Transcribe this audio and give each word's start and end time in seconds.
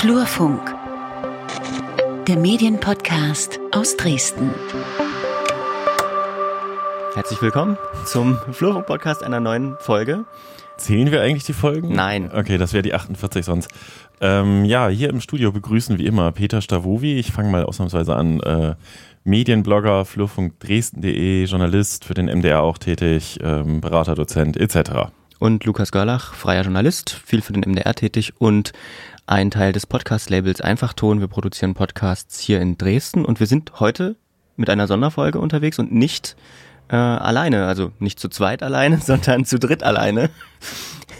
Flurfunk, 0.00 0.60
der 2.28 2.36
Medienpodcast 2.36 3.58
aus 3.72 3.96
Dresden. 3.96 4.52
Herzlich 7.16 7.42
willkommen 7.42 7.76
zum 8.04 8.38
Flurfunk-Podcast 8.52 9.24
einer 9.24 9.40
neuen 9.40 9.76
Folge. 9.80 10.24
Zählen 10.76 11.10
wir 11.10 11.20
eigentlich 11.20 11.42
die 11.42 11.52
Folgen? 11.52 11.92
Nein. 11.92 12.30
Okay, 12.32 12.58
das 12.58 12.74
wäre 12.74 12.82
die 12.82 12.94
48 12.94 13.44
sonst. 13.44 13.72
Ähm, 14.20 14.64
ja, 14.64 14.86
hier 14.86 15.10
im 15.10 15.20
Studio 15.20 15.50
begrüßen 15.50 15.98
wie 15.98 16.06
immer 16.06 16.30
Peter 16.30 16.60
Stavovi. 16.60 17.18
Ich 17.18 17.32
fange 17.32 17.50
mal 17.50 17.64
ausnahmsweise 17.64 18.14
an. 18.14 18.38
Äh, 18.38 18.76
Medienblogger, 19.24 20.04
flurfunkdresden.de, 20.04 21.42
Journalist, 21.46 22.04
für 22.04 22.14
den 22.14 22.26
MDR 22.26 22.62
auch 22.62 22.78
tätig, 22.78 23.40
ähm, 23.42 23.80
Berater, 23.80 24.14
Dozent 24.14 24.56
etc. 24.58 25.10
Und 25.38 25.64
Lukas 25.64 25.92
Görlach, 25.92 26.34
freier 26.34 26.62
Journalist, 26.62 27.10
viel 27.10 27.42
für 27.42 27.52
den 27.52 27.62
MDR 27.70 27.94
tätig 27.94 28.32
und 28.38 28.72
ein 29.26 29.50
Teil 29.50 29.72
des 29.72 29.86
Podcast-Labels 29.86 30.60
Einfachton. 30.60 31.20
Wir 31.20 31.28
produzieren 31.28 31.74
Podcasts 31.74 32.40
hier 32.40 32.60
in 32.60 32.76
Dresden 32.76 33.24
und 33.24 33.38
wir 33.38 33.46
sind 33.46 33.78
heute 33.78 34.16
mit 34.56 34.68
einer 34.68 34.88
Sonderfolge 34.88 35.38
unterwegs 35.38 35.78
und 35.78 35.92
nicht 35.92 36.36
äh, 36.88 36.96
alleine, 36.96 37.66
also 37.66 37.92
nicht 38.00 38.18
zu 38.18 38.28
zweit 38.28 38.64
alleine, 38.64 38.98
sondern 39.04 39.44
zu 39.44 39.60
dritt 39.60 39.84
alleine. 39.84 40.30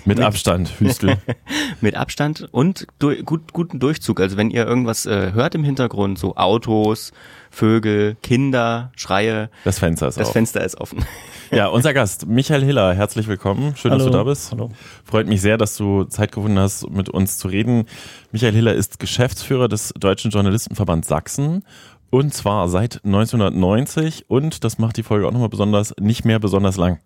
Mit, 0.09 0.21
Abstand, 0.21 0.80
Hüstel. 0.80 1.19
mit 1.83 1.95
Abstand 1.95 2.49
und 2.51 2.87
durch, 2.99 3.25
gut, 3.27 3.53
guten 3.53 3.79
Durchzug. 3.79 4.21
Also 4.21 4.39
wenn 4.39 4.51
ihr 4.51 4.66
irgendwas 4.66 5.05
äh, 5.05 5.33
hört 5.33 5.55
im 5.55 5.65
Hintergrund, 5.65 6.19
so 6.19 6.35
Autos, 6.35 7.12
Vögel, 7.51 8.16
Kinder, 8.23 8.91
Schreie. 8.97 9.51
Das 9.65 9.79
Fenster 9.79 10.09
ist 10.09 10.16
Das 10.16 10.29
auf. 10.29 10.33
Fenster 10.33 10.65
ist 10.65 10.80
offen. 10.80 11.05
Ja, 11.51 11.69
unser 11.69 11.95
Gast, 11.95 12.27
Michael 12.27 12.63
Hiller, 12.63 12.93
herzlich 12.93 13.27
willkommen. 13.27 13.75
Schön, 13.75 13.91
Hallo. 13.91 14.05
dass 14.05 14.13
du 14.13 14.19
da 14.19 14.25
bist. 14.25 14.52
Hallo. 14.52 14.69
Freut 15.02 15.27
mich 15.27 15.41
sehr, 15.41 15.57
dass 15.57 15.79
du 15.79 16.05
Zeit 16.05 16.30
gefunden 16.30 16.59
hast, 16.59 16.91
mit 16.91 17.09
uns 17.09 17.38
zu 17.38 17.49
reden. 17.49 17.87
Michael 18.32 18.52
Hiller 18.52 18.75
ist 18.75 18.99
Geschäftsführer 19.01 19.66
des 19.66 19.95
Deutschen 19.99 20.30
Journalistenverbands 20.30 21.09
Sachsen. 21.09 21.65
Und 22.10 22.35
zwar 22.35 22.69
seit 22.69 23.02
1990 23.02 24.29
und, 24.29 24.63
das 24.63 24.79
macht 24.79 24.99
die 24.99 25.02
Folge 25.02 25.27
auch 25.27 25.32
nochmal 25.32 25.49
besonders, 25.49 25.95
nicht 25.99 26.27
mehr 26.27 26.38
besonders 26.38 26.77
lang. 26.77 26.99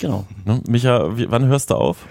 Genau. 0.00 0.26
Ne? 0.46 0.62
Micha, 0.66 1.18
wie, 1.18 1.30
wann 1.30 1.46
hörst 1.46 1.70
du 1.70 1.74
auf? 1.74 2.06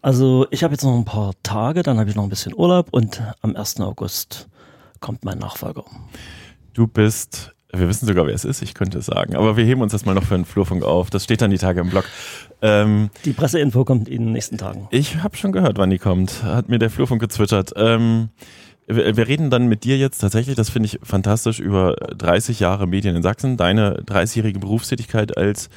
Also 0.00 0.46
ich 0.50 0.62
habe 0.62 0.74
jetzt 0.74 0.84
noch 0.84 0.96
ein 0.96 1.04
paar 1.04 1.32
Tage, 1.42 1.82
dann 1.82 1.98
habe 1.98 2.08
ich 2.08 2.16
noch 2.16 2.22
ein 2.22 2.28
bisschen 2.28 2.54
Urlaub 2.54 2.88
und 2.92 3.22
am 3.42 3.56
1. 3.56 3.80
August 3.80 4.48
kommt 5.00 5.24
mein 5.24 5.38
Nachfolger. 5.38 5.84
Du 6.72 6.86
bist, 6.86 7.52
wir 7.72 7.88
wissen 7.88 8.06
sogar, 8.06 8.26
wer 8.26 8.34
es 8.34 8.44
ist, 8.44 8.62
ich 8.62 8.74
könnte 8.74 8.98
es 8.98 9.06
sagen, 9.06 9.34
aber 9.34 9.56
wir 9.56 9.64
heben 9.64 9.82
uns 9.82 9.92
das 9.92 10.06
mal 10.06 10.14
noch 10.14 10.24
für 10.24 10.36
einen 10.36 10.44
Flurfunk 10.44 10.84
auf. 10.84 11.10
Das 11.10 11.24
steht 11.24 11.42
dann 11.42 11.50
die 11.50 11.58
Tage 11.58 11.80
im 11.80 11.90
Blog. 11.90 12.04
Ähm, 12.62 13.10
Die 13.24 13.32
Presseinfo 13.32 13.84
kommt 13.84 14.08
in 14.08 14.26
den 14.26 14.32
nächsten 14.32 14.56
Tagen. 14.56 14.86
ich 14.90 15.22
habe 15.22 15.36
schon 15.36 15.52
gehört, 15.52 15.78
wann 15.78 15.90
die 15.90 15.98
kommt. 15.98 16.44
Hat 16.44 16.68
mir 16.68 16.78
der 16.78 16.90
Flurfunk 16.90 17.20
gezwittert. 17.20 17.72
Ähm, 17.76 18.28
wir, 18.86 19.28
reden 19.28 19.50
dann 19.50 19.66
mit 19.66 19.84
dir 19.84 19.98
jetzt 19.98 20.18
tatsächlich, 20.18 20.56
das 20.56 20.70
finde 20.70 20.86
ich 20.86 20.98
fantastisch, 21.02 21.60
über 21.60 21.94
30 22.16 22.60
Jahre 22.60 22.86
Medien 22.86 23.16
in 23.16 23.22
Sachsen, 23.22 23.58
deine 23.58 24.00
30-jährige 24.00 24.60
Berufstätigkeit 24.60 25.36
als 25.36 25.68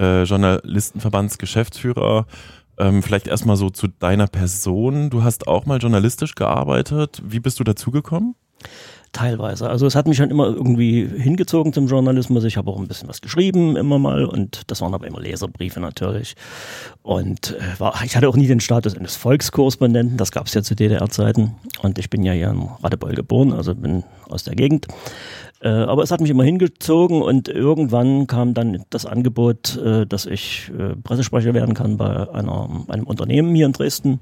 äh, 0.00 0.24
Journalistenverbandsgeschäftsführer. 0.24 2.26
Ähm, 2.80 3.02
vielleicht 3.02 3.26
erstmal 3.26 3.56
so 3.56 3.68
zu 3.68 3.88
deiner 3.88 4.26
Person. 4.26 5.10
Du 5.10 5.22
hast 5.22 5.46
auch 5.46 5.66
mal 5.66 5.78
journalistisch 5.78 6.34
gearbeitet. 6.34 7.22
Wie 7.22 7.40
bist 7.40 7.60
du 7.60 7.64
dazugekommen? 7.64 8.34
Teilweise. 9.12 9.68
Also 9.68 9.86
es 9.86 9.96
hat 9.96 10.06
mich 10.06 10.18
schon 10.18 10.30
immer 10.30 10.46
irgendwie 10.46 11.04
hingezogen 11.04 11.72
zum 11.72 11.88
Journalismus. 11.88 12.44
Ich 12.44 12.56
habe 12.56 12.70
auch 12.70 12.78
ein 12.78 12.86
bisschen 12.86 13.08
was 13.08 13.20
geschrieben 13.20 13.76
immer 13.76 13.98
mal 13.98 14.24
und 14.24 14.62
das 14.70 14.80
waren 14.82 14.94
aber 14.94 15.06
immer 15.06 15.20
Leserbriefe 15.20 15.80
natürlich. 15.80 16.36
Und 17.02 17.56
äh, 17.58 17.80
war, 17.80 18.00
ich 18.04 18.16
hatte 18.16 18.28
auch 18.28 18.36
nie 18.36 18.46
den 18.46 18.60
Status 18.60 18.96
eines 18.96 19.16
Volkskorrespondenten, 19.16 20.16
das 20.16 20.30
gab 20.30 20.46
es 20.46 20.54
ja 20.54 20.62
zu 20.62 20.76
DDR-Zeiten. 20.76 21.56
Und 21.82 21.98
ich 21.98 22.08
bin 22.08 22.22
ja 22.22 22.32
hier 22.32 22.50
in 22.50 22.68
Radebeul 22.82 23.14
geboren, 23.14 23.52
also 23.52 23.74
bin 23.74 24.04
aus 24.28 24.44
der 24.44 24.54
Gegend. 24.54 24.86
Äh, 25.60 25.68
aber 25.68 26.02
es 26.02 26.10
hat 26.10 26.20
mich 26.20 26.30
immer 26.30 26.44
hingezogen 26.44 27.20
und 27.20 27.48
irgendwann 27.48 28.26
kam 28.26 28.54
dann 28.54 28.84
das 28.90 29.04
Angebot, 29.04 29.76
äh, 29.76 30.06
dass 30.06 30.24
ich 30.26 30.70
äh, 30.78 30.96
Pressesprecher 30.96 31.52
werden 31.52 31.74
kann 31.74 31.98
bei 31.98 32.30
einer, 32.32 32.86
einem 32.88 33.04
Unternehmen 33.04 33.54
hier 33.54 33.66
in 33.66 33.72
Dresden. 33.72 34.20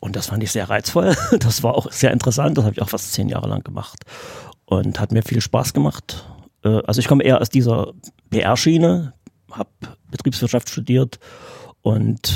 Und 0.00 0.16
das 0.16 0.28
fand 0.28 0.42
ich 0.42 0.50
sehr 0.50 0.70
reizvoll. 0.70 1.14
Das 1.38 1.62
war 1.62 1.74
auch 1.74 1.92
sehr 1.92 2.10
interessant. 2.10 2.56
Das 2.56 2.64
habe 2.64 2.74
ich 2.74 2.82
auch 2.82 2.88
fast 2.88 3.12
zehn 3.12 3.28
Jahre 3.28 3.48
lang 3.48 3.62
gemacht 3.62 4.00
und 4.64 4.98
hat 4.98 5.12
mir 5.12 5.22
viel 5.22 5.42
Spaß 5.42 5.74
gemacht. 5.74 6.24
Äh, 6.64 6.80
Also 6.86 7.00
ich 7.00 7.06
komme 7.08 7.24
eher 7.24 7.40
aus 7.40 7.50
dieser 7.50 7.92
PR-Schiene, 8.30 9.12
habe 9.50 9.70
Betriebswirtschaft 10.10 10.70
studiert 10.70 11.18
und 11.82 12.34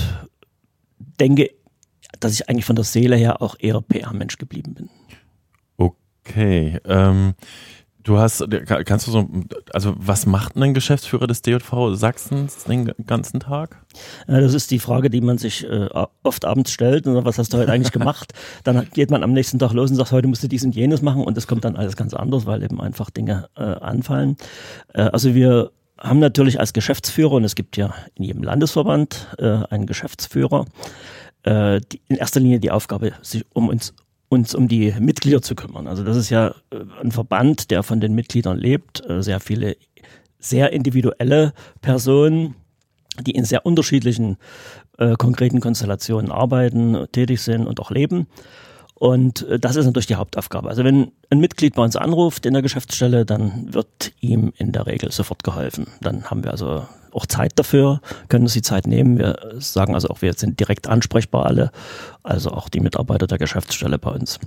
denke, 1.20 1.50
dass 2.20 2.34
ich 2.34 2.48
eigentlich 2.50 2.66
von 2.66 2.76
der 2.76 2.84
Seele 2.84 3.16
her 3.16 3.40
auch 3.40 3.56
eher 3.58 3.80
PR-Mensch 3.80 4.36
geblieben 4.36 4.74
bin. 4.74 4.90
Okay. 6.26 6.78
Ähm, 6.86 7.34
du 8.02 8.18
hast, 8.18 8.44
kannst 8.86 9.06
du 9.06 9.10
so, 9.10 9.28
also 9.72 9.94
was 9.96 10.26
macht 10.26 10.56
ein 10.56 10.74
Geschäftsführer 10.74 11.26
des 11.26 11.42
DJV 11.42 11.94
Sachsens 11.94 12.64
den 12.64 12.92
ganzen 13.06 13.40
Tag? 13.40 13.84
Ja, 14.28 14.40
Das 14.40 14.54
ist 14.54 14.70
die 14.70 14.78
Frage, 14.78 15.10
die 15.10 15.20
man 15.20 15.38
sich 15.38 15.64
äh, 15.64 15.88
oft 16.22 16.44
abends 16.44 16.70
stellt. 16.70 17.06
Und 17.06 17.24
was 17.24 17.38
hast 17.38 17.52
du 17.52 17.58
heute 17.58 17.72
eigentlich 17.72 17.92
gemacht? 17.98 18.32
Dann 18.62 18.88
geht 18.92 19.10
man 19.10 19.22
am 19.22 19.32
nächsten 19.32 19.58
Tag 19.58 19.72
los 19.72 19.90
und 19.90 19.96
sagt, 19.96 20.12
heute 20.12 20.28
musst 20.28 20.42
du 20.42 20.48
dies 20.48 20.64
und 20.64 20.74
jenes 20.74 21.02
machen. 21.02 21.22
Und 21.22 21.36
es 21.36 21.46
kommt 21.46 21.64
dann 21.64 21.76
alles 21.76 21.96
ganz 21.96 22.14
anders, 22.14 22.46
weil 22.46 22.62
eben 22.62 22.80
einfach 22.80 23.10
Dinge 23.10 23.48
äh, 23.56 23.62
anfallen. 23.62 24.36
Äh, 24.92 25.02
also 25.02 25.34
wir 25.34 25.70
haben 25.98 26.18
natürlich 26.18 26.60
als 26.60 26.72
Geschäftsführer, 26.72 27.32
und 27.32 27.44
es 27.44 27.54
gibt 27.54 27.76
ja 27.76 27.94
in 28.14 28.24
jedem 28.24 28.42
Landesverband 28.42 29.28
äh, 29.38 29.60
einen 29.70 29.86
Geschäftsführer, 29.86 30.66
äh, 31.44 31.80
die, 31.80 32.00
in 32.08 32.16
erster 32.16 32.40
Linie 32.40 32.60
die 32.60 32.70
Aufgabe, 32.70 33.12
sich 33.22 33.46
um 33.52 33.68
uns 33.68 33.94
uns 34.34 34.54
um 34.54 34.68
die 34.68 34.94
Mitglieder 34.98 35.42
zu 35.42 35.54
kümmern. 35.54 35.86
Also 35.86 36.04
das 36.04 36.16
ist 36.16 36.30
ja 36.30 36.48
äh, 36.70 36.84
ein 37.02 37.12
Verband, 37.12 37.70
der 37.70 37.82
von 37.82 38.00
den 38.00 38.14
Mitgliedern 38.14 38.58
lebt, 38.58 39.08
äh, 39.08 39.22
sehr 39.22 39.40
viele 39.40 39.76
sehr 40.38 40.72
individuelle 40.72 41.54
Personen, 41.80 42.54
die 43.22 43.30
in 43.30 43.44
sehr 43.44 43.64
unterschiedlichen 43.64 44.36
äh, 44.98 45.14
konkreten 45.14 45.60
Konstellationen 45.60 46.30
arbeiten, 46.30 47.06
tätig 47.12 47.40
sind 47.40 47.66
und 47.66 47.80
auch 47.80 47.90
leben. 47.90 48.26
Und 48.94 49.46
äh, 49.48 49.58
das 49.58 49.76
ist 49.76 49.86
natürlich 49.86 50.06
die 50.06 50.16
Hauptaufgabe. 50.16 50.68
Also 50.68 50.84
wenn 50.84 51.12
ein 51.30 51.40
Mitglied 51.40 51.74
bei 51.74 51.82
uns 51.82 51.96
anruft 51.96 52.46
in 52.46 52.52
der 52.52 52.62
Geschäftsstelle, 52.62 53.24
dann 53.24 53.72
wird 53.72 54.12
ihm 54.20 54.52
in 54.56 54.72
der 54.72 54.86
Regel 54.86 55.10
sofort 55.10 55.42
geholfen. 55.44 55.86
Dann 56.00 56.24
haben 56.30 56.44
wir 56.44 56.50
also 56.50 56.86
auch 57.14 57.26
Zeit 57.26 57.52
dafür, 57.56 58.00
können 58.28 58.44
uns 58.44 58.52
die 58.52 58.62
Zeit 58.62 58.86
nehmen. 58.86 59.19
Wir 59.19 59.38
sagen 59.58 59.94
also 59.94 60.08
auch, 60.08 60.22
wir 60.22 60.32
sind 60.34 60.60
direkt 60.60 60.88
ansprechbar 60.88 61.47
alle, 61.47 61.70
also 62.22 62.50
auch 62.50 62.69
die 62.69 62.80
Mitarbeiter 62.80 63.26
der 63.26 63.38
Geschäftsstelle 63.38 63.98
bei 63.98 64.10
uns. 64.10 64.41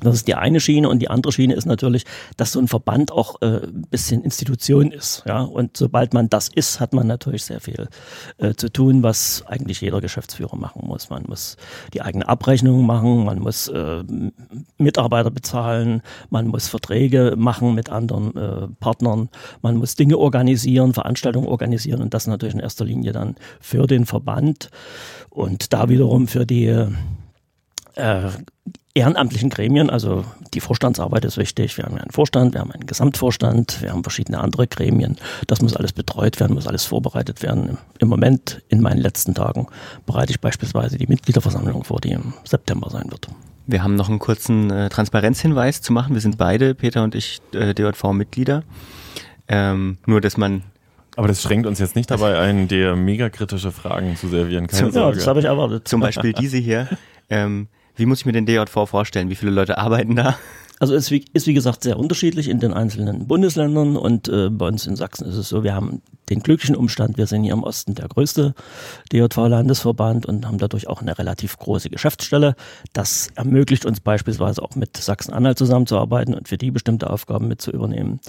Das 0.00 0.14
ist 0.14 0.28
die 0.28 0.34
eine 0.34 0.60
Schiene 0.60 0.90
und 0.90 0.98
die 0.98 1.08
andere 1.08 1.32
Schiene 1.32 1.54
ist 1.54 1.64
natürlich, 1.64 2.04
dass 2.36 2.52
so 2.52 2.60
ein 2.60 2.68
Verband 2.68 3.12
auch 3.12 3.40
äh, 3.40 3.62
ein 3.66 3.86
bisschen 3.88 4.22
Institution 4.22 4.92
ist. 4.92 5.22
Ja? 5.26 5.40
Und 5.40 5.76
sobald 5.76 6.12
man 6.12 6.28
das 6.28 6.48
ist, 6.48 6.80
hat 6.80 6.92
man 6.92 7.06
natürlich 7.06 7.44
sehr 7.44 7.60
viel 7.60 7.88
äh, 8.36 8.52
zu 8.54 8.70
tun, 8.70 9.02
was 9.02 9.42
eigentlich 9.46 9.80
jeder 9.80 10.02
Geschäftsführer 10.02 10.56
machen 10.56 10.82
muss. 10.86 11.08
Man 11.08 11.24
muss 11.26 11.56
die 11.94 12.02
eigene 12.02 12.28
Abrechnung 12.28 12.84
machen, 12.84 13.24
man 13.24 13.38
muss 13.38 13.68
äh, 13.68 14.04
Mitarbeiter 14.76 15.30
bezahlen, 15.30 16.02
man 16.28 16.48
muss 16.48 16.68
Verträge 16.68 17.34
machen 17.38 17.74
mit 17.74 17.88
anderen 17.88 18.36
äh, 18.36 18.68
Partnern, 18.78 19.30
man 19.62 19.76
muss 19.76 19.96
Dinge 19.96 20.18
organisieren, 20.18 20.92
Veranstaltungen 20.92 21.48
organisieren 21.48 22.02
und 22.02 22.12
das 22.12 22.26
natürlich 22.26 22.54
in 22.54 22.60
erster 22.60 22.84
Linie 22.84 23.12
dann 23.12 23.36
für 23.60 23.86
den 23.86 24.04
Verband 24.04 24.70
und 25.30 25.72
da 25.72 25.88
wiederum 25.88 26.28
für 26.28 26.44
die 26.44 26.66
äh, 26.66 28.28
ehrenamtlichen 28.96 29.50
Gremien, 29.50 29.90
also 29.90 30.24
die 30.54 30.60
Vorstandsarbeit 30.60 31.24
ist 31.24 31.36
wichtig. 31.36 31.76
Wir 31.76 31.84
haben 31.84 31.96
ja 31.96 32.02
einen 32.02 32.10
Vorstand, 32.10 32.54
wir 32.54 32.60
haben 32.60 32.72
einen 32.72 32.86
Gesamtvorstand, 32.86 33.82
wir 33.82 33.92
haben 33.92 34.02
verschiedene 34.02 34.38
andere 34.40 34.66
Gremien. 34.66 35.16
Das 35.46 35.60
muss 35.60 35.76
alles 35.76 35.92
betreut 35.92 36.40
werden, 36.40 36.54
muss 36.54 36.66
alles 36.66 36.84
vorbereitet 36.84 37.42
werden. 37.42 37.78
Im 37.98 38.08
Moment, 38.08 38.62
in 38.68 38.80
meinen 38.80 38.98
letzten 39.00 39.34
Tagen, 39.34 39.66
bereite 40.06 40.30
ich 40.32 40.40
beispielsweise 40.40 40.96
die 40.98 41.06
Mitgliederversammlung 41.06 41.84
vor, 41.84 42.00
die 42.00 42.12
im 42.12 42.32
September 42.44 42.88
sein 42.90 43.10
wird. 43.10 43.28
Wir 43.66 43.82
haben 43.82 43.96
noch 43.96 44.08
einen 44.08 44.18
kurzen 44.20 44.70
äh, 44.70 44.88
Transparenzhinweis 44.88 45.82
zu 45.82 45.92
machen. 45.92 46.14
Wir 46.14 46.20
sind 46.20 46.38
beide, 46.38 46.74
Peter 46.74 47.02
und 47.02 47.14
ich, 47.14 47.40
äh, 47.52 47.74
DJV-Mitglieder. 47.74 48.62
Ähm, 49.48 49.98
nur, 50.06 50.20
dass 50.20 50.36
man 50.36 50.62
Aber 51.16 51.28
das 51.28 51.42
schränkt 51.42 51.66
uns 51.66 51.78
jetzt 51.78 51.96
nicht 51.96 52.10
dabei 52.10 52.38
ein, 52.38 52.68
dir 52.68 52.96
mega 52.96 53.28
kritische 53.28 53.72
Fragen 53.72 54.16
zu 54.16 54.28
servieren. 54.28 54.66
Keine 54.68 54.78
Zum- 54.78 54.86
Ja, 54.88 54.92
Sorge. 54.92 55.18
das 55.18 55.26
habe 55.26 55.40
ich 55.40 55.46
erwartet. 55.46 55.86
zum 55.88 56.00
Beispiel 56.00 56.32
diese 56.32 56.56
hier, 56.58 56.88
ähm, 57.30 57.68
wie 57.96 58.06
muss 58.06 58.20
ich 58.20 58.26
mir 58.26 58.32
den 58.32 58.46
DJV 58.46 58.88
vorstellen? 58.88 59.30
Wie 59.30 59.36
viele 59.36 59.50
Leute 59.50 59.78
arbeiten 59.78 60.16
da? 60.16 60.36
Also 60.78 60.94
es 60.94 61.10
ist 61.10 61.46
wie, 61.46 61.54
gesagt 61.54 61.84
sehr 61.84 61.98
unterschiedlich 61.98 62.48
in 62.48 62.60
den 62.60 62.74
einzelnen 62.74 63.26
Bundesländern 63.26 63.96
und 63.96 64.28
äh, 64.28 64.50
bei 64.50 64.68
uns 64.68 64.86
in 64.86 64.94
Sachsen 64.94 65.26
ist 65.26 65.36
es 65.36 65.48
so, 65.48 65.64
wir 65.64 65.74
haben 65.74 66.02
den 66.28 66.40
glücklichen 66.40 66.76
Umstand, 66.76 67.16
wir 67.16 67.26
sind 67.26 67.44
hier 67.44 67.54
im 67.54 67.62
Osten 67.62 67.94
der 67.94 68.08
größte 68.08 68.54
DJV-Landesverband 69.10 70.26
und 70.26 70.46
haben 70.46 70.58
dadurch 70.58 70.86
auch 70.86 71.00
eine 71.00 71.16
relativ 71.16 71.56
große 71.56 71.88
Geschäftsstelle. 71.88 72.56
Das 72.92 73.28
ermöglicht 73.36 73.86
uns 73.86 74.00
beispielsweise 74.00 74.62
auch 74.62 74.74
mit 74.74 74.98
Sachsen-Anhalt 74.98 75.56
zusammenzuarbeiten 75.56 76.34
und 76.34 76.46
für 76.46 76.58
die 76.58 76.70
bestimmte 76.70 77.08
Aufgaben 77.08 77.48
mit 77.48 77.62
zu 77.62 77.70
übernehmen. 77.70 78.20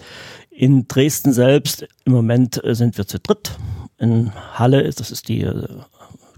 In 0.49 0.87
Dresden 0.87 1.33
selbst 1.33 1.85
im 2.05 2.13
Moment 2.13 2.63
äh, 2.63 2.75
sind 2.75 2.97
wir 2.97 3.07
zu 3.07 3.19
dritt. 3.19 3.57
In 3.97 4.31
Halle 4.53 4.81
ist, 4.81 5.01
das 5.01 5.11
ist 5.11 5.27
die 5.27 5.41
äh, 5.41 5.67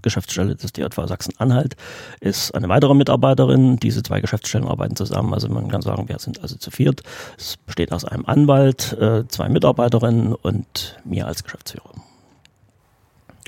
Geschäftsstelle 0.02 0.56
des 0.56 0.72
DJV 0.72 1.06
Sachsen-Anhalt 1.06 1.76
ist 2.20 2.54
eine 2.54 2.68
weitere 2.68 2.94
Mitarbeiterin. 2.94 3.76
Diese 3.76 4.02
zwei 4.02 4.20
Geschäftsstellen 4.20 4.66
arbeiten 4.66 4.96
zusammen. 4.96 5.34
Also 5.34 5.48
man 5.48 5.68
kann 5.68 5.82
sagen, 5.82 6.08
wir 6.08 6.18
sind 6.18 6.40
also 6.42 6.56
zu 6.56 6.70
viert. 6.70 7.02
Es 7.38 7.56
besteht 7.56 7.92
aus 7.92 8.04
einem 8.04 8.26
Anwalt, 8.26 8.96
äh, 9.00 9.26
zwei 9.28 9.48
Mitarbeiterinnen 9.48 10.34
und 10.34 10.98
mir 11.04 11.26
als 11.26 11.44
Geschäftsführer. 11.44 11.90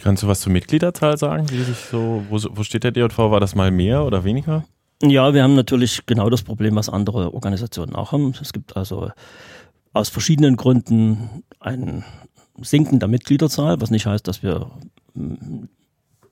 Kannst 0.03 0.23
du 0.23 0.29
was 0.29 0.41
zur 0.41 0.53
Mitgliederzahl 0.53 1.17
sagen? 1.17 1.47
So, 1.91 2.25
wo, 2.29 2.39
wo 2.57 2.63
steht 2.65 2.83
der 2.83 2.91
DJV? 2.91 3.19
War 3.19 3.41
das 3.41 3.55
mal 3.55 3.71
mehr 3.71 4.05
oder 4.05 4.25
weniger? 4.25 4.65
Ja, 5.03 5.35
wir 5.35 5.43
haben 5.43 5.55
natürlich 5.55 6.07
genau 6.07 6.31
das 6.31 6.43
Problem, 6.43 6.77
was 6.77 6.89
andere 6.89 7.35
Organisationen 7.35 7.95
auch 7.95 8.13
haben. 8.13 8.35
Es 8.41 8.53
gibt 8.53 8.77
also 8.77 9.11
aus 9.93 10.09
verschiedenen 10.09 10.57
Gründen 10.57 11.45
ein 11.61 12.05
Sinken 12.61 12.99
der 12.99 13.09
Mitgliederzahl, 13.09 13.81
was 13.81 13.91
nicht 13.91 14.07
heißt, 14.07 14.27
dass 14.27 14.43
wir 14.43 14.71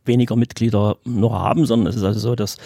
weniger 0.04 0.36
Mitglieder 0.36 0.96
nur 1.04 1.32
haben, 1.38 1.66
sondern 1.66 1.88
es 1.88 1.96
ist 1.96 2.04
also 2.04 2.20
so, 2.20 2.34
dass 2.34 2.56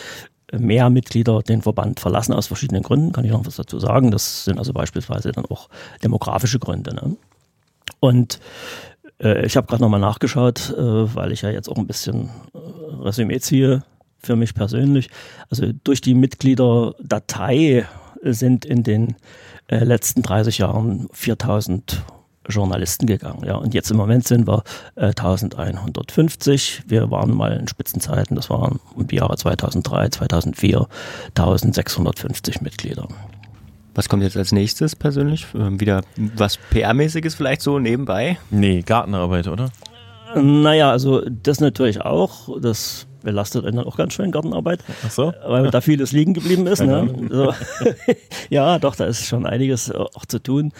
mehr 0.52 0.90
Mitglieder 0.90 1.42
den 1.42 1.62
Verband 1.62 2.00
verlassen 2.00 2.32
aus 2.32 2.46
verschiedenen 2.46 2.82
Gründen, 2.82 3.12
kann 3.12 3.24
ich 3.24 3.30
noch 3.30 3.46
was 3.46 3.56
dazu 3.56 3.78
sagen. 3.78 4.10
Das 4.10 4.44
sind 4.44 4.58
also 4.58 4.72
beispielsweise 4.72 5.32
dann 5.32 5.46
auch 5.46 5.68
demografische 6.02 6.58
Gründe. 6.58 6.94
Ne? 6.94 7.16
Und 8.00 8.40
äh, 9.20 9.44
ich 9.46 9.56
habe 9.56 9.66
gerade 9.66 9.82
nochmal 9.82 10.00
nachgeschaut, 10.00 10.70
äh, 10.70 11.14
weil 11.14 11.32
ich 11.32 11.42
ja 11.42 11.50
jetzt 11.50 11.68
auch 11.68 11.78
ein 11.78 11.86
bisschen 11.86 12.30
äh, 12.54 13.02
Resümee 13.02 13.40
ziehe 13.40 13.82
für 14.18 14.36
mich 14.36 14.54
persönlich. 14.54 15.10
Also 15.50 15.66
durch 15.84 16.00
die 16.00 16.14
Mitgliederdatei 16.14 17.86
sind 18.22 18.64
in 18.64 18.82
den 18.82 19.16
äh, 19.68 19.84
letzten 19.84 20.22
30 20.22 20.58
Jahren 20.58 21.08
4000 21.12 22.02
Journalisten 22.48 23.06
gegangen. 23.06 23.44
Ja, 23.44 23.56
und 23.56 23.74
jetzt 23.74 23.90
im 23.90 23.96
Moment 23.96 24.26
sind 24.26 24.46
wir 24.46 24.62
äh, 24.96 25.06
1150. 25.06 26.84
Wir 26.86 27.10
waren 27.10 27.34
mal 27.34 27.52
in 27.52 27.68
Spitzenzeiten, 27.68 28.36
das 28.36 28.50
waren 28.50 28.80
im 28.96 29.06
Jahre 29.10 29.36
2003, 29.36 30.08
2004, 30.10 30.86
1650 31.36 32.60
Mitglieder. 32.60 33.08
Was 33.94 34.08
kommt 34.08 34.22
jetzt 34.22 34.36
als 34.36 34.52
nächstes 34.52 34.96
persönlich? 34.96 35.46
Ähm, 35.54 35.80
wieder 35.80 36.02
was 36.16 36.58
PR-mäßiges 36.72 37.36
vielleicht 37.36 37.62
so 37.62 37.78
nebenbei? 37.78 38.38
Nee, 38.50 38.82
Gartenarbeit, 38.82 39.46
oder? 39.46 39.70
Naja, 40.34 40.90
also 40.90 41.22
das 41.28 41.60
natürlich 41.60 42.00
auch. 42.00 42.60
Das 42.60 43.06
belastet 43.22 43.64
einen 43.64 43.76
dann 43.78 43.86
auch 43.86 43.96
ganz 43.96 44.12
schön 44.12 44.30
Gartenarbeit. 44.30 44.84
Ach 45.04 45.10
so? 45.10 45.32
Weil 45.46 45.70
da 45.70 45.80
vieles 45.80 46.12
liegen 46.12 46.34
geblieben 46.34 46.66
ist. 46.66 46.80
Ne? 46.80 47.08
So. 47.30 47.52
ja, 48.50 48.78
doch, 48.78 48.94
da 48.94 49.06
ist 49.06 49.26
schon 49.26 49.46
einiges 49.46 49.90
auch 49.90 50.26
zu 50.26 50.40
tun. 50.40 50.72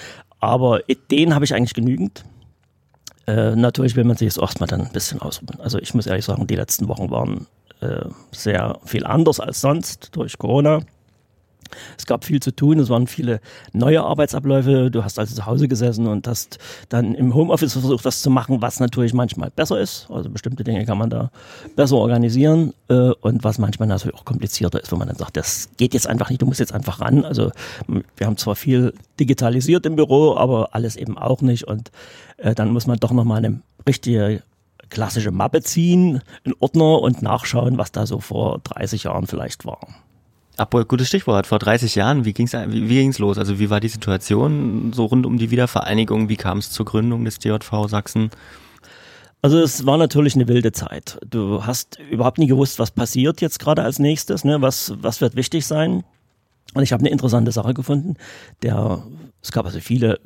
Aber 0.45 0.89
Ideen 0.89 1.35
habe 1.35 1.45
ich 1.45 1.55
eigentlich 1.55 1.75
genügend. 1.75 2.25
Äh, 3.27 3.57
natürlich 3.57 3.97
will 3.97 4.05
man 4.05 4.17
sich 4.17 4.27
jetzt 4.27 4.39
erstmal 4.39 4.67
dann 4.67 4.83
ein 4.83 4.93
bisschen 4.93 5.21
ausruhen. 5.23 5.59
Also 5.61 5.79
ich 5.79 5.95
muss 5.95 6.07
ehrlich 6.07 6.27
sagen, 6.27 6.47
die 6.47 6.57
letzten 6.57 6.89
Wochen 6.89 7.11
waren 7.11 7.47
äh, 7.81 8.05
sehr 8.33 8.79
viel 8.85 9.07
anders 9.07 9.41
als 9.41 9.63
sonst 9.63 10.11
durch 10.13 10.37
Corona. 10.37 10.81
Es 11.99 12.07
gab 12.07 12.25
viel 12.25 12.41
zu 12.41 12.51
tun, 12.55 12.79
es 12.79 12.89
waren 12.89 13.07
viele 13.07 13.41
neue 13.73 14.03
Arbeitsabläufe. 14.03 14.91
Du 14.91 15.05
hast 15.05 15.19
also 15.19 15.35
zu 15.35 15.47
Hause 15.47 15.69
gesessen 15.69 16.07
und 16.07 16.27
hast 16.29 16.59
dann 16.89 17.15
im 17.15 17.35
Homeoffice 17.35 17.73
versucht, 17.73 18.05
das 18.05 18.23
zu 18.23 18.31
machen, 18.31 18.63
was 18.63 18.81
natürlich 18.81 19.15
manchmal 19.15 19.51
besser 19.51 19.81
ist. 19.81 20.07
Also 20.11 20.31
bestimmte 20.31 20.65
Dinge 20.65 20.85
kann 20.85 20.99
man 20.99 21.11
da 21.11 21.31
besser 21.77 21.97
organisieren 21.97 22.75
äh, 22.89 23.11
und 23.21 23.45
was 23.45 23.59
manchmal 23.59 23.89
natürlich 23.89 24.17
auch 24.17 24.25
komplizierter 24.25 24.83
ist, 24.83 24.93
wo 24.93 24.97
man 24.97 25.09
dann 25.09 25.17
sagt, 25.17 25.37
das 25.37 25.69
geht 25.77 25.95
jetzt 25.95 26.07
einfach 26.07 26.31
nicht, 26.31 26.43
du 26.43 26.47
musst 26.47 26.61
jetzt 26.61 26.75
einfach 26.75 27.01
ran. 27.01 27.25
Also 27.25 27.51
wir 28.17 28.27
haben 28.27 28.37
zwar 28.37 28.57
viel 28.57 28.93
digitalisiert 29.21 29.87
im 29.87 29.97
Büro, 29.97 30.37
aber 30.37 30.71
alles 30.73 30.97
eben 30.97 31.19
auch 31.19 31.41
nicht 31.41 31.65
und 31.65 31.91
äh, 32.37 32.55
dann 32.55 32.71
muss 32.71 32.87
man 32.87 32.99
doch 32.99 33.13
nochmal 33.13 33.45
eine 33.45 33.61
richtige 33.87 34.43
klassische 34.91 35.31
Mappe 35.31 35.63
ziehen, 35.63 36.23
einen 36.45 36.55
Ordner 36.61 37.01
und 37.01 37.23
nachschauen, 37.23 37.79
was 37.79 37.93
da 37.93 38.07
so 38.07 38.21
vor 38.21 38.61
30 38.65 39.05
Jahren 39.05 39.27
vielleicht 39.27 39.65
war. 39.65 39.81
Abol, 40.57 40.85
gutes 40.85 41.09
Stichwort. 41.09 41.47
Vor 41.47 41.59
30 41.59 41.95
Jahren, 41.97 42.25
wie 42.25 42.33
ging's, 42.33 42.53
wie, 42.53 42.89
wie 42.89 43.03
ging's 43.03 43.19
los? 43.19 43.39
Also 43.39 43.59
wie 43.59 43.71
war 43.71 43.81
die 43.81 43.89
Situation 43.89 44.93
so 44.93 45.07
rund 45.07 45.27
um 45.27 45.39
die 45.39 45.51
Wiedervereinigung? 45.51 46.29
Wie 46.29 46.37
kam 46.37 46.59
es 46.59 46.71
zur 46.71 46.87
Gründung 46.87 47.25
des 47.25 47.39
DJV 47.39 47.89
Sachsen? 47.89 48.31
Also 49.43 49.61
es 49.61 49.85
war 49.85 49.99
natürlich 49.99 50.37
eine 50.37 50.49
wilde 50.49 50.73
Zeit. 50.73 51.19
Du 51.29 51.67
hast 51.67 51.99
überhaupt 52.11 52.39
nie 52.39 52.47
gewusst, 52.47 52.79
was 52.79 52.91
passiert 52.91 53.41
jetzt 53.41 53.59
gerade 53.59 53.83
als 53.83 53.99
nächstes, 53.99 54.45
ne? 54.45 54.63
was, 54.63 54.95
was 55.01 55.21
wird 55.21 55.37
wichtig 55.37 55.67
sein. 55.67 56.05
Und 56.73 56.83
ich 56.83 56.93
habe 56.93 57.01
eine 57.03 57.11
interessante 57.11 57.53
Sache 57.53 57.75
gefunden. 57.75 58.15
Der, 58.63 59.03
es 59.43 59.53
gab 59.53 59.67
also 59.67 59.81
viele 59.81 60.21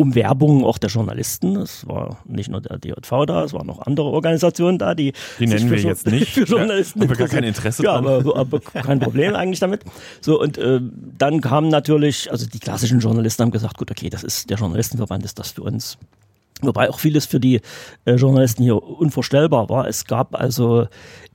Umwerbungen 0.00 0.64
auch 0.64 0.78
der 0.78 0.88
Journalisten. 0.88 1.56
Es 1.56 1.86
war 1.86 2.22
nicht 2.24 2.48
nur 2.48 2.62
der 2.62 2.78
DJV 2.78 3.26
da, 3.26 3.44
es 3.44 3.52
waren 3.52 3.66
noch 3.66 3.86
andere 3.86 4.06
Organisationen 4.06 4.78
da, 4.78 4.94
die. 4.94 5.12
Die 5.38 5.46
nennen 5.46 5.70
wir 5.70 5.78
jetzt 5.78 6.06
nicht. 6.06 6.28
Für 6.32 6.44
Journalisten. 6.44 7.00
Ja, 7.00 7.02
haben 7.02 7.10
wir 7.10 7.16
gar 7.18 7.28
kein 7.28 7.44
Interesse 7.44 7.82
ja, 7.82 7.92
aber, 7.92 8.34
aber, 8.34 8.60
kein 8.60 8.98
Problem 8.98 9.34
eigentlich 9.34 9.60
damit. 9.60 9.84
So, 10.22 10.40
und 10.40 10.56
äh, 10.56 10.80
dann 11.18 11.42
kamen 11.42 11.68
natürlich, 11.68 12.32
also 12.32 12.46
die 12.46 12.60
klassischen 12.60 13.00
Journalisten 13.00 13.42
haben 13.42 13.50
gesagt, 13.50 13.76
gut, 13.76 13.90
okay, 13.90 14.08
das 14.08 14.24
ist 14.24 14.48
der 14.48 14.56
Journalistenverband, 14.56 15.22
ist 15.26 15.38
das 15.38 15.50
für 15.50 15.62
uns. 15.64 15.98
Wobei 16.62 16.88
auch 16.88 16.98
vieles 16.98 17.26
für 17.26 17.40
die 17.40 17.60
äh, 18.06 18.14
Journalisten 18.14 18.62
hier 18.62 18.82
unvorstellbar 18.82 19.68
war. 19.68 19.86
Es 19.86 20.06
gab 20.06 20.34
also 20.34 20.88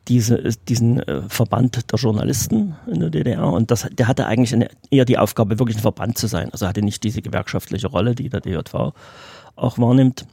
diese, 0.08 0.52
diesen 0.68 1.00
äh, 1.00 1.22
Verband 1.28 1.92
der 1.92 2.00
Journalisten 2.00 2.76
in 2.88 3.00
der 3.00 3.10
DDR 3.10 3.48
und 3.48 3.72
das, 3.72 3.88
der 3.92 4.08
hatte 4.08 4.28
eigentlich 4.28 4.54
eine, 4.54 4.70
eher 4.92 5.06
die 5.06 5.18
Aufgabe, 5.18 5.60
wirklich 5.60 5.78
ein 5.78 5.82
Verband 5.82 6.18
zu 6.18 6.28
sein. 6.28 6.50
Also 6.52 6.68
hatte 6.68 6.82
nicht 6.82 7.04
diese 7.04 7.22
gewerkschaftliche 7.22 7.88
Rolle, 7.88 8.16
die 8.16 8.30
der 8.30 8.42
DJV 8.42 8.94
auch 9.56 9.78
wahrnimmt. 9.78 10.26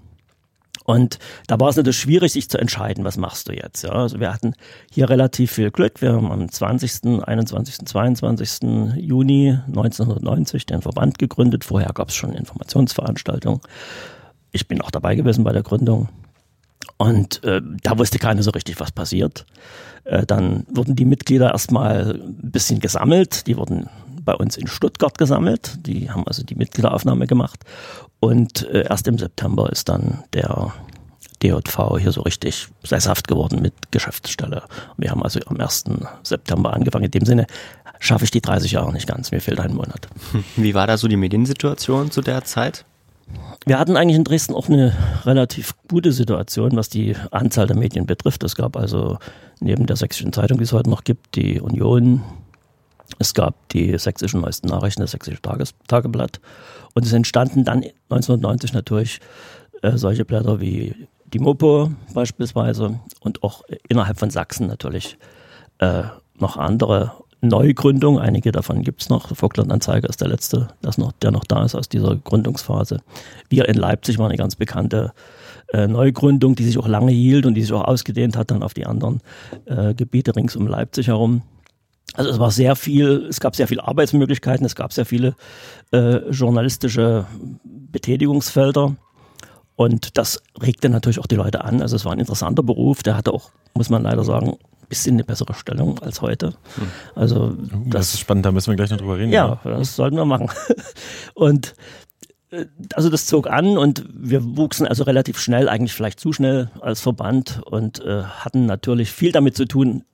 Und 0.85 1.19
da 1.47 1.61
war 1.61 1.69
es 1.69 1.77
natürlich 1.77 2.01
schwierig, 2.01 2.33
sich 2.33 2.51
zu 2.51 2.59
entscheiden, 2.59 3.05
was 3.05 3.17
machst 3.17 3.49
du 3.49 3.53
jetzt. 3.53 3.85
Ja? 3.85 3.93
Also 3.93 4.19
wir 4.19 4.33
hatten 4.33 4.55
hier 4.91 5.09
relativ 5.09 5.53
viel 5.53 5.71
Glück. 5.71 6.03
Wir 6.03 6.13
haben 6.13 6.31
am 6.33 6.51
20., 6.51 7.23
21., 7.25 7.87
22. 7.87 8.63
Juni 8.97 9.59
1990 9.69 10.67
den 10.67 10.83
Verband 10.83 11.19
gegründet. 11.19 11.65
Vorher 11.65 11.93
gab 11.93 12.09
es 12.09 12.17
schon 12.17 12.33
Informationsveranstaltungen. 12.33 13.61
Ich 14.51 14.67
bin 14.67 14.81
auch 14.83 14.91
dabei 14.91 15.15
gewesen 15.15 15.45
bei 15.45 15.53
der 15.53 15.63
Gründung. 15.63 16.09
Und 17.03 17.43
äh, 17.43 17.61
da 17.83 17.99
wusste 17.99 18.21
keiner 18.21 18.45
so 18.45 18.53
richtig, 18.53 18.79
was 18.79 18.93
passiert. 18.93 19.45
Äh, 20.05 20.25
dann 20.25 20.65
wurden 20.73 20.95
die 20.95 21.05
Mitglieder 21.05 21.51
erstmal 21.51 22.13
ein 22.15 22.53
bisschen 22.53 22.79
gesammelt. 22.79 23.49
Die 23.49 23.57
wurden 23.57 23.89
bei 24.25 24.35
uns 24.37 24.57
in 24.57 24.69
Stuttgart 24.69 25.19
gesammelt. 25.19 25.79
Die 25.85 26.13
haben 26.13 26.25
also 26.29 26.45
die 26.45 26.55
Mitgliederaufnahme 26.55 27.27
gemacht. 27.27 27.65
Und 28.21 28.69
äh, 28.69 28.87
erst 28.89 29.09
im 29.09 29.19
September 29.19 29.69
ist 29.73 29.89
dann 29.89 30.23
der 30.33 30.73
DJV 31.43 31.99
hier 31.99 32.13
so 32.13 32.21
richtig 32.21 32.69
sesshaft 32.85 33.27
geworden 33.27 33.61
mit 33.61 33.75
Geschäftsstelle. 33.91 34.63
Wir 34.97 35.11
haben 35.11 35.25
also 35.25 35.41
am 35.47 35.59
1. 35.59 35.87
September 36.23 36.73
angefangen. 36.73 37.07
In 37.07 37.11
dem 37.11 37.25
Sinne 37.25 37.49
schaffe 37.99 38.23
ich 38.23 38.31
die 38.31 38.43
30 38.43 38.71
Jahre 38.71 38.93
nicht 38.93 39.09
ganz. 39.09 39.33
Mir 39.33 39.41
fehlt 39.41 39.59
ein 39.59 39.75
Monat. 39.75 40.07
Wie 40.55 40.75
war 40.75 40.87
da 40.87 40.97
so 40.97 41.09
die 41.09 41.17
Mediensituation 41.17 42.13
zu 42.13 42.21
der 42.21 42.45
Zeit? 42.45 42.85
Wir 43.65 43.79
hatten 43.79 43.97
eigentlich 43.97 44.17
in 44.17 44.25
Dresden 44.25 44.55
auch 44.55 44.69
eine 44.69 44.93
relativ 45.25 45.75
gute 45.89 46.13
Situation, 46.13 46.77
was 46.77 46.89
die 46.89 47.17
Anzahl 47.31 47.67
der 47.67 47.77
Medien 47.77 48.07
betrifft. 48.07 48.43
Es 48.43 48.57
gab 48.57 48.77
also 48.77 49.19
neben 49.61 49.87
der 49.87 49.97
sächsischen 49.97 50.33
Zeitung, 50.33 50.59
die 50.59 50.65
es 50.65 50.73
heute 50.73 50.91
noch 50.91 51.05
gibt, 51.05 51.37
die 51.37 51.61
Union, 51.61 52.23
es 53.19 53.35
gab 53.35 53.55
die 53.69 53.97
sächsischen 53.99 54.41
neuesten 54.41 54.69
Nachrichten, 54.69 55.03
das 55.03 55.13
sächsische 55.13 55.41
Tages 55.41 55.75
Tageblatt. 55.87 56.41
Und 56.95 57.07
es 57.07 57.13
entstanden 57.13 57.65
dann 57.65 57.85
1990 58.11 58.73
natürlich 58.73 59.21
äh, 59.83 59.97
solche 59.97 60.25
Blätter 60.25 60.61
wie 60.61 61.09
die 61.33 61.39
Mopo 61.39 61.93
beispielsweise 62.13 62.99
und 63.21 63.43
auch 63.43 63.63
innerhalb 63.89 64.19
von 64.19 64.31
Sachsen 64.31 64.67
natürlich 64.67 65.17
äh, 65.79 66.03
noch 66.39 66.57
andere 66.57 67.13
Neugründung. 67.43 68.19
Einige 68.19 68.53
davon 68.53 68.83
gibt's 68.83 69.09
noch. 69.09 69.35
Vogtland-Anzeiger 69.37 70.09
ist 70.09 70.21
der 70.21 70.29
letzte, 70.29 70.69
das 70.81 70.97
noch, 70.97 71.13
der 71.13 71.33
noch 71.33 71.45
da 71.45 71.65
ist 71.65 71.75
aus 71.75 71.89
dieser 71.89 72.17
Gründungsphase. 72.17 73.01
Wir 73.51 73.69
in 73.69 73.75
Leipzig 73.75 74.19
waren 74.19 74.29
eine 74.29 74.39
ganz 74.39 74.57
bekannte 74.57 75.13
äh, 75.73 75.89
Neugründung, 75.89 76.55
die 76.55 76.65
sich 76.65 76.79
auch 76.79 76.87
lange 76.87 77.13
hielt 77.13 77.45
und 77.45 77.55
die 77.55 77.63
sich 77.63 77.73
auch 77.73 77.85
ausgedehnt 77.85 78.37
hat 78.37 78.51
dann 78.51 78.63
auf 78.63 78.75
die 78.75 78.87
anderen 78.87 79.21
äh, 79.67 79.93
Gebiete 79.93 80.35
rings 80.37 80.57
um 80.57 80.67
Leipzig 80.67 81.09
herum. 81.09 81.43
Also 82.15 82.31
es 82.31 82.39
war 82.39 82.51
sehr 82.51 82.77
viel, 82.77 83.27
es 83.29 83.41
gab 83.41 83.57
sehr 83.57 83.67
viele 83.69 83.87
Arbeitsmöglichkeiten, 83.87 84.67
es 84.67 84.77
gab 84.77 84.93
sehr 84.93 85.07
viele 85.07 85.35
äh, 85.93 86.19
journalistische 86.31 87.27
Betätigungsfelder. 87.65 88.97
Und 89.77 90.19
das 90.19 90.43
regte 90.61 90.91
natürlich 90.91 91.19
auch 91.19 91.27
die 91.27 91.37
Leute 91.37 91.65
an. 91.65 91.81
Also 91.81 91.97
es 91.97 92.05
war 92.05 92.13
ein 92.13 92.21
interessanter 92.21 92.63
Beruf, 92.63 93.03
der 93.03 93.17
hatte 93.17 93.33
auch, 93.33 93.51
muss 93.75 93.89
man 93.89 94.03
leider 94.03 94.25
sagen, 94.25 94.59
bisschen 94.93 95.15
eine 95.15 95.25
bessere 95.25 95.55
Stellung 95.55 95.99
als 96.01 96.21
heute. 96.21 96.49
Hm. 96.49 96.89
Also 97.15 97.57
das, 97.57 97.79
das, 97.87 98.15
ist 98.15 98.21
spannend, 98.21 98.45
da 98.45 98.53
müssen 98.53 98.71
wir 98.71 98.77
gleich 98.77 98.91
noch 98.91 98.99
drüber 98.99 99.17
reden. 99.17 99.33
Ja, 99.33 99.59
ja. 99.65 99.79
das 99.79 99.97
sollten 99.97 100.17
wir 100.17 100.27
machen. 100.27 100.51
Und 101.35 101.75
äh, 102.51 102.67
also 102.93 103.09
das 103.09 103.25
zog 103.25 103.49
an 103.49 103.79
und 103.79 104.05
wir 104.13 104.59
wuchsen 104.59 104.87
also 104.87 105.05
relativ 105.05 105.39
schnell, 105.39 105.71
eigentlich 105.71 105.95
vielleicht 105.95 106.21
zu 106.21 106.35
schnell 106.35 106.71
als 106.83 107.01
Verband 107.01 107.63
und 107.65 108.05
äh, 108.05 108.23
hatten 108.23 108.67
natürlich 108.67 109.11
viel 109.11 109.33
damit 109.33 109.57
zu 109.57 109.65
tun, 109.65 110.05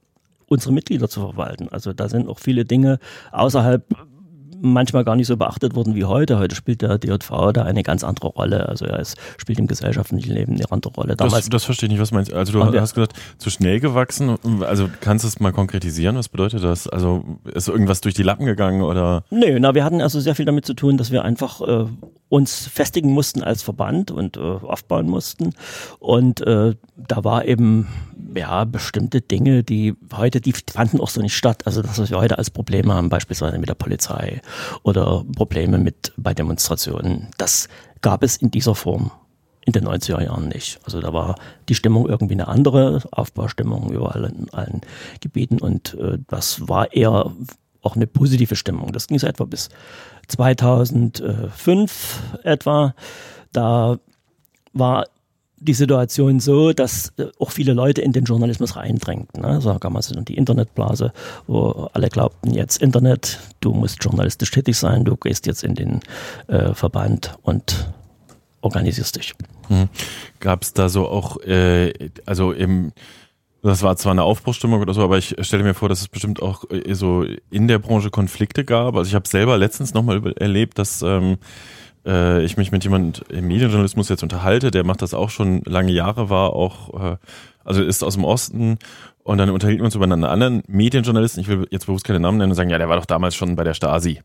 unsere 0.47 0.73
Mitglieder 0.73 1.09
zu 1.09 1.21
verwalten. 1.21 1.69
Also 1.71 1.93
da 1.93 2.09
sind 2.09 2.29
auch 2.29 2.39
viele 2.39 2.65
Dinge 2.65 3.01
außerhalb 3.33 3.85
manchmal 4.61 5.05
gar 5.05 5.17
nicht 5.17 5.27
so 5.27 5.37
beachtet 5.37 5.75
wurden 5.75 5.95
wie 5.95 6.05
heute. 6.05 6.39
Heute 6.39 6.55
spielt 6.55 6.83
der 6.83 6.99
DJV 6.99 7.53
da 7.53 7.63
eine 7.63 7.83
ganz 7.83 8.05
andere 8.05 8.29
Rolle. 8.29 8.69
Also 8.69 8.85
er 8.85 8.99
ist, 8.99 9.17
spielt 9.37 9.59
im 9.59 9.67
gesellschaftlichen 9.67 10.33
Leben 10.33 10.55
eine 10.55 10.71
andere 10.71 10.93
Rolle. 10.95 11.17
Damals, 11.17 11.45
das, 11.45 11.51
das 11.51 11.65
verstehe 11.65 11.87
ich 11.89 11.93
nicht, 11.93 12.01
was 12.01 12.13
meinst? 12.13 12.33
Also 12.33 12.53
du 12.53 12.81
hast 12.81 12.95
gesagt, 12.95 13.15
zu 13.39 13.51
schnell 13.51 13.81
gewachsen. 13.81 14.37
Also 14.63 14.89
kannst 15.01 15.25
du 15.25 15.29
es 15.29 15.41
mal 15.41 15.53
konkretisieren? 15.53 16.17
Was 16.17 16.29
bedeutet 16.29 16.63
das? 16.63 16.89
Also 16.89 17.25
ist 17.53 17.69
irgendwas 17.69 18.01
durch 18.01 18.15
die 18.15 18.23
Lappen 18.23 18.47
gegangen 18.47 18.83
oder? 18.83 19.25
Nö, 19.31 19.59
na, 19.61 19.75
wir 19.75 19.85
hatten 19.85 20.01
also 20.01 20.21
sehr 20.21 20.35
viel 20.35 20.45
damit 20.45 20.67
zu 20.67 20.75
tun, 20.75 20.97
dass 20.97 21.11
wir 21.11 21.25
einfach 21.25 21.61
äh, 21.61 21.87
uns 22.29 22.67
festigen 22.67 23.13
mussten 23.13 23.43
als 23.43 23.63
Verband 23.63 24.11
und 24.11 24.37
äh, 24.37 24.41
aufbauen 24.41 25.09
mussten. 25.09 25.55
Und 25.99 26.41
äh, 26.43 26.75
da 26.97 27.25
war 27.25 27.45
eben 27.45 27.87
ja 28.35 28.65
bestimmte 28.65 29.21
Dinge, 29.21 29.63
die 29.63 29.95
heute, 30.15 30.41
die 30.41 30.53
fanden 30.53 31.01
auch 31.01 31.09
so 31.09 31.21
nicht 31.21 31.37
statt. 31.37 31.67
Also 31.67 31.83
das, 31.83 31.99
was 31.99 32.11
wir 32.11 32.19
heute 32.19 32.39
als 32.39 32.51
Probleme 32.51 32.93
haben, 32.95 33.09
beispielsweise 33.09 33.59
mit 33.59 33.69
der 33.69 33.75
Polizei 33.75 34.41
oder 34.83 35.25
Probleme 35.37 35.79
mit 35.79 36.13
bei 36.17 36.35
Demonstrationen, 36.35 37.29
das 37.39 37.69
gab 38.01 38.23
es 38.23 38.37
in 38.37 38.51
dieser 38.51 38.75
Form 38.75 39.11
in 39.65 39.73
den 39.73 39.87
90er 39.87 40.23
Jahren 40.23 40.49
nicht. 40.49 40.81
Also 40.85 41.01
da 41.01 41.13
war 41.13 41.35
die 41.69 41.75
Stimmung 41.75 42.09
irgendwie 42.09 42.35
eine 42.35 42.49
andere, 42.49 43.03
Aufbaustimmung 43.11 43.93
überall 43.93 44.25
in 44.25 44.49
allen 44.51 44.81
Gebieten 45.21 45.59
und 45.61 45.93
äh, 45.95 46.19
das 46.27 46.67
war 46.69 46.93
eher 46.95 47.33
auch 47.83 47.95
eine 47.95 48.07
positive 48.07 48.57
Stimmung. 48.57 48.93
Das 48.93 49.09
ging 49.09 49.19
so 49.19 49.27
etwa 49.27 49.45
bis 49.45 49.69
2005 50.29 52.23
etwa. 52.45 52.95
Da 53.53 53.99
war 54.73 55.05
die 55.61 55.75
Situation 55.75 56.41
so, 56.41 56.73
dass 56.73 57.13
äh, 57.19 57.27
auch 57.39 57.51
viele 57.51 57.73
Leute 57.73 58.01
in 58.01 58.13
den 58.13 58.25
Journalismus 58.25 58.77
reindrängten. 58.77 59.43
Ne? 59.43 59.61
So 59.61 59.75
gab 59.79 59.95
es 59.97 60.13
die 60.17 60.37
Internetblase, 60.37 61.13
wo 61.47 61.89
alle 61.93 62.09
glaubten, 62.09 62.53
jetzt 62.53 62.81
Internet, 62.83 63.39
du 63.61 63.73
musst 63.73 64.03
journalistisch 64.03 64.51
tätig 64.51 64.77
sein, 64.77 65.05
du 65.05 65.17
gehst 65.17 65.47
jetzt 65.47 65.65
in 65.65 65.75
den 65.75 66.01
äh, 66.47 66.75
Verband 66.75 67.37
und 67.43 67.91
organisierst 68.61 69.17
dich. 69.17 69.35
Hm. 69.69 69.89
Gab 70.41 70.63
es 70.63 70.73
da 70.73 70.89
so 70.89 71.09
auch, 71.09 71.41
äh, 71.43 72.11
also 72.27 72.53
im 72.53 72.93
das 73.61 73.83
war 73.83 73.97
zwar 73.97 74.13
eine 74.13 74.23
Aufbruchstimmung 74.23 74.81
oder 74.81 74.95
so, 74.95 75.03
aber 75.03 75.19
ich 75.19 75.35
stelle 75.41 75.65
mir 75.65 75.75
vor, 75.75 75.89
dass 75.89 76.01
es 76.01 76.09
bestimmt 76.09 76.41
auch 76.41 76.65
äh, 76.71 76.95
so 76.95 77.25
in 77.51 77.67
der 77.67 77.79
Branche 77.79 78.11
Konflikte 78.11 78.65
gab. 78.65 78.95
Also 78.95 79.09
ich 79.09 79.15
habe 79.15 79.29
selber 79.29 79.59
letztens 79.59 79.95
nochmal 79.95 80.33
erlebt, 80.37 80.79
dass 80.79 81.03
ähm, 81.03 81.39
äh, 82.07 82.45
ich 82.45 82.57
mich 82.57 82.73
mit 82.73 82.85
jemand 82.85 83.25
im 83.29 83.47
Medienjournalismus 83.47 84.09
jetzt 84.09 84.23
unterhalte, 84.23 84.71
der 84.71 84.85
macht 84.85 85.03
das 85.03 85.15
auch 85.15 85.31
schon 85.31 85.63
lange 85.65 85.93
Jahre, 85.93 86.31
war 86.31 86.53
auch, 86.55 87.13
äh, 87.13 87.17
also 87.65 87.83
ist 87.83 88.03
aus 88.03 88.15
dem 88.15 88.25
Osten 88.25 88.79
und 89.23 89.39
dann 89.39 89.51
unterhielten 89.51 89.83
wir 89.83 89.87
uns 89.87 89.95
über 89.95 90.05
einen 90.05 90.25
anderen 90.25 90.63
Medienjournalisten, 90.69 91.43
ich 91.43 91.49
will 91.49 91.67
jetzt 91.71 91.87
bewusst 91.87 92.05
keine 92.05 92.21
Namen 92.21 92.39
nennen, 92.39 92.53
und 92.53 92.57
sagen, 92.57 92.71
ja, 92.71 92.79
der 92.79 92.89
war 92.89 92.97
doch 92.97 93.05
damals 93.05 93.35
schon 93.35 93.57
bei 93.57 93.65
der 93.65 93.75
Stasi. 93.75 94.21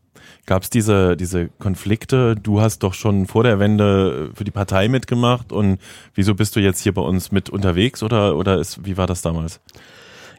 Gab 0.46 0.62
es 0.62 0.70
diese, 0.70 1.16
diese 1.16 1.48
Konflikte? 1.58 2.36
Du 2.36 2.60
hast 2.60 2.78
doch 2.82 2.94
schon 2.94 3.26
vor 3.26 3.42
der 3.42 3.58
Wende 3.58 4.30
für 4.34 4.44
die 4.44 4.50
Partei 4.50 4.88
mitgemacht 4.88 5.52
und 5.52 5.78
wieso 6.14 6.34
bist 6.34 6.56
du 6.56 6.60
jetzt 6.60 6.80
hier 6.80 6.94
bei 6.94 7.02
uns 7.02 7.32
mit 7.32 7.50
unterwegs 7.50 8.02
oder, 8.02 8.36
oder 8.36 8.58
ist, 8.58 8.86
wie 8.86 8.96
war 8.96 9.06
das 9.06 9.20
damals? 9.20 9.60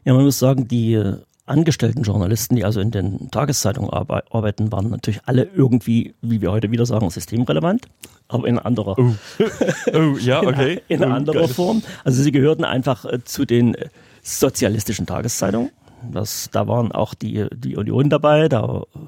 Ja, 0.03 0.13
man 0.13 0.25
muss 0.25 0.39
sagen, 0.39 0.67
die 0.67 1.15
angestellten 1.45 2.03
Journalisten, 2.03 2.55
die 2.55 2.65
also 2.65 2.79
in 2.79 2.91
den 2.91 3.29
Tageszeitungen 3.31 3.91
arbeiten, 3.91 4.71
waren 4.71 4.89
natürlich 4.89 5.21
alle 5.25 5.47
irgendwie, 5.55 6.15
wie 6.21 6.41
wir 6.41 6.51
heute 6.51 6.71
wieder 6.71 6.85
sagen, 6.85 7.09
systemrelevant, 7.09 7.87
aber 8.27 8.47
in 8.47 8.57
anderer, 8.57 8.97
oh. 8.97 9.13
Oh, 9.93 10.17
ja, 10.19 10.41
okay. 10.43 10.81
in, 10.87 11.03
in 11.03 11.11
oh, 11.11 11.13
anderer 11.13 11.39
geil. 11.41 11.47
Form. 11.49 11.83
Also 12.03 12.23
sie 12.23 12.31
gehörten 12.31 12.63
einfach 12.63 13.05
äh, 13.05 13.23
zu 13.23 13.45
den 13.45 13.77
sozialistischen 14.23 15.05
Tageszeitungen. 15.05 15.71
Das, 16.11 16.49
da 16.51 16.67
waren 16.67 16.91
auch 16.91 17.13
die, 17.13 17.47
die 17.55 17.75
Union 17.75 18.09
dabei, 18.09 18.49
da 18.49 18.83
äh, 18.95 18.99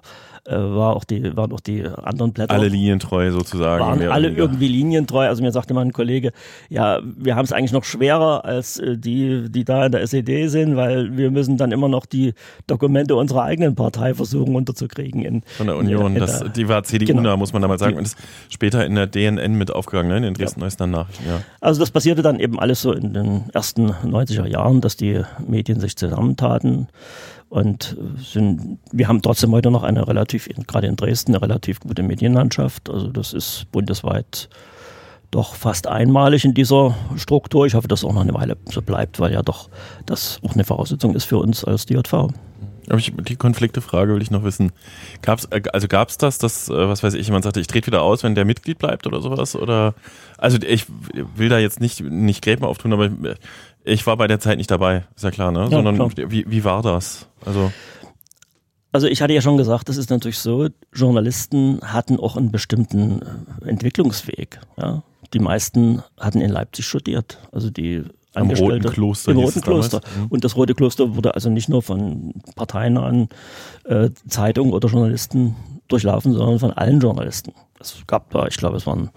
war 0.56 0.96
auch 0.96 1.04
die, 1.04 1.36
waren 1.36 1.52
auch 1.52 1.60
die 1.60 1.84
anderen 1.84 2.32
Blätter. 2.32 2.54
Alle 2.54 2.70
linientreu 2.70 3.32
sozusagen. 3.32 3.84
Waren 3.84 4.08
alle 4.08 4.30
irgendwie 4.30 4.68
linientreu. 4.68 5.28
Also 5.28 5.44
mir 5.44 5.52
sagte 5.52 5.74
mal 5.74 5.82
ein 5.82 5.94
Kollege, 5.94 6.32
ja, 6.70 7.00
wir 7.04 7.36
haben 7.36 7.46
es 7.46 7.52
eigentlich 7.52 7.74
noch 7.74 7.84
schwerer 7.84 8.46
als 8.46 8.80
äh, 8.80 8.98
die, 8.98 9.50
die 9.50 9.66
da 9.66 9.88
in 9.88 9.92
der 9.92 10.02
SED 10.02 10.48
sind, 10.48 10.78
weil 10.78 11.18
wir 11.18 11.32
müssen 11.32 11.58
dann 11.58 11.72
immer 11.72 11.90
noch 11.90 12.06
die 12.06 12.34
Dokumente 12.66 13.16
unserer 13.16 13.44
eigenen 13.44 13.76
Partei 13.76 14.14
versuchen 14.14 14.56
unterzukriegen. 14.56 15.22
In, 15.24 15.42
Von 15.58 15.68
der 15.68 15.76
Union. 15.76 16.08
In, 16.08 16.14
in 16.14 16.20
das, 16.22 16.40
der, 16.40 16.50
die 16.50 16.70
war 16.70 16.84
CDU, 16.84 17.08
genau. 17.08 17.24
da 17.24 17.38
muss 17.38 17.52
man 17.52 17.62
damals 17.62 17.82
sagen. 17.82 17.94
Die, 17.94 18.00
und 18.00 18.06
ist 18.06 18.18
später 18.50 18.86
in 18.86 18.96
der 18.96 19.08
DNN 19.08 19.54
mit 19.56 19.72
aufgegangen, 19.72 20.10
ne? 20.10 20.18
in 20.18 20.24
den 20.24 20.34
Dresden 20.34 20.62
Neuesten 20.62 20.92
Nachrichten. 20.92 21.28
Ja. 21.28 21.42
Also 21.60 21.80
das 21.80 21.92
passierte 21.92 22.22
dann 22.22 22.40
eben 22.40 22.60
alles 22.60 22.82
so 22.82 22.94
in 22.94 23.14
den 23.14 23.50
ersten 23.54 23.92
90er 23.92 24.46
Jahren, 24.46 24.82
dass 24.82 24.96
die 24.96 25.22
Medien 25.46 25.80
sich 25.80 25.98
zusammentaten 25.98 26.88
und 27.50 27.98
sind, 28.18 28.80
wir 28.92 29.08
haben 29.08 29.22
trotzdem 29.22 29.52
heute 29.52 29.72
noch 29.72 29.84
eine 29.84 30.08
relativ, 30.08 30.50
gerade 30.68 30.88
in 30.88 30.96
Dresden, 30.96 31.34
eine 31.34 31.42
relativ 31.42 31.80
gute 31.80 32.04
Medienlandschaft. 32.04 32.90
Also 32.90 33.08
das 33.08 33.34
ist 33.34 33.72
bundesweit 33.72 34.50
doch 35.32 35.56
fast 35.56 35.88
einmalig 35.88 36.46
in 36.46 36.54
dieser 36.54 36.96
Struktur. 37.18 37.66
Ich 37.66 37.74
hoffe, 37.74 37.88
dass 37.88 38.04
auch 38.04 38.14
noch 38.14 38.22
eine 38.22 38.34
Weile 38.34 38.58
so 38.72 38.82
bleibt, 38.82 39.20
weil 39.20 39.34
ja 39.34 39.42
doch 39.44 39.70
das 40.06 40.40
auch 40.46 40.54
eine 40.54 40.64
Voraussetzung 40.64 41.16
ist 41.16 41.26
für 41.26 41.38
uns 41.38 41.64
als 41.64 41.86
DJV. 41.86 42.30
Aber 42.90 43.00
ich, 43.00 43.14
die 43.18 43.36
Konfliktefrage 43.36 44.16
will 44.16 44.22
ich 44.22 44.32
noch 44.32 44.44
wissen. 44.44 44.72
Gab's, 45.22 45.46
äh, 45.52 45.62
also 45.74 45.88
gab 45.88 46.10
es 46.10 46.18
das, 46.18 46.38
dass, 46.38 46.70
äh, 46.70 46.88
was 46.88 47.04
weiß 47.04 47.16
ich, 47.16 47.28
jemand 47.28 47.44
sagte, 47.44 47.60
ich 47.60 47.68
trete 47.68 47.88
wieder 47.88 48.02
aus, 48.02 48.24
wenn 48.24 48.36
der 48.36 48.46
Mitglied 48.46 48.80
bleibt 48.80 49.06
oder 49.06 49.22
sowas? 49.22 49.56
Oder 49.56 49.94
also 50.38 50.58
ich 50.66 50.86
will 51.36 51.50
da 51.50 51.60
jetzt 51.60 51.82
nicht, 51.82 52.00
nicht 52.02 52.42
Gräben 52.42 52.64
auftun, 52.64 52.94
aber 52.94 53.10
ich 53.88 54.06
war 54.06 54.18
bei 54.18 54.28
der 54.28 54.40
Zeit 54.40 54.58
nicht 54.58 54.70
dabei, 54.70 55.06
ist 55.16 55.24
ja 55.24 55.32
klar, 55.32 55.52
ne? 55.52 55.62
Ja, 55.62 55.70
Sondern 55.70 55.96
klar. 55.96 56.12
Wie, 56.32 56.46
wie 56.50 56.64
war 56.64 56.82
das? 56.82 57.28
Also. 57.46 57.72
Also 58.92 59.08
ich 59.08 59.22
hatte 59.22 59.34
ja 59.34 59.42
schon 59.42 59.58
gesagt, 59.58 59.90
das 59.90 59.98
ist 59.98 60.10
natürlich 60.10 60.40
so, 60.40 60.70
Journalisten 60.94 61.80
hatten 61.84 62.20
auch 62.20 62.36
einen 62.36 62.52
bestimmten 62.52 63.22
äh, 63.22 63.70
Entwicklungsweg. 63.70 64.60
Ja? 64.78 65.04
Die 65.34 65.40
meisten 65.40 66.04
hatten 66.20 66.42
in 66.42 66.50
Leipzig 66.50 66.86
studiert. 66.86 67.38
Also 67.52 67.70
die 67.70 68.04
Am 68.34 68.50
Roten 68.50 68.90
Kloster. 68.90 69.32
Im 69.32 69.40
Roten 69.40 69.62
Kloster. 69.62 70.02
Mhm. 70.18 70.28
Und 70.28 70.44
das 70.44 70.56
Rote 70.56 70.74
Kloster 70.74 71.16
wurde 71.16 71.36
also 71.36 71.50
nicht 71.50 71.70
nur 71.70 71.82
von 71.82 72.34
parteinahen 72.56 73.30
äh, 73.84 74.10
Zeitungen 74.28 74.74
oder 74.74 74.88
Journalisten 74.88 75.56
durchlaufen, 75.90 76.34
sondern 76.34 76.60
von 76.60 76.72
allen 76.74 77.00
Journalisten. 77.00 77.54
Es 77.80 77.96
gab 78.08 78.32
da, 78.32 78.48
ich 78.48 78.58
glaube, 78.58 78.78
es 78.78 78.88
waren 78.88 79.12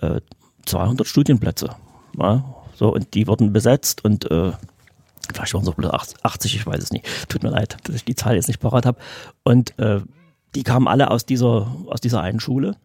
äh, 0.00 0.20
200 0.64 1.06
Studienplätze. 1.06 1.70
Ja? 2.18 2.44
So, 2.76 2.92
und 2.92 3.14
die 3.14 3.26
wurden 3.26 3.52
besetzt 3.52 4.04
und 4.04 4.30
äh, 4.30 4.52
vielleicht 5.32 5.54
waren 5.54 5.62
es 5.62 5.68
auch 5.68 5.74
bloß 5.74 5.90
80, 6.22 6.54
ich 6.54 6.66
weiß 6.66 6.82
es 6.82 6.92
nicht. 6.92 7.06
Tut 7.28 7.42
mir 7.42 7.50
leid, 7.50 7.78
dass 7.84 7.96
ich 7.96 8.04
die 8.04 8.14
Zahl 8.14 8.34
jetzt 8.34 8.48
nicht 8.48 8.60
parat 8.60 8.86
habe. 8.86 8.98
Und 9.44 9.78
äh, 9.78 10.00
die 10.54 10.62
kamen 10.62 10.86
alle 10.86 11.10
aus 11.10 11.26
dieser, 11.26 11.74
aus 11.86 12.00
dieser 12.00 12.20
einen 12.20 12.40
Schule 12.40 12.76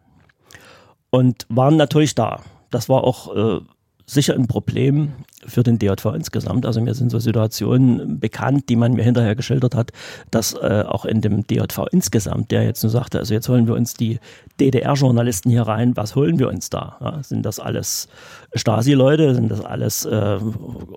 und 1.09 1.45
waren 1.49 1.75
natürlich 1.75 2.15
da. 2.15 2.41
Das 2.69 2.89
war 2.89 3.03
auch 3.03 3.35
äh, 3.35 3.61
sicher 4.05 4.33
ein 4.33 4.47
Problem 4.47 5.13
für 5.45 5.63
den 5.63 5.79
DJV 5.79 6.05
insgesamt. 6.15 6.65
Also 6.65 6.81
mir 6.81 6.93
sind 6.93 7.09
so 7.09 7.19
Situationen 7.19 8.19
bekannt, 8.19 8.69
die 8.69 8.75
man 8.75 8.93
mir 8.93 9.03
hinterher 9.03 9.35
geschildert 9.35 9.75
hat, 9.75 9.91
dass 10.29 10.53
äh, 10.53 10.83
auch 10.87 11.05
in 11.05 11.21
dem 11.21 11.45
DJV 11.45 11.87
insgesamt, 11.91 12.51
der 12.51 12.63
jetzt 12.63 12.83
nur 12.83 12.89
sagte, 12.89 13.19
also 13.19 13.33
jetzt 13.33 13.49
holen 13.49 13.67
wir 13.67 13.75
uns 13.75 13.93
die 13.93 14.19
DDR-Journalisten 14.59 15.49
hier 15.49 15.63
rein, 15.63 15.95
was 15.95 16.15
holen 16.15 16.39
wir 16.39 16.49
uns 16.49 16.69
da? 16.69 16.97
Ja, 17.01 17.23
sind 17.23 17.45
das 17.45 17.59
alles 17.59 18.07
Stasi-Leute? 18.53 19.35
Sind 19.35 19.49
das 19.49 19.63
alles 19.63 20.05
äh, 20.05 20.39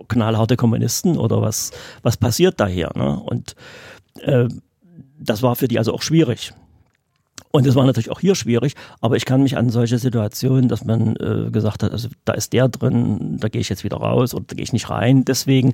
knallharte 0.08 0.56
Kommunisten 0.56 1.16
oder 1.16 1.40
was, 1.40 1.70
was 2.02 2.16
passiert 2.16 2.60
da 2.60 2.66
hier? 2.66 2.90
Ne? 2.94 3.18
Und 3.18 3.54
äh, 4.20 4.48
das 5.18 5.42
war 5.42 5.56
für 5.56 5.68
die 5.68 5.78
also 5.78 5.94
auch 5.94 6.02
schwierig. 6.02 6.52
Und 7.54 7.68
es 7.68 7.76
war 7.76 7.86
natürlich 7.86 8.10
auch 8.10 8.18
hier 8.18 8.34
schwierig, 8.34 8.74
aber 9.00 9.14
ich 9.14 9.26
kann 9.26 9.44
mich 9.44 9.56
an 9.56 9.70
solche 9.70 9.98
Situationen, 9.98 10.68
dass 10.68 10.84
man 10.84 11.14
äh, 11.14 11.52
gesagt 11.52 11.84
hat, 11.84 11.92
also 11.92 12.08
da 12.24 12.32
ist 12.32 12.52
der 12.52 12.66
drin, 12.68 13.36
da 13.38 13.46
gehe 13.46 13.60
ich 13.60 13.68
jetzt 13.68 13.84
wieder 13.84 13.98
raus 13.98 14.34
oder 14.34 14.42
da 14.48 14.56
gehe 14.56 14.64
ich 14.64 14.72
nicht 14.72 14.90
rein, 14.90 15.24
deswegen 15.24 15.72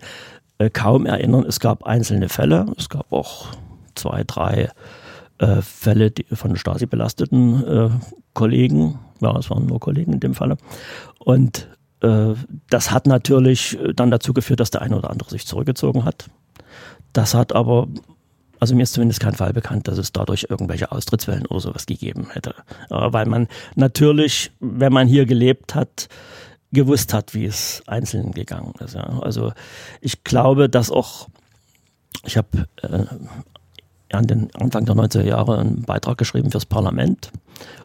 äh, 0.58 0.68
kaum 0.68 1.06
erinnern. 1.06 1.46
Es 1.48 1.58
gab 1.58 1.84
einzelne 1.84 2.28
Fälle, 2.28 2.66
es 2.76 2.90
gab 2.90 3.10
auch 3.10 3.46
zwei, 3.94 4.24
drei 4.26 4.68
äh, 5.38 5.62
Fälle 5.62 6.10
die, 6.10 6.24
von 6.24 6.54
Stasi 6.56 6.84
belasteten 6.84 7.66
äh, 7.66 7.88
Kollegen, 8.34 8.98
ja, 9.22 9.34
es 9.38 9.48
waren 9.48 9.64
nur 9.64 9.80
Kollegen 9.80 10.12
in 10.12 10.20
dem 10.20 10.34
Falle. 10.34 10.58
Und 11.18 11.66
äh, 12.02 12.34
das 12.68 12.90
hat 12.90 13.06
natürlich 13.06 13.78
dann 13.96 14.10
dazu 14.10 14.34
geführt, 14.34 14.60
dass 14.60 14.70
der 14.70 14.82
eine 14.82 14.98
oder 14.98 15.08
andere 15.08 15.30
sich 15.30 15.46
zurückgezogen 15.46 16.04
hat. 16.04 16.26
Das 17.14 17.32
hat 17.32 17.54
aber 17.54 17.88
also 18.60 18.74
mir 18.74 18.82
ist 18.82 18.92
zumindest 18.92 19.20
kein 19.20 19.34
Fall 19.34 19.52
bekannt, 19.52 19.88
dass 19.88 19.98
es 19.98 20.12
dadurch 20.12 20.46
irgendwelche 20.48 20.92
Austrittswellen 20.92 21.46
oder 21.46 21.60
sowas 21.60 21.86
gegeben 21.86 22.28
hätte. 22.30 22.54
weil 22.88 23.26
man 23.26 23.48
natürlich, 23.74 24.52
wenn 24.60 24.92
man 24.92 25.08
hier 25.08 25.26
gelebt 25.26 25.74
hat, 25.74 26.08
gewusst 26.72 27.12
hat, 27.12 27.34
wie 27.34 27.46
es 27.46 27.82
Einzelnen 27.86 28.32
gegangen 28.32 28.74
ist. 28.78 28.94
Also 28.96 29.52
ich 30.00 30.22
glaube, 30.22 30.68
dass 30.68 30.90
auch, 30.90 31.28
ich 32.24 32.36
habe 32.36 32.68
äh, 32.82 33.04
an 34.12 34.26
den 34.26 34.48
Anfang 34.54 34.84
der 34.84 34.94
90er 34.94 35.22
Jahre 35.22 35.58
einen 35.58 35.82
Beitrag 35.82 36.18
geschrieben 36.18 36.50
fürs 36.50 36.66
Parlament 36.66 37.30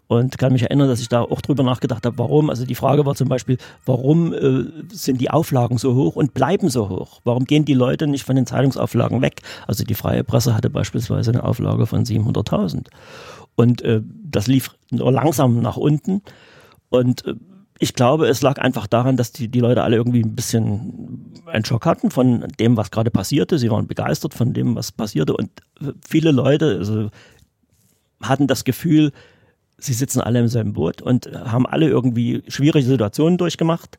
und 0.07 0.37
kann 0.37 0.53
mich 0.53 0.63
erinnern, 0.63 0.87
dass 0.87 1.01
ich 1.01 1.09
da 1.09 1.21
auch 1.21 1.41
drüber 1.41 1.63
nachgedacht 1.63 2.05
habe, 2.05 2.17
warum. 2.17 2.49
Also 2.49 2.65
die 2.65 2.75
Frage 2.75 3.05
war 3.05 3.15
zum 3.15 3.27
Beispiel, 3.27 3.57
warum 3.85 4.33
äh, 4.33 4.65
sind 4.91 5.19
die 5.19 5.31
Auflagen 5.31 5.77
so 5.77 5.95
hoch 5.95 6.15
und 6.15 6.33
bleiben 6.33 6.69
so 6.69 6.89
hoch? 6.89 7.21
Warum 7.23 7.45
gehen 7.45 7.65
die 7.65 7.73
Leute 7.73 8.07
nicht 8.07 8.23
von 8.23 8.35
den 8.35 8.45
Zeitungsauflagen 8.45 9.21
weg? 9.21 9.41
Also 9.67 9.83
die 9.83 9.95
freie 9.95 10.23
Presse 10.23 10.53
hatte 10.53 10.69
beispielsweise 10.69 11.31
eine 11.31 11.43
Auflage 11.43 11.87
von 11.87 12.03
700.000 12.03 12.87
und 13.55 13.81
äh, 13.81 14.01
das 14.23 14.47
lief 14.47 14.75
nur 14.91 15.11
langsam 15.11 15.61
nach 15.61 15.77
unten 15.77 16.21
und 16.89 17.25
äh, 17.25 17.35
ich 17.79 17.93
glaube, 17.93 18.27
es 18.27 18.41
lag 18.41 18.57
einfach 18.59 18.87
daran, 18.87 19.17
dass 19.17 19.31
die, 19.31 19.49
die 19.49 19.59
Leute 19.59 19.83
alle 19.83 19.97
irgendwie 19.97 20.21
ein 20.21 20.35
bisschen 20.35 21.33
einen 21.45 21.65
Schock 21.65 21.85
hatten 21.85 22.09
von 22.09 22.47
dem, 22.59 22.77
was 22.77 22.91
gerade 22.91 23.11
passierte. 23.11 23.57
Sie 23.57 23.69
waren 23.69 23.87
begeistert 23.87 24.33
von 24.33 24.53
dem, 24.53 24.75
was 24.75 24.91
passierte. 24.91 25.35
Und 25.35 25.49
viele 26.07 26.31
Leute 26.31 26.77
also, 26.79 27.09
hatten 28.21 28.47
das 28.47 28.63
Gefühl, 28.63 29.11
sie 29.77 29.93
sitzen 29.93 30.21
alle 30.21 30.39
im 30.39 30.47
selben 30.47 30.73
Boot 30.73 31.01
und 31.01 31.29
haben 31.33 31.65
alle 31.67 31.89
irgendwie 31.89 32.43
schwierige 32.47 32.85
Situationen 32.85 33.37
durchgemacht. 33.37 33.97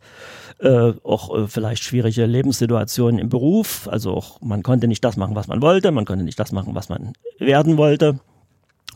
Äh, 0.58 0.94
auch 1.04 1.36
äh, 1.36 1.46
vielleicht 1.46 1.84
schwierige 1.84 2.24
Lebenssituationen 2.24 3.20
im 3.20 3.28
Beruf. 3.28 3.88
Also 3.88 4.14
auch, 4.14 4.40
man 4.40 4.62
konnte 4.62 4.88
nicht 4.88 5.04
das 5.04 5.18
machen, 5.18 5.34
was 5.34 5.48
man 5.48 5.60
wollte. 5.60 5.90
Man 5.90 6.06
konnte 6.06 6.24
nicht 6.24 6.40
das 6.40 6.50
machen, 6.50 6.74
was 6.74 6.88
man 6.88 7.12
werden 7.38 7.76
wollte. 7.76 8.20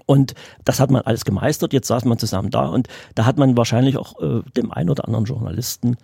Und 0.07 0.35
das 0.65 0.81
hat 0.81 0.91
man 0.91 1.03
alles 1.03 1.25
gemeistert. 1.25 1.73
Jetzt 1.73 1.89
saß 1.89 2.05
man 2.05 2.19
zusammen 2.19 2.51
da 2.51 2.67
und 2.67 2.89
da 3.15 3.27
hat 3.27 3.39
man 3.39 3.57
wahrscheinlich 3.57 3.97
auch 3.97 4.21
äh, 4.21 4.43
dem 4.57 4.73
einen 4.73 4.91
oder 4.91 5.07
anderen 5.07 5.25
Journalisten 5.25 5.97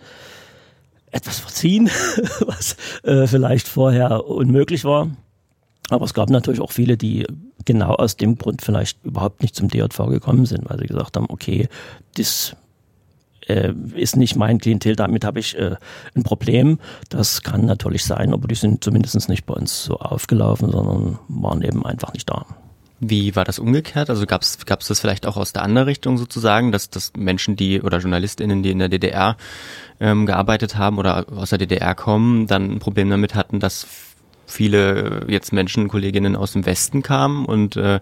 etwas 1.10 1.38
verziehen, 1.38 1.88
was 2.46 2.76
äh, 3.02 3.26
vielleicht 3.26 3.68
vorher 3.68 4.26
unmöglich 4.26 4.84
war. 4.84 5.08
Aber 5.88 6.04
es 6.04 6.14
gab 6.14 6.30
natürlich 6.30 6.60
auch 6.60 6.72
viele, 6.72 6.96
die 6.96 7.26
genau 7.64 7.94
aus 7.94 8.16
dem 8.16 8.38
Grund 8.38 8.62
vielleicht 8.62 9.04
überhaupt 9.04 9.42
nicht 9.42 9.54
zum 9.54 9.68
DJV 9.68 10.08
gekommen 10.08 10.46
sind, 10.46 10.68
weil 10.68 10.78
sie 10.78 10.86
gesagt 10.86 11.16
haben, 11.16 11.26
okay, 11.28 11.68
das 12.16 12.56
äh, 13.46 13.72
ist 13.94 14.16
nicht 14.16 14.36
mein 14.36 14.58
Klientel, 14.58 14.96
damit 14.96 15.24
habe 15.24 15.40
ich 15.40 15.56
äh, 15.56 15.76
ein 16.14 16.22
Problem. 16.22 16.78
Das 17.08 17.42
kann 17.42 17.64
natürlich 17.66 18.04
sein, 18.04 18.32
aber 18.32 18.48
die 18.48 18.54
sind 18.54 18.82
zumindest 18.82 19.28
nicht 19.28 19.46
bei 19.46 19.54
uns 19.54 19.84
so 19.84 19.98
aufgelaufen, 19.98 20.70
sondern 20.70 21.18
waren 21.28 21.62
eben 21.62 21.84
einfach 21.84 22.12
nicht 22.12 22.28
da. 22.28 22.46
Wie 22.98 23.36
war 23.36 23.44
das 23.44 23.58
umgekehrt? 23.58 24.08
Also 24.08 24.24
gab 24.24 24.42
es 24.42 24.56
das 24.64 25.00
vielleicht 25.00 25.26
auch 25.26 25.36
aus 25.36 25.52
der 25.52 25.62
anderen 25.62 25.86
Richtung 25.86 26.16
sozusagen, 26.16 26.72
dass, 26.72 26.88
dass 26.88 27.12
Menschen, 27.16 27.54
die 27.54 27.82
oder 27.82 27.98
JournalistInnen, 27.98 28.62
die 28.62 28.70
in 28.70 28.78
der 28.78 28.88
DDR 28.88 29.36
ähm, 30.00 30.24
gearbeitet 30.24 30.76
haben 30.76 30.98
oder 30.98 31.26
aus 31.30 31.50
der 31.50 31.58
DDR 31.58 31.94
kommen, 31.94 32.46
dann 32.46 32.70
ein 32.70 32.78
Problem 32.78 33.10
damit 33.10 33.34
hatten, 33.34 33.60
dass 33.60 33.86
viele 34.46 35.26
jetzt 35.28 35.52
Menschen, 35.52 35.88
Kolleginnen 35.88 36.36
aus 36.36 36.52
dem 36.52 36.64
Westen 36.64 37.02
kamen 37.02 37.44
und 37.44 37.76
äh, 37.76 38.00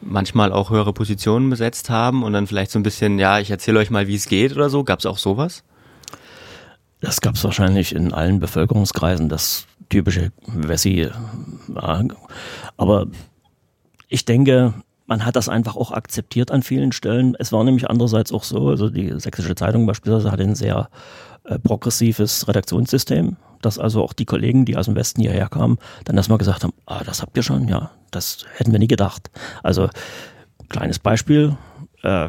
manchmal 0.00 0.52
auch 0.52 0.70
höhere 0.70 0.92
Positionen 0.92 1.50
besetzt 1.50 1.90
haben 1.90 2.22
und 2.22 2.32
dann 2.32 2.46
vielleicht 2.46 2.70
so 2.70 2.78
ein 2.78 2.82
bisschen, 2.82 3.18
ja, 3.18 3.40
ich 3.40 3.50
erzähle 3.50 3.80
euch 3.80 3.90
mal, 3.90 4.06
wie 4.06 4.14
es 4.14 4.28
geht 4.28 4.54
oder 4.54 4.70
so. 4.70 4.84
Gab 4.84 5.00
es 5.00 5.06
auch 5.06 5.18
sowas? 5.18 5.64
Das 7.00 7.20
gab 7.20 7.34
es 7.34 7.44
wahrscheinlich 7.44 7.94
in 7.94 8.12
allen 8.12 8.38
Bevölkerungskreisen, 8.38 9.28
das 9.28 9.66
typische 9.88 10.32
Wessi. 10.46 11.08
Ja, 11.74 12.02
aber 12.76 13.06
ich 14.14 14.24
denke, 14.24 14.74
man 15.06 15.26
hat 15.26 15.34
das 15.34 15.48
einfach 15.48 15.74
auch 15.74 15.90
akzeptiert 15.90 16.52
an 16.52 16.62
vielen 16.62 16.92
Stellen. 16.92 17.34
Es 17.36 17.50
war 17.50 17.64
nämlich 17.64 17.90
andererseits 17.90 18.32
auch 18.32 18.44
so, 18.44 18.68
also 18.68 18.88
die 18.88 19.12
Sächsische 19.18 19.56
Zeitung 19.56 19.86
beispielsweise 19.86 20.30
hat 20.30 20.40
ein 20.40 20.54
sehr 20.54 20.88
äh, 21.42 21.58
progressives 21.58 22.46
Redaktionssystem, 22.46 23.36
dass 23.60 23.80
also 23.80 24.04
auch 24.04 24.12
die 24.12 24.24
Kollegen, 24.24 24.66
die 24.66 24.76
aus 24.76 24.86
dem 24.86 24.94
Westen 24.94 25.20
hierher 25.20 25.48
kamen, 25.48 25.78
dann 26.04 26.16
erstmal 26.16 26.38
gesagt 26.38 26.62
haben, 26.62 26.72
ah, 26.86 27.02
das 27.02 27.22
habt 27.22 27.36
ihr 27.36 27.42
schon, 27.42 27.66
ja, 27.66 27.90
das 28.12 28.46
hätten 28.56 28.70
wir 28.70 28.78
nie 28.78 28.86
gedacht. 28.86 29.32
Also 29.64 29.90
kleines 30.68 31.00
Beispiel, 31.00 31.56
äh, 32.04 32.28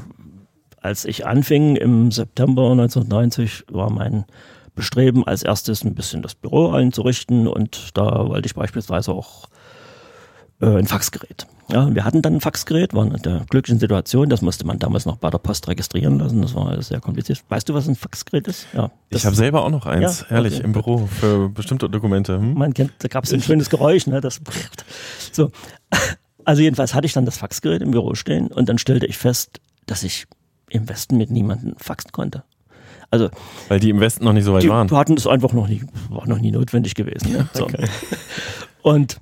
als 0.82 1.06
ich 1.06 1.28
anfing 1.28 1.76
im 1.76 2.12
September 2.12 2.72
1990, 2.72 3.66
war 3.70 3.92
mein 3.92 4.26
Bestreben 4.74 5.26
als 5.26 5.44
erstes 5.44 5.84
ein 5.84 5.94
bisschen 5.94 6.24
das 6.24 6.34
Büro 6.34 6.72
einzurichten 6.72 7.48
und 7.48 7.96
da 7.96 8.28
wollte 8.28 8.48
ich 8.48 8.56
beispielsweise 8.56 9.12
auch 9.12 9.50
äh, 10.62 10.80
ein 10.80 10.88
Faxgerät. 10.88 11.46
Ja, 11.68 11.94
wir 11.94 12.06
hatten 12.06 12.22
dann 12.22 12.36
ein 12.36 12.42
Faxgerät, 12.42 12.94
waren 12.94 13.12
in 13.12 13.22
der 13.24 13.46
glücklichen 13.50 13.80
Situation, 13.80 14.30
das 14.30 14.42
musste 14.42 14.68
man 14.68 14.78
damals 14.78 15.06
noch 15.06 15.18
bei 15.18 15.30
der 15.32 15.40
Post 15.40 15.68
registrieren 15.68 16.20
lassen, 16.20 16.42
das 16.42 16.54
war 16.54 16.80
sehr 16.82 17.00
kompliziert. 17.00 17.44
Weißt 17.50 17.68
du, 17.68 17.74
was 17.74 17.88
ein 17.88 17.96
Faxgerät 17.96 18.48
ist? 18.48 18.68
Ja. 18.74 18.92
Ich 19.10 19.26
habe 19.26 19.36
selber 19.36 19.64
auch 19.64 19.72
noch 19.72 19.88
eins, 19.88 20.26
ja, 20.30 20.36
ehrlich, 20.36 20.56
okay. 20.56 20.64
im 20.64 20.74
Büro 20.74 21.08
für 21.08 21.50
bestimmte 21.50 21.90
Dokumente. 21.90 22.38
Hm? 22.38 22.54
Man 22.54 22.74
kennt, 22.74 22.92
da 23.00 23.08
gab 23.08 23.24
es 23.24 23.34
ein 23.34 23.42
schönes 23.42 23.70
Geräusch, 23.70 24.06
ne, 24.06 24.22
das 24.22 24.42
so. 25.32 25.50
Also 26.44 26.62
jedenfalls 26.62 26.94
hatte 26.94 27.08
ich 27.08 27.14
dann 27.14 27.26
das 27.26 27.38
Faxgerät 27.38 27.82
im 27.82 27.92
Büro 27.92 28.14
stehen 28.14 28.48
und 28.48 28.70
dann 28.70 28.78
stellte 28.78 29.08
ich 29.08 29.18
fest, 29.18 29.60
dass 29.88 30.04
ich 30.04 30.28
im 30.70 30.88
Westen 30.88 31.18
mit 31.18 31.32
niemandem 31.32 31.76
faxen 31.78 32.12
konnte. 32.12 32.44
Also, 33.10 33.30
Weil 33.70 33.80
die 33.80 33.90
im 33.90 34.00
Westen 34.00 34.26
noch 34.26 34.34
nicht 34.34 34.44
so 34.44 34.54
weit 34.54 34.64
die 34.64 34.70
waren. 34.70 34.88
Die 34.88 34.96
hatten 34.96 35.16
das 35.16 35.26
einfach 35.26 35.54
noch 35.54 35.68
nie, 35.68 35.84
war 36.10 36.28
noch 36.28 36.40
nie 36.40 36.52
notwendig 36.52 36.96
gewesen. 36.96 37.32
Ne? 37.32 37.50
So. 37.54 37.64
Okay. 37.64 37.88
Und 38.82 39.20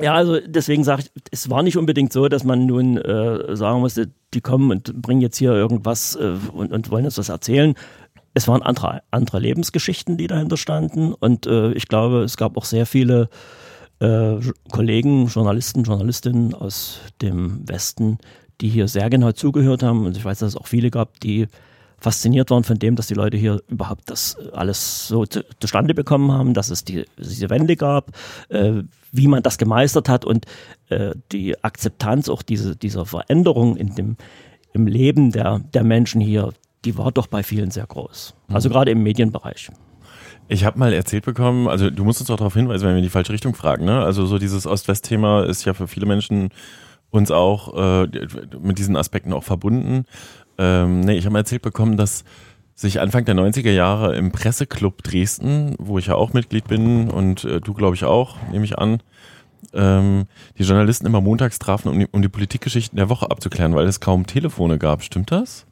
ja, 0.00 0.14
also 0.14 0.38
deswegen 0.40 0.84
sage 0.84 1.02
ich, 1.02 1.22
es 1.30 1.50
war 1.50 1.62
nicht 1.62 1.76
unbedingt 1.76 2.12
so, 2.12 2.28
dass 2.28 2.44
man 2.44 2.66
nun 2.66 2.96
äh, 2.98 3.56
sagen 3.56 3.80
musste, 3.80 4.10
die 4.34 4.40
kommen 4.40 4.70
und 4.70 5.00
bringen 5.02 5.20
jetzt 5.20 5.36
hier 5.36 5.52
irgendwas 5.52 6.16
äh, 6.16 6.34
und, 6.52 6.72
und 6.72 6.90
wollen 6.90 7.04
uns 7.04 7.18
was 7.18 7.28
erzählen. 7.28 7.74
Es 8.34 8.46
waren 8.46 8.62
andere, 8.62 9.02
andere 9.10 9.40
Lebensgeschichten, 9.40 10.16
die 10.16 10.26
dahinter 10.26 10.56
standen. 10.56 11.14
Und 11.14 11.46
äh, 11.46 11.72
ich 11.72 11.88
glaube, 11.88 12.22
es 12.22 12.36
gab 12.36 12.56
auch 12.56 12.64
sehr 12.64 12.86
viele 12.86 13.28
äh, 14.00 14.36
Kollegen, 14.70 15.26
Journalisten, 15.26 15.82
Journalistinnen 15.82 16.54
aus 16.54 17.00
dem 17.20 17.68
Westen, 17.68 18.18
die 18.60 18.68
hier 18.68 18.88
sehr 18.88 19.10
genau 19.10 19.32
zugehört 19.32 19.82
haben. 19.82 20.06
Und 20.06 20.16
ich 20.16 20.24
weiß, 20.24 20.38
dass 20.38 20.50
es 20.50 20.56
auch 20.56 20.66
viele 20.66 20.90
gab, 20.90 21.18
die 21.20 21.48
fasziniert 21.98 22.50
waren 22.50 22.64
von 22.64 22.78
dem, 22.78 22.96
dass 22.96 23.08
die 23.08 23.14
Leute 23.14 23.36
hier 23.36 23.60
überhaupt 23.68 24.10
das 24.10 24.36
alles 24.52 25.08
so 25.08 25.26
zu, 25.26 25.44
zustande 25.60 25.94
bekommen 25.94 26.32
haben, 26.32 26.54
dass 26.54 26.70
es 26.70 26.84
die, 26.84 27.04
diese 27.18 27.50
Wende 27.50 27.76
gab, 27.76 28.12
äh, 28.48 28.82
wie 29.12 29.26
man 29.26 29.42
das 29.42 29.58
gemeistert 29.58 30.08
hat 30.08 30.24
und 30.24 30.46
äh, 30.88 31.14
die 31.32 31.62
Akzeptanz 31.62 32.28
auch 32.28 32.42
diese, 32.42 32.76
dieser 32.76 33.06
Veränderung 33.06 33.76
in 33.76 33.94
dem, 33.94 34.16
im 34.72 34.86
Leben 34.86 35.32
der, 35.32 35.60
der 35.74 35.84
Menschen 35.84 36.20
hier, 36.20 36.52
die 36.84 36.96
war 36.96 37.10
doch 37.10 37.26
bei 37.26 37.42
vielen 37.42 37.70
sehr 37.70 37.86
groß. 37.86 38.34
Also 38.48 38.68
mhm. 38.68 38.72
gerade 38.72 38.90
im 38.92 39.02
Medienbereich. 39.02 39.70
Ich 40.50 40.64
habe 40.64 40.78
mal 40.78 40.92
erzählt 40.92 41.26
bekommen, 41.26 41.68
also 41.68 41.90
du 41.90 42.04
musst 42.04 42.20
uns 42.20 42.30
auch 42.30 42.38
darauf 42.38 42.54
hinweisen, 42.54 42.86
wenn 42.86 42.94
wir 42.94 42.98
in 42.98 43.04
die 43.04 43.10
falsche 43.10 43.32
Richtung 43.32 43.54
fragen. 43.54 43.84
Ne? 43.84 44.02
Also 44.02 44.24
so 44.24 44.38
dieses 44.38 44.66
Ost-West-Thema 44.66 45.44
ist 45.44 45.64
ja 45.64 45.74
für 45.74 45.88
viele 45.88 46.06
Menschen 46.06 46.50
uns 47.10 47.30
auch 47.30 47.74
äh, 48.04 48.08
mit 48.60 48.78
diesen 48.78 48.96
Aspekten 48.96 49.32
auch 49.32 49.44
verbunden. 49.44 50.04
Ähm, 50.58 51.00
nee, 51.00 51.16
ich 51.16 51.26
habe 51.26 51.38
erzählt 51.38 51.62
bekommen, 51.62 51.96
dass 51.96 52.24
sich 52.74 53.00
Anfang 53.00 53.24
der 53.24 53.34
90er 53.34 53.70
Jahre 53.70 54.14
im 54.16 54.30
Presseclub 54.30 55.02
Dresden, 55.02 55.74
wo 55.78 55.98
ich 55.98 56.06
ja 56.06 56.14
auch 56.14 56.32
Mitglied 56.32 56.68
bin 56.68 57.10
und 57.10 57.44
äh, 57.44 57.60
du 57.60 57.74
glaube 57.74 57.96
ich 57.96 58.04
auch, 58.04 58.36
nehme 58.52 58.64
ich 58.64 58.78
an, 58.78 59.02
ähm, 59.72 60.26
die 60.58 60.62
Journalisten 60.62 61.06
immer 61.06 61.20
montags 61.20 61.58
trafen, 61.58 61.88
um 61.88 61.98
die, 61.98 62.06
um 62.10 62.22
die 62.22 62.28
Politikgeschichten 62.28 62.96
der 62.96 63.08
Woche 63.08 63.30
abzuklären, 63.30 63.74
weil 63.74 63.86
es 63.86 64.00
kaum 64.00 64.26
Telefone 64.26 64.78
gab. 64.78 65.02
Stimmt 65.02 65.32
das? 65.32 65.66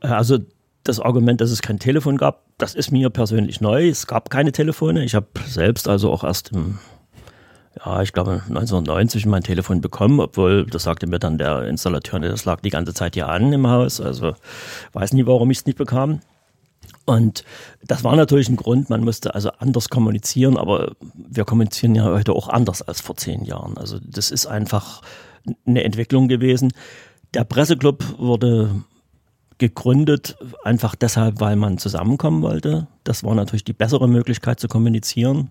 Also 0.00 0.38
das 0.84 1.00
Argument, 1.00 1.40
dass 1.40 1.50
es 1.50 1.62
kein 1.62 1.78
Telefon 1.78 2.16
gab, 2.16 2.44
das 2.58 2.74
ist 2.74 2.90
mir 2.92 3.10
persönlich 3.10 3.60
neu. 3.60 3.88
Es 3.88 4.06
gab 4.06 4.30
keine 4.30 4.52
Telefone. 4.52 5.04
Ich 5.04 5.14
habe 5.14 5.26
selbst 5.46 5.88
also 5.88 6.10
auch 6.10 6.24
erst 6.24 6.52
im 6.52 6.78
ja, 7.84 8.02
ich 8.02 8.12
glaube 8.12 8.42
1990 8.48 9.26
mein 9.26 9.42
Telefon 9.42 9.80
bekommen, 9.80 10.20
obwohl, 10.20 10.66
das 10.66 10.84
sagte 10.84 11.06
mir 11.06 11.18
dann 11.18 11.38
der 11.38 11.64
Installateur, 11.64 12.20
das 12.20 12.44
lag 12.44 12.60
die 12.60 12.70
ganze 12.70 12.94
Zeit 12.94 13.14
hier 13.14 13.28
an 13.28 13.52
im 13.52 13.66
Haus, 13.68 14.00
also 14.00 14.34
weiß 14.92 15.12
nie, 15.12 15.26
warum 15.26 15.50
ich 15.50 15.58
es 15.58 15.66
nicht 15.66 15.78
bekam. 15.78 16.20
Und 17.04 17.44
das 17.86 18.04
war 18.04 18.16
natürlich 18.16 18.48
ein 18.48 18.56
Grund, 18.56 18.90
man 18.90 19.02
musste 19.02 19.34
also 19.34 19.50
anders 19.58 19.88
kommunizieren, 19.88 20.56
aber 20.56 20.92
wir 21.14 21.44
kommunizieren 21.44 21.94
ja 21.94 22.04
heute 22.04 22.32
auch 22.32 22.48
anders 22.48 22.82
als 22.82 23.00
vor 23.00 23.16
zehn 23.16 23.44
Jahren. 23.44 23.76
Also 23.78 23.98
das 24.02 24.30
ist 24.30 24.46
einfach 24.46 25.02
eine 25.66 25.84
Entwicklung 25.84 26.28
gewesen. 26.28 26.72
Der 27.34 27.44
Presseclub 27.44 28.04
wurde 28.18 28.82
gegründet, 29.58 30.36
einfach 30.62 30.94
deshalb, 30.94 31.40
weil 31.40 31.56
man 31.56 31.78
zusammenkommen 31.78 32.42
wollte. 32.42 32.86
Das 33.04 33.24
war 33.24 33.34
natürlich 33.34 33.64
die 33.64 33.72
bessere 33.72 34.08
Möglichkeit 34.08 34.60
zu 34.60 34.68
kommunizieren 34.68 35.50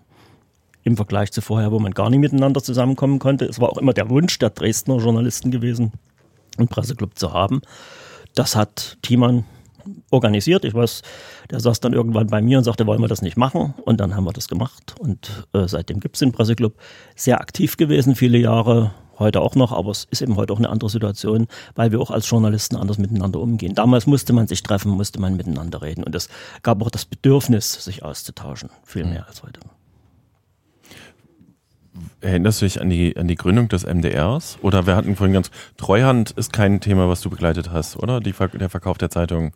im 0.84 0.96
Vergleich 0.96 1.32
zu 1.32 1.40
vorher, 1.40 1.72
wo 1.72 1.78
man 1.78 1.92
gar 1.92 2.10
nicht 2.10 2.20
miteinander 2.20 2.62
zusammenkommen 2.62 3.18
konnte. 3.18 3.44
Es 3.44 3.60
war 3.60 3.70
auch 3.70 3.78
immer 3.78 3.92
der 3.92 4.08
Wunsch 4.10 4.38
der 4.38 4.50
Dresdner 4.50 4.98
Journalisten 4.98 5.50
gewesen, 5.50 5.92
einen 6.56 6.68
Presseclub 6.68 7.18
zu 7.18 7.32
haben. 7.32 7.60
Das 8.34 8.56
hat 8.56 8.98
Thiemann 9.02 9.44
organisiert. 10.10 10.64
Ich 10.64 10.74
weiß, 10.74 11.02
der 11.50 11.60
saß 11.60 11.80
dann 11.80 11.92
irgendwann 11.92 12.28
bei 12.28 12.42
mir 12.42 12.58
und 12.58 12.64
sagte, 12.64 12.86
wollen 12.86 13.00
wir 13.00 13.08
das 13.08 13.22
nicht 13.22 13.36
machen? 13.36 13.74
Und 13.84 14.00
dann 14.00 14.14
haben 14.14 14.24
wir 14.24 14.32
das 14.32 14.48
gemacht. 14.48 14.94
Und 14.98 15.46
äh, 15.52 15.66
seitdem 15.66 16.00
gibt 16.00 16.16
es 16.16 16.20
den 16.20 16.32
Presseclub. 16.32 16.74
Sehr 17.16 17.40
aktiv 17.40 17.76
gewesen, 17.76 18.14
viele 18.14 18.38
Jahre, 18.38 18.92
heute 19.18 19.40
auch 19.40 19.54
noch, 19.54 19.72
aber 19.72 19.90
es 19.90 20.06
ist 20.10 20.22
eben 20.22 20.36
heute 20.36 20.52
auch 20.52 20.58
eine 20.58 20.68
andere 20.68 20.90
Situation, 20.90 21.48
weil 21.74 21.90
wir 21.90 22.00
auch 22.00 22.10
als 22.10 22.28
Journalisten 22.28 22.76
anders 22.76 22.98
miteinander 22.98 23.40
umgehen. 23.40 23.74
Damals 23.74 24.06
musste 24.06 24.32
man 24.32 24.46
sich 24.46 24.62
treffen, 24.62 24.92
musste 24.92 25.20
man 25.20 25.36
miteinander 25.36 25.82
reden. 25.82 26.04
Und 26.04 26.14
es 26.14 26.28
gab 26.62 26.82
auch 26.82 26.90
das 26.90 27.04
Bedürfnis, 27.04 27.84
sich 27.84 28.02
auszutauschen, 28.02 28.70
viel 28.84 29.04
mehr 29.04 29.26
als 29.26 29.42
heute. 29.42 29.60
Erinnerst 32.20 32.60
du 32.60 32.66
dich 32.66 32.80
an 32.80 32.90
die, 32.90 33.16
an 33.16 33.28
die 33.28 33.34
Gründung 33.34 33.68
des 33.68 33.86
MDRs? 33.86 34.58
Oder 34.62 34.86
wir 34.86 34.96
hatten 34.96 35.16
vorhin 35.16 35.34
ganz, 35.34 35.50
Treuhand 35.76 36.32
ist 36.32 36.52
kein 36.52 36.80
Thema, 36.80 37.08
was 37.08 37.20
du 37.20 37.30
begleitet 37.30 37.70
hast, 37.70 37.96
oder? 37.96 38.20
Die, 38.20 38.32
der 38.32 38.68
Verkauf 38.68 38.98
der 38.98 39.10
Zeitung. 39.10 39.52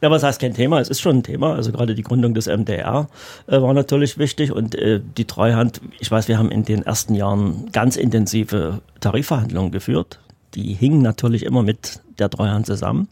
Ja, 0.00 0.10
was 0.10 0.22
heißt 0.22 0.40
kein 0.40 0.54
Thema? 0.54 0.80
Es 0.80 0.88
ist 0.88 1.00
schon 1.00 1.18
ein 1.18 1.22
Thema. 1.22 1.54
Also 1.54 1.72
gerade 1.72 1.94
die 1.94 2.02
Gründung 2.02 2.34
des 2.34 2.46
MDR 2.46 3.08
äh, 3.46 3.60
war 3.60 3.72
natürlich 3.72 4.18
wichtig 4.18 4.52
und 4.52 4.74
äh, 4.74 5.00
die 5.16 5.24
Treuhand, 5.24 5.80
ich 5.98 6.10
weiß, 6.10 6.28
wir 6.28 6.38
haben 6.38 6.50
in 6.50 6.64
den 6.64 6.82
ersten 6.82 7.14
Jahren 7.14 7.70
ganz 7.72 7.96
intensive 7.96 8.80
Tarifverhandlungen 9.00 9.72
geführt. 9.72 10.20
Die 10.54 10.74
hingen 10.74 11.00
natürlich 11.00 11.44
immer 11.44 11.62
mit 11.62 12.00
der 12.18 12.30
Treuhand 12.30 12.66
zusammen. 12.66 13.08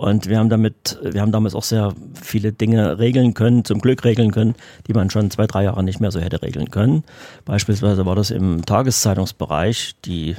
Und 0.00 0.30
wir 0.30 0.38
haben 0.38 0.48
damit, 0.48 0.98
wir 1.02 1.20
haben 1.20 1.30
damals 1.30 1.54
auch 1.54 1.62
sehr 1.62 1.92
viele 2.14 2.54
Dinge 2.54 2.98
regeln 2.98 3.34
können, 3.34 3.66
zum 3.66 3.82
Glück 3.82 4.02
regeln 4.02 4.30
können, 4.30 4.54
die 4.86 4.94
man 4.94 5.10
schon 5.10 5.30
zwei, 5.30 5.46
drei 5.46 5.64
Jahre 5.64 5.84
nicht 5.84 6.00
mehr 6.00 6.10
so 6.10 6.20
hätte 6.20 6.40
regeln 6.40 6.70
können. 6.70 7.04
Beispielsweise 7.44 8.06
war 8.06 8.16
das 8.16 8.30
im 8.30 8.64
Tageszeitungsbereich 8.64 9.96
die 10.06 10.36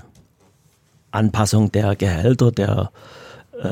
Anpassung 1.12 1.72
der 1.72 1.96
Gehälter 1.96 2.52
der 2.52 2.92
äh, 3.62 3.68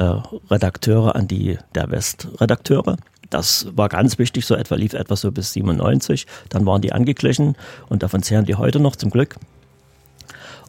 Redakteure 0.52 1.16
an 1.16 1.28
die 1.28 1.58
der 1.74 1.90
Westredakteure. 1.90 2.98
Das 3.32 3.66
war 3.76 3.90
ganz 3.90 4.20
wichtig, 4.20 4.46
so 4.46 4.54
etwa 4.54 4.76
lief 4.76 4.94
etwas 4.94 5.22
so 5.22 5.32
bis 5.32 5.54
97. 5.54 6.28
Dann 6.50 6.68
waren 6.68 6.84
die 6.84 6.94
angeglichen 6.94 7.56
und 7.90 8.04
davon 8.04 8.22
zehren 8.22 8.46
die 8.46 8.54
heute 8.54 8.80
noch 8.80 8.96
zum 8.96 9.10
Glück. 9.10 9.38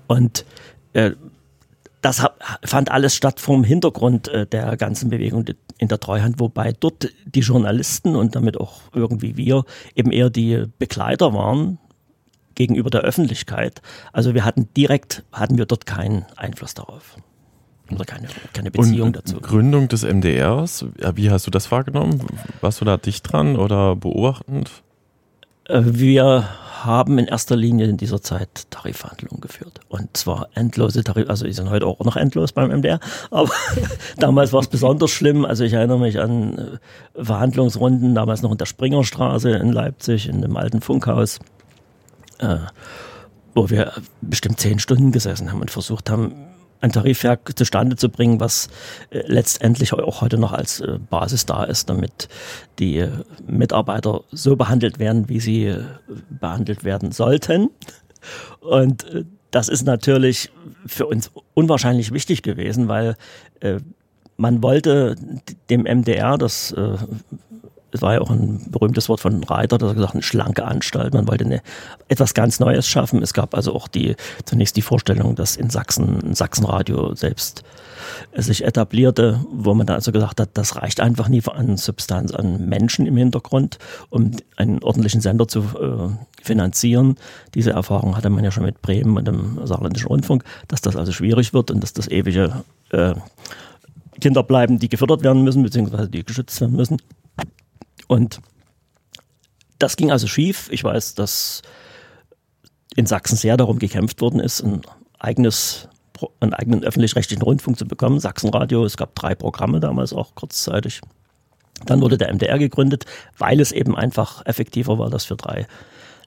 Und 0.07 0.47
äh, 0.95 1.11
das 2.01 2.27
fand 2.65 2.91
alles 2.91 3.15
statt 3.15 3.41
vom 3.41 3.65
Hintergrund 3.65 4.29
äh, 4.29 4.47
der 4.47 4.77
ganzen 4.77 5.11
Bewegung 5.11 5.45
in 5.79 5.89
der 5.89 6.01
Treuhand, 6.01 6.41
wobei 6.41 6.73
dort 6.73 7.11
die 7.27 7.41
Journalisten 7.41 8.17
und 8.17 8.35
damit 8.35 8.59
auch 8.59 8.81
irgendwie 8.95 9.37
wir 9.37 9.65
eben 9.95 10.11
eher 10.11 10.31
die 10.31 10.65
Begleiter 10.79 11.35
waren 11.35 11.79
gegenüber 12.55 12.91
der 12.91 13.03
Öffentlichkeit. 13.03 13.81
Also 14.13 14.35
wir 14.35 14.45
hatten 14.45 14.69
direkt, 14.77 15.25
hatten 15.33 15.59
wir 15.59 15.67
dort 15.67 15.87
keinen 15.87 16.27
Einfluss 16.37 16.75
darauf. 16.75 17.17
Oder 17.91 18.05
keine, 18.05 18.29
keine 18.53 18.71
Beziehung 18.71 19.09
und 19.09 19.17
dazu. 19.17 19.41
Gründung 19.41 19.89
des 19.89 20.05
MDRs, 20.05 20.87
wie 21.15 21.31
hast 21.31 21.47
du 21.47 21.51
das 21.51 21.71
wahrgenommen? 21.73 22.25
Warst 22.61 22.81
du 22.81 22.85
da 22.85 22.97
dicht 22.97 23.31
dran 23.31 23.57
oder 23.57 23.97
beobachtend? 23.97 24.71
Äh, 25.71 25.83
wir 25.85 26.49
haben 26.85 27.19
in 27.19 27.27
erster 27.27 27.57
Linie 27.57 27.87
in 27.87 27.99
dieser 27.99 28.23
Zeit 28.23 28.71
Tarifverhandlungen 28.71 29.41
geführt. 29.41 29.81
Und 29.89 30.17
zwar 30.17 30.49
endlose 30.55 31.05
Tarif, 31.05 31.29
also 31.29 31.45
die 31.45 31.53
sind 31.53 31.69
heute 31.69 31.87
auch 31.87 32.01
noch 32.01 32.17
endlos 32.17 32.53
beim 32.53 32.71
MDR, 32.71 33.01
aber 33.31 33.51
damals 34.19 34.53
war 34.53 34.61
es 34.61 34.69
besonders 34.69 35.11
schlimm. 35.11 35.45
Also 35.45 35.65
ich 35.65 35.75
erinnere 35.75 35.99
mich 35.99 36.19
an 36.19 36.81
äh, 37.15 37.23
Verhandlungsrunden, 37.23 38.15
damals 38.15 38.43
noch 38.43 38.53
in 38.53 38.59
der 38.59 38.67
Springerstraße 38.67 39.51
in 39.51 39.73
Leipzig, 39.73 40.29
in 40.29 40.41
dem 40.41 40.57
alten 40.57 40.81
Funkhaus, 40.81 41.39
äh, 42.39 42.57
wo 43.55 43.69
wir 43.69 43.93
bestimmt 44.23 44.59
zehn 44.59 44.79
Stunden 44.79 45.13
gesessen 45.13 45.53
haben 45.53 45.61
und 45.61 45.71
versucht 45.71 46.09
haben, 46.09 46.33
ein 46.81 46.93
Tarifwerk 46.93 47.57
zustande 47.57 47.97
zu 47.97 48.09
bringen, 48.09 48.41
was 48.41 48.69
äh, 49.11 49.23
letztendlich 49.27 49.93
auch 49.93 50.21
heute 50.21 50.39
noch 50.39 50.53
als 50.53 50.81
äh, 50.81 50.99
Basis 51.11 51.47
da 51.47 51.65
ist, 51.65 51.91
damit 51.91 52.29
die 52.79 52.99
äh, 52.99 53.11
Mitarbeiter 53.47 54.23
so 54.33 54.57
behandelt 54.57 54.99
werden, 54.99 55.29
wie 55.29 55.41
sie 55.41 55.75
behandelt 56.29 56.85
werden 56.85 57.13
sollten. 57.13 57.71
Und 58.61 59.07
das 59.51 59.69
ist 59.69 59.85
natürlich 59.85 60.51
für 60.87 61.07
uns 61.07 61.31
unwahrscheinlich 61.55 62.13
wichtig 62.13 62.43
gewesen, 62.43 62.89
weil 62.89 63.17
man 64.37 64.63
wollte 64.63 65.17
dem 65.71 65.83
MDR, 65.83 66.37
das 66.37 66.75
es 67.93 68.03
war 68.03 68.15
ja 68.15 68.21
auch 68.21 68.31
ein 68.31 68.71
berühmtes 68.71 69.09
Wort 69.09 69.21
von 69.21 69.43
Reiter, 69.45 69.79
das 69.79 69.91
hat 69.91 69.97
gesagt, 69.97 70.15
eine 70.15 70.23
schlanke 70.23 70.65
Anstalt. 70.65 71.15
Man 71.15 71.29
wollte 71.29 71.45
eine, 71.45 71.63
etwas 72.09 72.35
ganz 72.35 72.61
Neues 72.61 72.87
schaffen. 72.87 73.23
Es 73.23 73.35
gab 73.35 73.55
also 73.55 73.75
auch 73.75 73.89
die, 73.89 74.17
zunächst 74.45 74.77
die 74.77 74.83
Vorstellung, 74.83 75.35
dass 75.35 75.57
in 75.57 75.71
Sachsen, 75.71 76.21
ein 76.23 76.35
Sachsenradio 76.35 77.15
selbst 77.15 77.65
sich 78.35 78.65
etablierte, 78.65 79.45
wo 79.53 79.75
man 79.75 79.87
dann 79.87 79.97
also 79.97 80.13
gesagt 80.13 80.41
hat, 80.41 80.51
das 80.55 80.77
reicht 80.77 81.01
einfach 81.01 81.29
nie 81.29 81.43
an 81.47 81.77
Substanz, 81.77 82.33
an 82.33 82.69
Menschen 82.69 83.07
im 83.07 83.17
Hintergrund, 83.17 83.79
um 84.09 84.33
einen 84.57 84.83
ordentlichen 84.83 85.21
Sender 85.21 85.49
zu 85.49 85.61
äh, 85.61 86.45
finanzieren. 86.45 87.17
Diese 87.55 87.71
Erfahrung 87.71 88.17
hatte 88.17 88.31
man 88.31 88.45
ja 88.45 88.51
schon 88.51 88.65
mit 88.65 88.83
Bremen 88.83 89.17
und 89.17 89.27
dem 89.27 89.61
Saarländischen 89.65 90.09
Rundfunk, 90.09 90.45
dass 90.69 90.81
das 90.81 90.97
also 90.97 91.13
schwierig 91.13 91.53
wird 91.53 91.71
und 91.71 91.83
dass 91.83 91.93
das 91.93 92.09
ewige 92.09 92.65
äh, 92.91 93.15
Kinder 94.21 94.43
bleiben, 94.43 94.79
die 94.79 94.89
gefördert 94.89 95.23
werden 95.23 95.43
müssen, 95.43 95.63
beziehungsweise 95.63 96.09
die 96.09 96.25
geschützt 96.25 96.61
werden 96.61 96.77
müssen. 96.77 96.99
Und 98.11 98.41
das 99.79 99.95
ging 99.95 100.11
also 100.11 100.27
schief. 100.27 100.69
Ich 100.73 100.83
weiß, 100.83 101.15
dass 101.15 101.63
in 102.97 103.07
Sachsen 103.07 103.37
sehr 103.37 103.57
darum 103.57 103.79
gekämpft 103.79 104.21
worden 104.21 104.41
ist, 104.41 104.63
ein 104.63 104.83
eigenes 105.21 105.89
einen 106.41 106.53
eigenen 106.53 106.83
öffentlich-rechtlichen 106.83 107.43
Rundfunk 107.43 107.79
zu 107.79 107.87
bekommen. 107.87 108.19
Sachsenradio, 108.19 108.85
es 108.85 108.97
gab 108.97 109.15
drei 109.15 109.37
Programme 109.37 109.79
damals 109.79 110.13
auch 110.13 110.35
kurzzeitig. 110.35 111.01
Dann 111.87 112.01
wurde 112.01 112.19
der 112.19 112.35
MDR 112.35 112.59
gegründet, 112.59 113.07
weil 113.39 113.61
es 113.61 113.71
eben 113.71 113.97
einfach 113.97 114.45
effektiver 114.45 114.99
war, 114.99 115.09
das 115.09 115.25
für 115.25 115.37
drei 115.37 115.69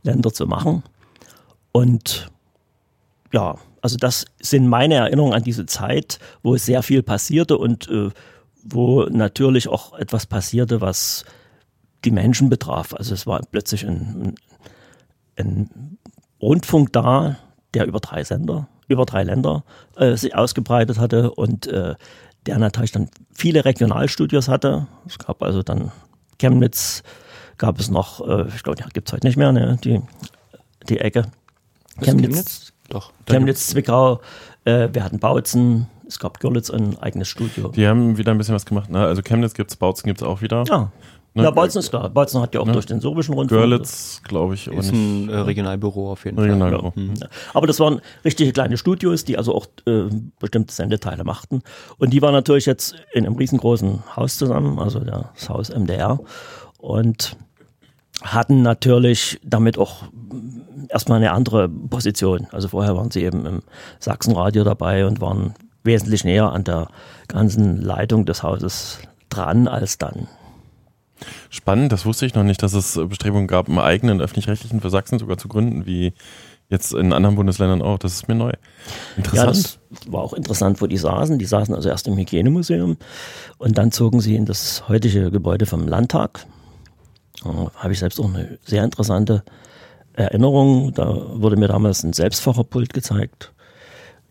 Länder 0.03 0.33
zu 0.33 0.47
machen. 0.47 0.83
Und 1.73 2.31
ja, 3.33 3.57
also 3.81 3.97
das 3.97 4.25
sind 4.39 4.69
meine 4.69 4.95
Erinnerungen 4.95 5.33
an 5.33 5.43
diese 5.43 5.65
Zeit, 5.65 6.17
wo 6.43 6.55
sehr 6.55 6.81
viel 6.81 7.03
passierte 7.03 7.57
und 7.57 7.89
äh, 7.89 8.09
wo 8.63 9.03
natürlich 9.03 9.67
auch 9.67 9.99
etwas 9.99 10.25
passierte, 10.25 10.79
was 10.79 11.25
die 12.05 12.11
Menschen 12.11 12.49
betraf. 12.49 12.93
Also 12.93 13.13
es 13.13 13.25
war 13.27 13.41
plötzlich 13.51 13.85
ein, 13.85 14.35
ein 15.37 15.97
Rundfunk 16.41 16.91
da, 16.93 17.37
der 17.73 17.85
über 17.85 17.99
drei 17.99 18.23
Sender, 18.23 18.67
über 18.87 19.05
drei 19.05 19.23
Länder 19.23 19.63
äh, 19.95 20.15
sich 20.15 20.35
ausgebreitet 20.35 20.99
hatte 20.99 21.31
und 21.31 21.67
äh, 21.67 21.95
der 22.45 22.59
natürlich 22.59 22.91
dann 22.91 23.09
viele 23.33 23.65
Regionalstudios 23.65 24.47
hatte. 24.47 24.87
Es 25.07 25.17
gab 25.17 25.41
also 25.41 25.63
dann 25.63 25.91
Chemnitz, 26.39 27.03
gab 27.57 27.79
es 27.79 27.89
noch, 27.89 28.27
äh, 28.27 28.47
ich 28.47 28.63
glaube, 28.63 28.79
ja, 28.79 28.87
gibt 28.91 29.07
es 29.07 29.13
heute 29.13 29.25
nicht 29.25 29.37
mehr, 29.37 29.51
ne, 29.51 29.77
die, 29.83 30.01
die 30.89 30.99
Ecke. 30.99 31.27
Chemnitz, 32.01 32.33
Chemnitz? 32.33 32.73
Doch. 32.89 33.13
Chemnitz, 33.25 33.67
Zwickau, 33.67 34.19
äh, 34.65 34.89
wir 34.91 35.03
hatten 35.03 35.19
Bautzen, 35.19 35.87
es 36.07 36.19
gab 36.19 36.39
Görlitz 36.39 36.69
ein 36.69 36.97
eigenes 36.99 37.27
Studio. 37.27 37.69
Die 37.69 37.87
haben 37.87 38.17
wieder 38.17 38.31
ein 38.31 38.37
bisschen 38.37 38.55
was 38.55 38.65
gemacht, 38.65 38.89
ne? 38.89 38.99
Also 38.99 39.21
Chemnitz 39.21 39.53
gibt 39.53 39.71
es, 39.71 39.77
Bautzen 39.77 40.07
gibt 40.07 40.21
es 40.21 40.27
auch 40.27 40.41
wieder. 40.41 40.63
Ja. 40.67 40.91
Ne? 41.35 41.43
Ja, 41.43 41.51
Bolzen 41.51 41.79
ist 41.79 41.89
klar. 41.89 42.09
Bolzen 42.09 42.41
hat 42.41 42.53
ja 42.53 42.61
auch 42.61 42.65
ne? 42.67 42.73
durch 42.73 42.85
den 42.85 43.01
sorbischen 43.01 43.33
Rundfunk. 43.33 43.59
Görlitz, 43.59 44.21
glaube 44.23 44.53
ich. 44.53 44.67
Ist 44.67 44.91
ein 44.91 45.29
äh, 45.29 45.37
Regionalbüro 45.37 46.11
auf 46.11 46.25
jeden 46.25 46.37
Regionalbüro. 46.37 46.91
Fall. 46.91 47.09
Ja. 47.19 47.27
Aber 47.55 47.65
das 47.65 47.79
waren 47.79 48.01
richtige 48.23 48.51
kleine 48.51 48.77
Studios, 48.77 49.25
die 49.25 49.37
also 49.37 49.55
auch 49.55 49.65
äh, 49.87 50.03
bestimmte 50.39 50.73
Sendeteile 50.73 51.23
machten. 51.23 51.63
Und 51.97 52.11
die 52.11 52.21
waren 52.21 52.33
natürlich 52.33 52.67
jetzt 52.67 52.95
in 53.13 53.25
einem 53.25 53.35
riesengroßen 53.35 54.15
Haus 54.15 54.37
zusammen, 54.37 54.77
also 54.77 54.99
das 54.99 55.49
Haus 55.49 55.69
MDR. 55.69 56.19
Und 56.77 57.35
hatten 58.21 58.61
natürlich 58.61 59.39
damit 59.43 59.79
auch 59.79 60.03
erstmal 60.89 61.17
eine 61.17 61.31
andere 61.31 61.67
Position. 61.67 62.47
Also 62.51 62.67
vorher 62.67 62.95
waren 62.95 63.09
sie 63.09 63.23
eben 63.23 63.45
im 63.47 63.61
Sachsenradio 63.99 64.63
dabei 64.63 65.07
und 65.07 65.19
waren 65.19 65.55
wesentlich 65.83 66.23
näher 66.23 66.51
an 66.51 66.63
der 66.63 66.89
ganzen 67.27 67.81
Leitung 67.81 68.25
des 68.25 68.43
Hauses 68.43 68.99
dran 69.29 69.67
als 69.67 69.97
dann 69.97 70.27
Spannend, 71.49 71.91
das 71.91 72.05
wusste 72.05 72.25
ich 72.25 72.33
noch 72.33 72.43
nicht, 72.43 72.61
dass 72.63 72.73
es 72.73 72.99
Bestrebungen 73.07 73.47
gab, 73.47 73.69
einen 73.69 73.79
eigenen 73.79 74.21
öffentlich-rechtlichen 74.21 74.81
für 74.81 74.89
Sachsen 74.89 75.19
sogar 75.19 75.37
zu 75.37 75.47
gründen, 75.47 75.85
wie 75.85 76.13
jetzt 76.69 76.93
in 76.93 77.13
anderen 77.13 77.35
Bundesländern 77.35 77.81
auch. 77.81 77.99
Das 77.99 78.13
ist 78.13 78.27
mir 78.27 78.35
neu. 78.35 78.51
Interessant. 79.15 79.39
Ja, 79.55 79.97
das 79.99 80.11
war 80.11 80.21
auch 80.21 80.33
interessant, 80.33 80.81
wo 80.81 80.87
die 80.87 80.97
saßen. 80.97 81.39
Die 81.39 81.45
saßen 81.45 81.73
also 81.73 81.89
erst 81.89 82.07
im 82.07 82.17
Hygienemuseum 82.17 82.97
und 83.57 83.77
dann 83.77 83.91
zogen 83.91 84.19
sie 84.19 84.35
in 84.35 84.45
das 84.45 84.87
heutige 84.89 85.31
Gebäude 85.31 85.65
vom 85.65 85.87
Landtag. 85.87 86.45
Da 87.43 87.71
habe 87.75 87.93
ich 87.93 87.99
selbst 87.99 88.19
auch 88.19 88.27
eine 88.27 88.57
sehr 88.65 88.83
interessante 88.83 89.43
Erinnerung. 90.13 90.93
Da 90.93 91.39
wurde 91.39 91.55
mir 91.55 91.67
damals 91.67 92.03
ein 92.03 92.13
Selbstfahrerpult 92.13 92.93
gezeigt 92.93 93.52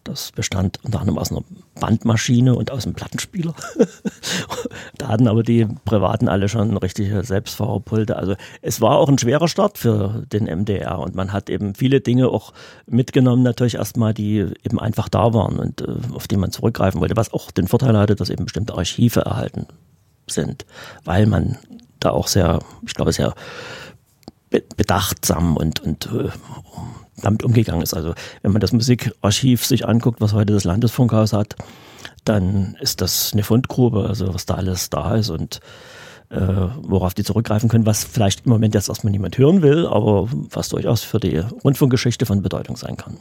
das 0.05 0.33
bestand 0.33 0.79
unter 0.83 1.01
anderem 1.01 1.19
aus 1.19 1.31
einer 1.31 1.43
Bandmaschine 1.81 2.55
und 2.55 2.71
aus 2.71 2.85
einem 2.85 2.95
Plattenspieler. 2.95 3.55
da 4.99 5.09
hatten 5.09 5.29
aber 5.29 5.43
die 5.43 5.67
Privaten 5.85 6.29
alle 6.29 6.49
schon 6.49 6.77
richtige 6.77 7.23
Selbstfahrerpulte. 7.23 8.17
Also 8.17 8.35
es 8.61 8.81
war 8.81 8.99
auch 8.99 9.09
ein 9.09 9.19
schwerer 9.19 9.49
Start 9.49 9.79
für 9.79 10.25
den 10.33 10.45
MDR 10.45 10.99
und 10.99 11.15
man 11.15 11.33
hat 11.33 11.51
eben 11.51 11.75
viele 11.75 12.01
Dinge 12.01 12.29
auch 12.29 12.53
mitgenommen, 12.87 13.43
natürlich 13.43 13.77
erstmal, 13.77 14.15
die 14.15 14.47
eben 14.65 14.79
einfach 14.79 15.09
da 15.09 15.35
waren 15.35 15.59
und 15.59 15.83
äh, 15.83 16.15
auf 16.15 16.29
die 16.29 16.37
man 16.37 16.53
zurückgreifen 16.53 17.01
wollte, 17.01 17.17
was 17.17 17.33
auch 17.33 17.51
den 17.51 17.69
Vorteil 17.69 17.97
hatte, 17.97 18.17
dass 18.17 18.31
eben 18.31 18.45
bestimmte 18.45 18.75
Archive 18.75 19.21
erhalten 19.21 19.67
sind, 20.27 20.67
weil 21.05 21.27
man 21.27 21.59
da 22.01 22.11
auch 22.11 22.27
sehr, 22.27 22.61
ich 22.87 22.95
glaube, 22.95 23.13
sehr 23.13 23.35
bedachtsam 24.77 25.57
und, 25.57 25.81
und 25.81 26.07
äh, 26.07 26.29
damit 27.23 27.43
umgegangen 27.43 27.83
ist. 27.83 27.95
Also 27.95 28.15
wenn 28.43 28.53
man 28.53 28.61
das 28.61 28.73
Musikarchiv 28.73 29.65
sich 29.65 29.87
anguckt, 29.87 30.21
was 30.21 30.33
heute 30.33 30.53
das 30.53 30.65
Landesfunkhaus 30.65 31.33
hat, 31.33 31.57
dann 32.25 32.77
ist 32.81 33.01
das 33.01 33.33
eine 33.33 33.43
Fundgrube, 33.43 34.07
also 34.09 34.33
was 34.35 34.47
da 34.47 34.55
alles 34.55 34.91
da 34.91 35.15
ist 35.17 35.31
und 35.31 35.61
äh, 36.31 36.39
worauf 36.39 37.15
die 37.15 37.25
zurückgreifen 37.25 37.69
können, 37.69 37.87
was 37.87 38.05
vielleicht 38.05 38.47
im 38.47 38.53
Moment 38.53 38.75
jetzt 38.75 38.89
erstmal 38.89 39.11
niemand 39.11 39.37
hören 39.39 39.63
will, 39.63 39.87
aber 39.87 40.29
was 40.31 40.69
durchaus 40.69 41.03
für 41.03 41.21
die 41.21 41.39
Rundfunkgeschichte 41.39 42.27
von 42.27 42.43
Bedeutung 42.43 42.77
sein 42.77 42.97
kann. 42.97 43.17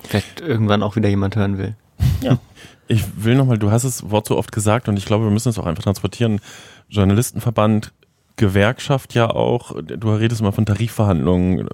Vielleicht 0.00 0.40
irgendwann 0.40 0.82
auch 0.82 0.96
wieder 0.96 1.08
jemand 1.08 1.36
hören 1.36 1.58
will. 1.58 1.74
Ja. 2.22 2.38
Ich 2.88 3.02
will 3.24 3.34
nochmal, 3.34 3.58
du 3.58 3.72
hast 3.72 3.84
das 3.84 4.12
Wort 4.12 4.28
so 4.28 4.38
oft 4.38 4.52
gesagt 4.52 4.88
und 4.88 4.96
ich 4.96 5.06
glaube, 5.06 5.24
wir 5.24 5.32
müssen 5.32 5.48
es 5.48 5.58
auch 5.58 5.66
einfach 5.66 5.82
transportieren. 5.82 6.40
Journalistenverband, 6.88 7.92
Gewerkschaft 8.36 9.12
ja 9.14 9.28
auch. 9.28 9.74
Du 9.82 10.14
redest 10.14 10.40
immer 10.40 10.52
von 10.52 10.66
Tarifverhandlungen. 10.66 11.68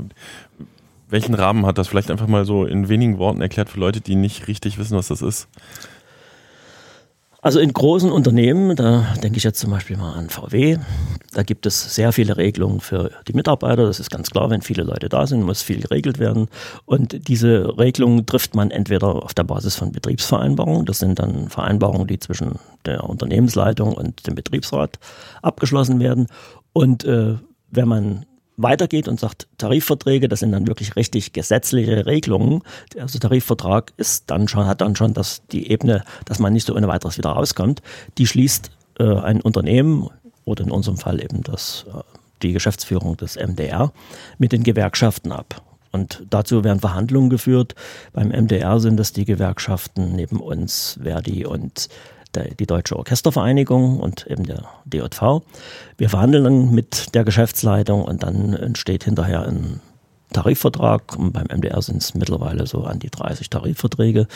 Welchen 1.12 1.34
Rahmen 1.34 1.66
hat 1.66 1.76
das? 1.76 1.88
Vielleicht 1.88 2.10
einfach 2.10 2.26
mal 2.26 2.46
so 2.46 2.64
in 2.64 2.88
wenigen 2.88 3.18
Worten 3.18 3.42
erklärt 3.42 3.68
für 3.68 3.78
Leute, 3.78 4.00
die 4.00 4.14
nicht 4.14 4.48
richtig 4.48 4.78
wissen, 4.78 4.96
was 4.96 5.08
das 5.08 5.20
ist. 5.20 5.46
Also 7.42 7.60
in 7.60 7.70
großen 7.70 8.10
Unternehmen, 8.10 8.74
da 8.76 9.14
denke 9.22 9.36
ich 9.36 9.44
jetzt 9.44 9.58
zum 9.58 9.72
Beispiel 9.72 9.98
mal 9.98 10.14
an 10.14 10.30
VW, 10.30 10.78
da 11.34 11.42
gibt 11.42 11.66
es 11.66 11.94
sehr 11.94 12.12
viele 12.12 12.38
Regelungen 12.38 12.80
für 12.80 13.10
die 13.28 13.34
Mitarbeiter. 13.34 13.84
Das 13.84 14.00
ist 14.00 14.10
ganz 14.10 14.30
klar, 14.30 14.48
wenn 14.48 14.62
viele 14.62 14.84
Leute 14.84 15.10
da 15.10 15.26
sind, 15.26 15.42
muss 15.42 15.60
viel 15.60 15.80
geregelt 15.80 16.18
werden. 16.18 16.48
Und 16.86 17.28
diese 17.28 17.76
Regelungen 17.76 18.24
trifft 18.24 18.54
man 18.54 18.70
entweder 18.70 19.22
auf 19.22 19.34
der 19.34 19.44
Basis 19.44 19.76
von 19.76 19.92
Betriebsvereinbarungen, 19.92 20.86
das 20.86 21.00
sind 21.00 21.18
dann 21.18 21.50
Vereinbarungen, 21.50 22.06
die 22.06 22.20
zwischen 22.20 22.58
der 22.86 23.04
Unternehmensleitung 23.04 23.92
und 23.92 24.26
dem 24.26 24.34
Betriebsrat 24.34 24.98
abgeschlossen 25.42 26.00
werden. 26.00 26.28
Und 26.72 27.04
äh, 27.04 27.34
wenn 27.70 27.88
man 27.88 28.24
weitergeht 28.56 29.08
und 29.08 29.18
sagt, 29.18 29.48
Tarifverträge, 29.58 30.28
das 30.28 30.40
sind 30.40 30.52
dann 30.52 30.66
wirklich 30.66 30.96
richtig 30.96 31.32
gesetzliche 31.32 32.06
Regelungen. 32.06 32.62
Also 32.98 33.18
Tarifvertrag 33.18 33.92
ist 33.96 34.30
dann 34.30 34.48
schon, 34.48 34.66
hat 34.66 34.80
dann 34.80 34.96
schon 34.96 35.14
das, 35.14 35.42
die 35.52 35.70
Ebene, 35.70 36.04
dass 36.24 36.38
man 36.38 36.52
nicht 36.52 36.66
so 36.66 36.74
ohne 36.74 36.88
weiteres 36.88 37.18
wieder 37.18 37.30
rauskommt. 37.30 37.82
Die 38.18 38.26
schließt 38.26 38.70
äh, 38.98 39.04
ein 39.04 39.40
Unternehmen 39.40 40.08
oder 40.44 40.64
in 40.64 40.70
unserem 40.70 40.98
Fall 40.98 41.22
eben 41.22 41.42
das, 41.42 41.86
äh, 41.88 42.00
die 42.42 42.52
Geschäftsführung 42.52 43.16
des 43.16 43.36
MDR 43.36 43.92
mit 44.38 44.52
den 44.52 44.62
Gewerkschaften 44.62 45.32
ab. 45.32 45.62
Und 45.92 46.24
dazu 46.30 46.64
werden 46.64 46.80
Verhandlungen 46.80 47.28
geführt. 47.28 47.74
Beim 48.12 48.28
MDR 48.28 48.80
sind 48.80 48.98
es 48.98 49.12
die 49.12 49.26
Gewerkschaften 49.26 50.16
neben 50.16 50.40
uns, 50.40 50.98
Verdi 51.02 51.44
und 51.44 51.88
der, 52.34 52.54
die 52.54 52.66
Deutsche 52.66 52.96
Orchestervereinigung 52.96 54.00
und 54.00 54.26
eben 54.26 54.44
der 54.44 54.64
DJV. 54.84 55.42
Wir 55.98 56.08
verhandeln 56.08 56.44
dann 56.44 56.74
mit 56.74 57.14
der 57.14 57.24
Geschäftsleitung 57.24 58.04
und 58.04 58.22
dann 58.22 58.54
entsteht 58.54 59.04
hinterher 59.04 59.46
ein 59.46 59.80
Tarifvertrag. 60.32 61.16
Und 61.16 61.32
beim 61.32 61.46
MDR 61.46 61.80
sind 61.82 62.02
es 62.02 62.14
mittlerweile 62.14 62.66
so 62.66 62.84
an 62.84 62.98
die 62.98 63.10
30 63.10 63.50
Tarifverträge, 63.50 64.26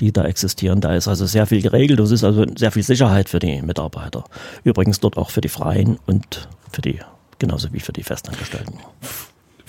die 0.00 0.12
da 0.12 0.24
existieren. 0.24 0.80
Da 0.80 0.94
ist 0.94 1.08
also 1.08 1.26
sehr 1.26 1.46
viel 1.46 1.62
geregelt. 1.62 2.00
Das 2.00 2.10
ist 2.10 2.24
also 2.24 2.46
sehr 2.56 2.72
viel 2.72 2.82
Sicherheit 2.82 3.28
für 3.28 3.38
die 3.38 3.60
Mitarbeiter. 3.62 4.24
Übrigens 4.64 5.00
dort 5.00 5.16
auch 5.16 5.30
für 5.30 5.40
die 5.40 5.48
Freien 5.48 5.98
und 6.06 6.48
für 6.70 6.82
die, 6.82 7.00
genauso 7.38 7.72
wie 7.72 7.80
für 7.80 7.92
die 7.92 8.02
Festangestellten. 8.02 8.78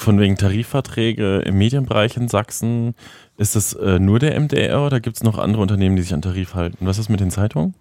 Von 0.02 0.20
wegen 0.20 0.36
Tarifverträge 0.36 1.42
im 1.46 1.60
Medienbereich 1.60 2.18
in 2.18 2.28
Sachsen 2.28 2.96
ist 3.38 3.56
das 3.56 3.74
äh, 3.74 4.00
nur 4.00 4.18
der 4.18 4.34
MDR 4.40 4.84
oder 4.84 5.00
gibt 5.00 5.18
es 5.18 5.24
noch 5.24 5.38
andere 5.38 5.62
Unternehmen, 5.62 5.96
die 5.96 6.02
sich 6.02 6.16
an 6.16 6.24
Tarif 6.24 6.56
halten? 6.56 6.88
Was 6.88 6.98
ist 6.98 7.10
mit 7.10 7.20
den 7.20 7.30
Zeitungen? 7.30 7.76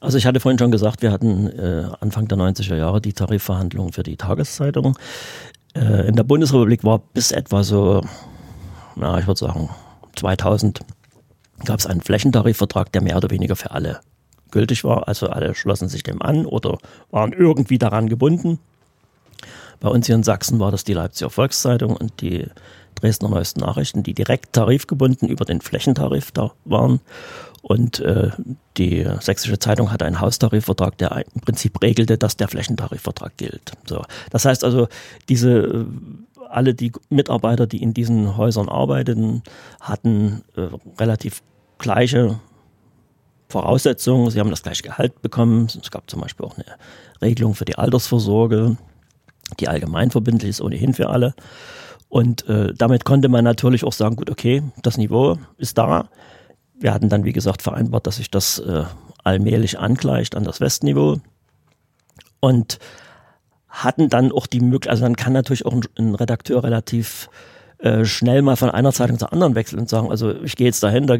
Also 0.00 0.16
ich 0.16 0.24
hatte 0.24 0.40
vorhin 0.40 0.58
schon 0.58 0.70
gesagt, 0.70 1.02
wir 1.02 1.12
hatten 1.12 1.46
äh, 1.46 1.84
Anfang 2.00 2.26
der 2.26 2.38
90er 2.38 2.74
Jahre 2.74 3.02
die 3.02 3.12
Tarifverhandlungen 3.12 3.92
für 3.92 4.02
die 4.02 4.16
Tageszeitung. 4.16 4.98
Äh, 5.74 6.08
in 6.08 6.16
der 6.16 6.22
Bundesrepublik 6.22 6.84
war 6.84 7.00
bis 7.12 7.32
etwa 7.32 7.62
so, 7.62 8.00
na, 8.96 9.18
ich 9.18 9.26
würde 9.26 9.38
sagen, 9.38 9.68
2000 10.16 10.80
gab 11.66 11.80
es 11.80 11.86
einen 11.86 12.00
Flächentarifvertrag, 12.00 12.92
der 12.92 13.02
mehr 13.02 13.18
oder 13.18 13.28
weniger 13.28 13.56
für 13.56 13.72
alle 13.72 14.00
gültig 14.52 14.84
war. 14.84 15.06
Also 15.06 15.28
alle 15.28 15.54
schlossen 15.54 15.90
sich 15.90 16.02
dem 16.02 16.22
an 16.22 16.46
oder 16.46 16.78
waren 17.10 17.34
irgendwie 17.34 17.76
daran 17.76 18.08
gebunden. 18.08 18.58
Bei 19.80 19.88
uns 19.88 20.06
hier 20.06 20.14
in 20.14 20.22
Sachsen 20.22 20.58
war 20.58 20.70
das 20.70 20.84
die 20.84 20.94
Leipziger 20.94 21.30
Volkszeitung 21.30 21.96
und 21.96 22.20
die 22.20 22.46
Dresdner 22.96 23.28
Neuesten 23.28 23.60
Nachrichten, 23.60 24.02
die 24.02 24.14
direkt 24.14 24.52
tarifgebunden 24.52 25.28
über 25.28 25.44
den 25.44 25.60
Flächentarif 25.60 26.32
da 26.32 26.52
waren. 26.64 27.00
Und 27.62 28.00
äh, 28.00 28.30
die 28.76 29.06
Sächsische 29.20 29.58
Zeitung 29.58 29.92
hatte 29.92 30.04
einen 30.04 30.20
Haustarifvertrag, 30.20 30.98
der 30.98 31.24
im 31.34 31.40
Prinzip 31.40 31.80
regelte, 31.82 32.18
dass 32.18 32.36
der 32.36 32.48
Flächentarifvertrag 32.48 33.36
gilt. 33.36 33.72
So. 33.86 34.04
Das 34.30 34.44
heißt 34.44 34.64
also, 34.64 34.88
diese 35.28 35.50
äh, 35.58 35.84
alle 36.48 36.74
die 36.74 36.92
Mitarbeiter, 37.10 37.66
die 37.66 37.82
in 37.82 37.94
diesen 37.94 38.36
Häusern 38.36 38.68
arbeiteten, 38.68 39.42
hatten 39.80 40.42
äh, 40.56 40.68
relativ 40.98 41.42
gleiche 41.78 42.40
Voraussetzungen. 43.48 44.30
Sie 44.30 44.40
haben 44.40 44.50
das 44.50 44.62
gleiche 44.62 44.82
Gehalt 44.82 45.20
bekommen. 45.22 45.66
Es 45.66 45.90
gab 45.90 46.08
zum 46.10 46.20
Beispiel 46.20 46.46
auch 46.46 46.56
eine 46.56 46.66
Regelung 47.22 47.54
für 47.54 47.64
die 47.64 47.76
Altersvorsorge, 47.76 48.76
die 49.60 49.68
allgemeinverbindlich 49.68 50.50
ist 50.50 50.60
ohnehin 50.60 50.94
für 50.94 51.08
alle. 51.08 51.34
Und 52.08 52.48
äh, 52.48 52.72
damit 52.74 53.04
konnte 53.04 53.28
man 53.28 53.44
natürlich 53.44 53.84
auch 53.84 53.92
sagen, 53.92 54.16
gut, 54.16 54.30
okay, 54.30 54.62
das 54.82 54.96
Niveau 54.96 55.38
ist 55.58 55.76
da. 55.78 56.08
Wir 56.78 56.94
hatten 56.94 57.08
dann, 57.08 57.24
wie 57.24 57.32
gesagt, 57.32 57.62
vereinbart, 57.62 58.06
dass 58.06 58.16
sich 58.16 58.30
das 58.30 58.58
äh, 58.60 58.84
allmählich 59.24 59.78
angleicht 59.78 60.34
an 60.34 60.44
das 60.44 60.60
Westniveau. 60.60 61.20
Und 62.40 62.78
hatten 63.68 64.08
dann 64.08 64.32
auch 64.32 64.46
die 64.46 64.60
Möglichkeit, 64.60 64.92
also 64.92 65.02
dann 65.04 65.16
kann 65.16 65.32
natürlich 65.32 65.66
auch 65.66 65.72
ein, 65.72 65.82
ein 65.98 66.14
Redakteur 66.14 66.64
relativ 66.64 67.28
äh, 67.78 68.04
schnell 68.04 68.42
mal 68.42 68.56
von 68.56 68.70
einer 68.70 68.92
Zeitung 68.92 69.18
zur 69.18 69.32
anderen 69.32 69.54
wechseln 69.54 69.78
und 69.80 69.88
sagen, 69.88 70.10
also 70.10 70.34
ich 70.42 70.56
gehe 70.56 70.66
jetzt 70.66 70.82
dahin, 70.82 71.06
da 71.06 71.18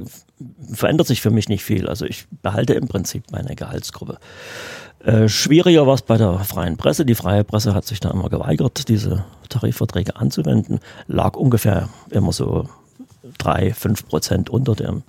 verändert 0.73 1.07
sich 1.07 1.21
für 1.21 1.31
mich 1.31 1.49
nicht 1.49 1.63
viel. 1.63 1.89
Also 1.89 2.05
ich 2.05 2.27
behalte 2.43 2.75
im 2.75 2.89
Prinzip 2.89 3.31
meine 3.31 3.55
Gehaltsgruppe. 3.55 4.19
Äh, 5.05 5.29
schwieriger 5.29 5.87
war 5.87 5.95
es 5.95 6.03
bei 6.03 6.17
der 6.17 6.39
freien 6.41 6.77
Presse. 6.77 7.07
Die 7.07 7.15
freie 7.15 7.45
Presse 7.45 7.75
hat 7.75 7.87
sich 7.87 8.01
da 8.01 8.11
immer 8.11 8.29
geweigert, 8.29 8.89
diese 8.89 9.25
Tarifverträge 9.49 10.17
anzuwenden. 10.17 10.81
Lag 11.07 11.37
ungefähr 11.37 11.89
immer 12.11 12.33
so 12.33 12.69
drei, 13.39 13.73
fünf 13.73 14.07
Prozent 14.09 14.51
unter 14.51 14.75
dem 14.75 15.03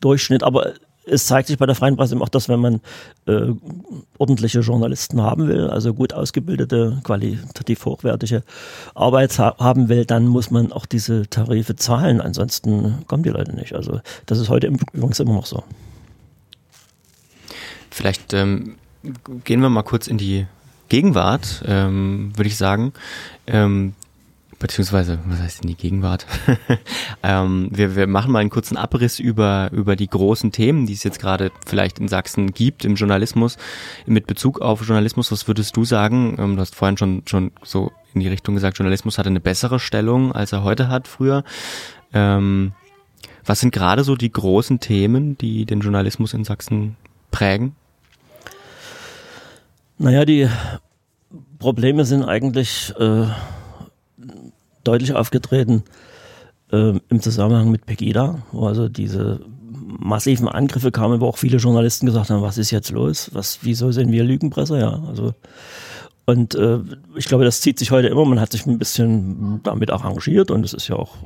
Durchschnitt. 0.00 0.42
Aber 0.42 0.72
es 1.06 1.26
zeigt 1.26 1.48
sich 1.48 1.58
bei 1.58 1.66
der 1.66 1.74
freien 1.74 1.96
Presse 1.96 2.16
auch, 2.20 2.28
dass 2.28 2.48
wenn 2.48 2.60
man 2.60 2.80
äh, 3.26 3.52
ordentliche 4.16 4.60
Journalisten 4.60 5.20
haben 5.20 5.48
will, 5.48 5.68
also 5.68 5.92
gut 5.92 6.14
ausgebildete, 6.14 7.00
qualitativ 7.04 7.84
hochwertige 7.84 8.42
Arbeit 8.94 9.38
ha 9.38 9.54
haben 9.58 9.90
will, 9.90 10.06
dann 10.06 10.26
muss 10.26 10.50
man 10.50 10.72
auch 10.72 10.86
diese 10.86 11.28
Tarife 11.28 11.76
zahlen. 11.76 12.22
Ansonsten 12.22 13.04
kommen 13.06 13.22
die 13.22 13.30
Leute 13.30 13.54
nicht. 13.54 13.74
Also 13.74 14.00
das 14.24 14.38
ist 14.38 14.48
heute 14.48 14.68
übrigens 14.68 15.20
immer 15.20 15.34
noch 15.34 15.46
so. 15.46 15.62
Vielleicht 17.90 18.32
ähm, 18.32 18.76
gehen 19.44 19.60
wir 19.60 19.68
mal 19.68 19.82
kurz 19.82 20.06
in 20.06 20.18
die 20.18 20.46
Gegenwart, 20.88 21.62
ähm, 21.66 22.32
würde 22.36 22.48
ich 22.48 22.56
sagen. 22.56 22.92
Ähm, 23.46 23.94
beziehungsweise, 24.58 25.18
was 25.26 25.40
heißt 25.40 25.62
in 25.62 25.68
die 25.68 25.76
Gegenwart? 25.76 26.26
ähm, 27.22 27.68
wir, 27.70 27.96
wir 27.96 28.06
machen 28.06 28.32
mal 28.32 28.38
einen 28.38 28.50
kurzen 28.50 28.76
Abriss 28.76 29.18
über, 29.18 29.70
über 29.72 29.96
die 29.96 30.08
großen 30.08 30.52
Themen, 30.52 30.86
die 30.86 30.92
es 30.92 31.02
jetzt 31.02 31.18
gerade 31.18 31.50
vielleicht 31.66 31.98
in 31.98 32.08
Sachsen 32.08 32.52
gibt 32.52 32.84
im 32.84 32.94
Journalismus. 32.94 33.56
Mit 34.06 34.26
Bezug 34.26 34.60
auf 34.60 34.86
Journalismus, 34.86 35.32
was 35.32 35.48
würdest 35.48 35.76
du 35.76 35.84
sagen? 35.84 36.36
Ähm, 36.38 36.56
du 36.56 36.60
hast 36.60 36.74
vorhin 36.74 36.96
schon, 36.96 37.22
schon 37.26 37.52
so 37.62 37.92
in 38.14 38.20
die 38.20 38.28
Richtung 38.28 38.54
gesagt, 38.54 38.78
Journalismus 38.78 39.18
hatte 39.18 39.30
eine 39.30 39.40
bessere 39.40 39.80
Stellung, 39.80 40.32
als 40.32 40.52
er 40.52 40.62
heute 40.62 40.88
hat 40.88 41.08
früher. 41.08 41.44
Ähm, 42.12 42.72
was 43.44 43.60
sind 43.60 43.72
gerade 43.72 44.04
so 44.04 44.16
die 44.16 44.32
großen 44.32 44.80
Themen, 44.80 45.36
die 45.36 45.66
den 45.66 45.80
Journalismus 45.80 46.32
in 46.32 46.44
Sachsen 46.44 46.96
prägen? 47.30 47.74
Naja, 49.98 50.24
die 50.24 50.48
Probleme 51.58 52.04
sind 52.04 52.24
eigentlich 52.24 52.92
äh, 52.98 53.26
deutlich 54.82 55.14
aufgetreten 55.14 55.84
äh, 56.72 56.98
im 57.08 57.20
Zusammenhang 57.20 57.70
mit 57.70 57.86
Pegida, 57.86 58.42
wo 58.52 58.66
also 58.66 58.88
diese 58.88 59.40
massiven 59.98 60.48
Angriffe 60.48 60.90
kamen, 60.90 61.20
wo 61.20 61.26
auch 61.26 61.38
viele 61.38 61.58
Journalisten 61.58 62.06
gesagt 62.06 62.30
haben, 62.30 62.42
was 62.42 62.58
ist 62.58 62.70
jetzt 62.70 62.90
los? 62.90 63.30
Was, 63.32 63.60
wieso 63.62 63.92
sind 63.92 64.10
wir 64.10 64.24
Lügenpresse? 64.24 64.78
Ja, 64.78 65.02
also 65.08 65.34
und 66.26 66.54
äh, 66.54 66.78
ich 67.16 67.26
glaube, 67.26 67.44
das 67.44 67.60
zieht 67.60 67.78
sich 67.78 67.90
heute 67.90 68.08
immer. 68.08 68.24
Man 68.24 68.40
hat 68.40 68.52
sich 68.52 68.66
ein 68.66 68.78
bisschen 68.78 69.62
damit 69.62 69.90
arrangiert 69.90 70.50
und 70.50 70.64
es 70.64 70.72
ist 70.72 70.88
ja 70.88 70.96
auch 70.96 71.16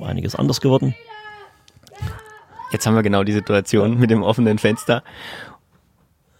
einiges 0.00 0.36
anders 0.36 0.60
geworden. 0.60 0.94
Jetzt 2.70 2.86
haben 2.86 2.94
wir 2.94 3.02
genau 3.02 3.24
die 3.24 3.32
Situation 3.32 3.98
mit 3.98 4.10
dem 4.10 4.22
offenen 4.22 4.58
Fenster. 4.58 5.02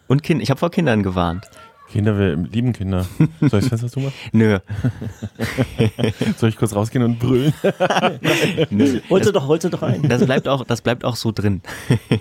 Und 0.07 0.23
kind, 0.23 0.43
ich 0.43 0.51
habe 0.51 0.61
vor 0.61 0.71
Kindern 0.71 1.03
gewarnt. 1.03 1.49
Kinder, 1.91 2.19
wir 2.19 2.37
lieben 2.37 2.73
Kinder. 2.73 3.07
Soll 3.19 3.29
ich 3.43 3.51
das 3.51 3.69
Fenster 3.69 3.89
zumachen? 3.89 4.15
Nö. 4.33 4.59
Soll 6.37 6.49
ich 6.49 6.57
kurz 6.57 6.75
rausgehen 6.75 7.05
und 7.05 7.19
brüllen? 7.19 7.53
Nö. 8.71 9.01
Holte 9.11 9.33
doch, 9.33 9.47
holte 9.47 9.71
doch 9.71 9.83
ein. 9.83 10.03
Das 10.09 10.25
bleibt 10.25 10.49
auch, 10.49 10.65
das 10.65 10.81
bleibt 10.81 11.05
auch 11.05 11.17
so 11.17 11.31
drin. 11.31 11.63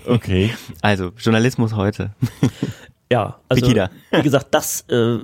Okay. 0.06 0.54
Also, 0.80 1.12
Journalismus 1.18 1.74
heute. 1.74 2.10
Ja, 3.10 3.38
also 3.48 3.62
Pegida. 3.62 3.90
wie 4.12 4.22
gesagt, 4.22 4.48
das 4.52 4.82
äh, 4.88 5.18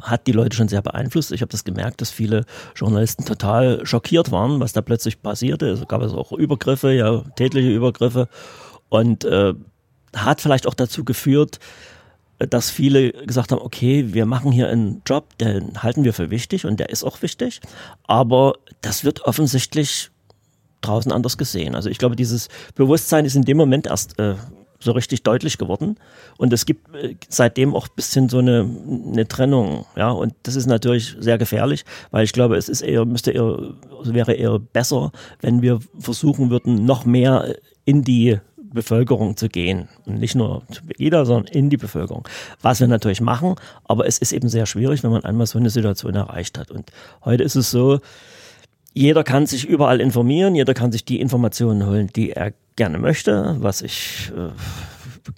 hat 0.00 0.26
die 0.26 0.32
Leute 0.32 0.56
schon 0.56 0.68
sehr 0.68 0.82
beeinflusst. 0.82 1.32
Ich 1.32 1.42
habe 1.42 1.50
das 1.50 1.64
gemerkt, 1.64 2.00
dass 2.00 2.10
viele 2.10 2.44
Journalisten 2.74 3.24
total 3.24 3.84
schockiert 3.86 4.32
waren, 4.32 4.58
was 4.58 4.72
da 4.72 4.82
plötzlich 4.82 5.22
passierte. 5.22 5.68
Es 5.68 5.86
gab 5.86 6.02
also 6.02 6.18
auch 6.18 6.32
Übergriffe, 6.32 6.92
ja, 6.92 7.22
tätliche 7.36 7.70
Übergriffe 7.70 8.28
und 8.88 9.24
äh, 9.24 9.54
hat 10.14 10.40
vielleicht 10.40 10.66
auch 10.66 10.74
dazu 10.74 11.04
geführt, 11.04 11.60
dass 12.38 12.70
viele 12.70 13.12
gesagt 13.12 13.52
haben, 13.52 13.62
okay, 13.62 14.12
wir 14.12 14.26
machen 14.26 14.52
hier 14.52 14.68
einen 14.68 15.02
Job, 15.06 15.36
den 15.38 15.82
halten 15.82 16.04
wir 16.04 16.12
für 16.12 16.30
wichtig 16.30 16.66
und 16.66 16.78
der 16.78 16.90
ist 16.90 17.04
auch 17.04 17.22
wichtig, 17.22 17.60
aber 18.04 18.54
das 18.82 19.04
wird 19.04 19.22
offensichtlich 19.22 20.10
draußen 20.82 21.12
anders 21.12 21.38
gesehen. 21.38 21.74
Also 21.74 21.88
ich 21.88 21.98
glaube, 21.98 22.16
dieses 22.16 22.48
Bewusstsein 22.74 23.24
ist 23.24 23.36
in 23.36 23.42
dem 23.42 23.56
Moment 23.56 23.86
erst 23.86 24.18
äh, 24.18 24.34
so 24.78 24.92
richtig 24.92 25.22
deutlich 25.22 25.58
geworden. 25.58 25.96
Und 26.36 26.52
es 26.52 26.66
gibt 26.66 26.94
äh, 26.94 27.16
seitdem 27.28 27.74
auch 27.74 27.88
ein 27.88 27.94
bisschen 27.96 28.28
so 28.28 28.38
eine, 28.38 28.68
eine 29.12 29.26
Trennung, 29.26 29.86
ja. 29.96 30.10
Und 30.10 30.34
das 30.42 30.54
ist 30.56 30.66
natürlich 30.66 31.16
sehr 31.18 31.38
gefährlich, 31.38 31.84
weil 32.10 32.24
ich 32.24 32.32
glaube, 32.32 32.56
es 32.56 32.68
ist 32.68 32.82
eher, 32.82 33.04
müsste 33.04 33.32
eher, 33.32 33.74
wäre 34.02 34.34
eher 34.34 34.58
besser, 34.58 35.12
wenn 35.40 35.62
wir 35.62 35.80
versuchen 35.98 36.50
würden, 36.50 36.84
noch 36.84 37.04
mehr 37.04 37.56
in 37.84 38.02
die 38.02 38.38
Bevölkerung 38.76 39.36
zu 39.36 39.48
gehen. 39.48 39.88
Und 40.04 40.20
nicht 40.20 40.36
nur 40.36 40.62
zu 40.70 40.82
jeder, 40.96 41.26
sondern 41.26 41.52
in 41.52 41.68
die 41.68 41.76
Bevölkerung. 41.76 42.28
Was 42.62 42.78
wir 42.78 42.86
natürlich 42.86 43.20
machen, 43.20 43.56
aber 43.84 44.06
es 44.06 44.18
ist 44.18 44.32
eben 44.32 44.48
sehr 44.48 44.66
schwierig, 44.66 45.02
wenn 45.02 45.10
man 45.10 45.24
einmal 45.24 45.46
so 45.46 45.58
eine 45.58 45.70
Situation 45.70 46.14
erreicht 46.14 46.58
hat. 46.58 46.70
Und 46.70 46.92
heute 47.24 47.42
ist 47.42 47.56
es 47.56 47.72
so, 47.72 48.00
jeder 48.92 49.24
kann 49.24 49.46
sich 49.46 49.66
überall 49.66 50.00
informieren, 50.00 50.54
jeder 50.54 50.72
kann 50.72 50.92
sich 50.92 51.04
die 51.04 51.20
Informationen 51.20 51.86
holen, 51.86 52.08
die 52.14 52.32
er 52.32 52.52
gerne 52.76 52.98
möchte, 52.98 53.56
was 53.58 53.82
ich 53.82 54.32
äh, 54.36 54.50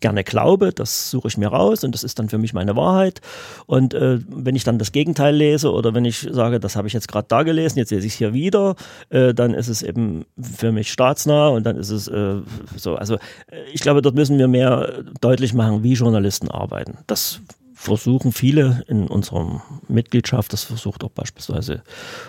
gerne 0.01 0.24
glaube, 0.24 0.72
das 0.72 1.11
suche 1.11 1.29
ich 1.29 1.37
mir 1.37 1.48
raus 1.48 1.85
und 1.85 1.94
das 1.94 2.05
ist 2.05 2.18
dann 2.18 2.29
für 2.29 2.38
mich 2.38 2.53
meine 2.53 2.77
Wahrheit. 2.77 3.20
Und 3.66 3.94
äh, 3.94 4.18
wenn 4.29 4.57
ich 4.57 4.64
dann 4.64 4.79
das 4.79 4.92
Gegenteil 4.92 5.35
lese 5.35 5.72
oder 5.72 5.94
wenn 5.94 6.05
ich 6.05 6.29
sage, 6.31 6.61
das 6.61 6.77
habe 6.77 6.88
ich 6.88 6.94
jetzt 6.94 7.09
gerade 7.09 7.27
da 7.29 7.42
gelesen, 7.42 7.79
jetzt 7.79 7.90
lese 7.90 8.07
ich 8.07 8.14
es 8.14 8.18
hier 8.18 8.33
wieder, 8.33 8.77
äh, 9.11 9.35
dann 9.35 9.55
ist 9.55 9.68
es 9.68 9.83
eben 9.83 10.24
für 10.40 10.72
mich 10.72 10.92
staatsnah 10.92 11.48
und 11.48 11.64
dann 11.64 11.77
ist 11.77 11.90
es 11.90 12.09
äh, 12.09 12.37
so. 12.77 12.96
Also 12.96 13.16
äh, 13.16 13.62
ich 13.72 13.81
glaube, 13.81 14.03
dort 14.03 14.14
müssen 14.14 14.38
wir 14.38 14.48
mehr 14.48 15.05
deutlich 15.20 15.55
machen, 15.55 15.83
wie 15.83 15.94
Journalisten 15.94 16.51
arbeiten. 16.51 16.98
Das 17.07 17.40
versuchen 17.79 18.33
viele 18.33 18.83
in 18.88 19.07
unserer 19.07 19.62
Mitgliedschaft, 19.87 20.53
das 20.53 20.64
versucht 20.64 21.05
auch 21.05 21.11
beispielsweise 21.11 21.83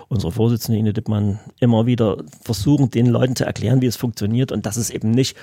unsere 0.08 0.32
Vorsitzende 0.32 0.78
Ine 0.78 0.94
Dippmann 0.94 1.40
immer 1.60 1.88
wieder, 1.88 2.18
versuchen 2.44 2.92
den 2.92 3.08
Leuten 3.08 3.36
zu 3.36 3.46
erklären, 3.46 3.82
wie 3.82 3.88
es 3.88 3.98
funktioniert 3.98 4.52
und 4.52 4.68
dass 4.68 4.78
es 4.78 4.92
eben 4.92 5.10
nicht 5.10 5.36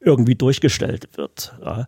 irgendwie 0.00 0.34
durchgestellt 0.34 1.08
wird. 1.16 1.54
Ja. 1.64 1.86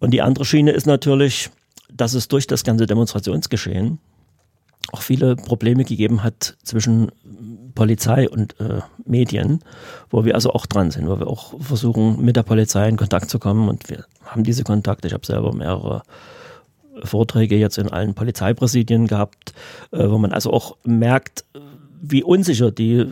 Und 0.00 0.10
die 0.12 0.22
andere 0.22 0.44
Schiene 0.44 0.72
ist 0.72 0.86
natürlich, 0.86 1.50
dass 1.92 2.14
es 2.14 2.28
durch 2.28 2.46
das 2.46 2.64
ganze 2.64 2.86
Demonstrationsgeschehen 2.86 3.98
auch 4.92 5.02
viele 5.02 5.36
Probleme 5.36 5.84
gegeben 5.84 6.22
hat 6.22 6.56
zwischen 6.62 7.10
Polizei 7.74 8.28
und 8.28 8.58
äh, 8.60 8.80
Medien, 9.04 9.60
wo 10.10 10.24
wir 10.24 10.34
also 10.34 10.52
auch 10.52 10.66
dran 10.66 10.90
sind, 10.90 11.08
wo 11.08 11.18
wir 11.18 11.26
auch 11.26 11.60
versuchen, 11.60 12.24
mit 12.24 12.36
der 12.36 12.42
Polizei 12.42 12.88
in 12.88 12.96
Kontakt 12.96 13.28
zu 13.28 13.38
kommen 13.38 13.68
und 13.68 13.88
wir 13.90 14.04
haben 14.24 14.44
diese 14.44 14.64
Kontakte. 14.64 15.08
Ich 15.08 15.14
habe 15.14 15.26
selber 15.26 15.52
mehrere 15.52 16.02
Vorträge 17.02 17.56
jetzt 17.56 17.78
in 17.78 17.90
allen 17.90 18.14
Polizeipräsidien 18.14 19.06
gehabt, 19.06 19.54
äh, 19.90 20.08
wo 20.08 20.18
man 20.18 20.32
also 20.32 20.52
auch 20.52 20.76
merkt, 20.84 21.44
wie 22.00 22.22
unsicher 22.22 22.70
die 22.70 23.06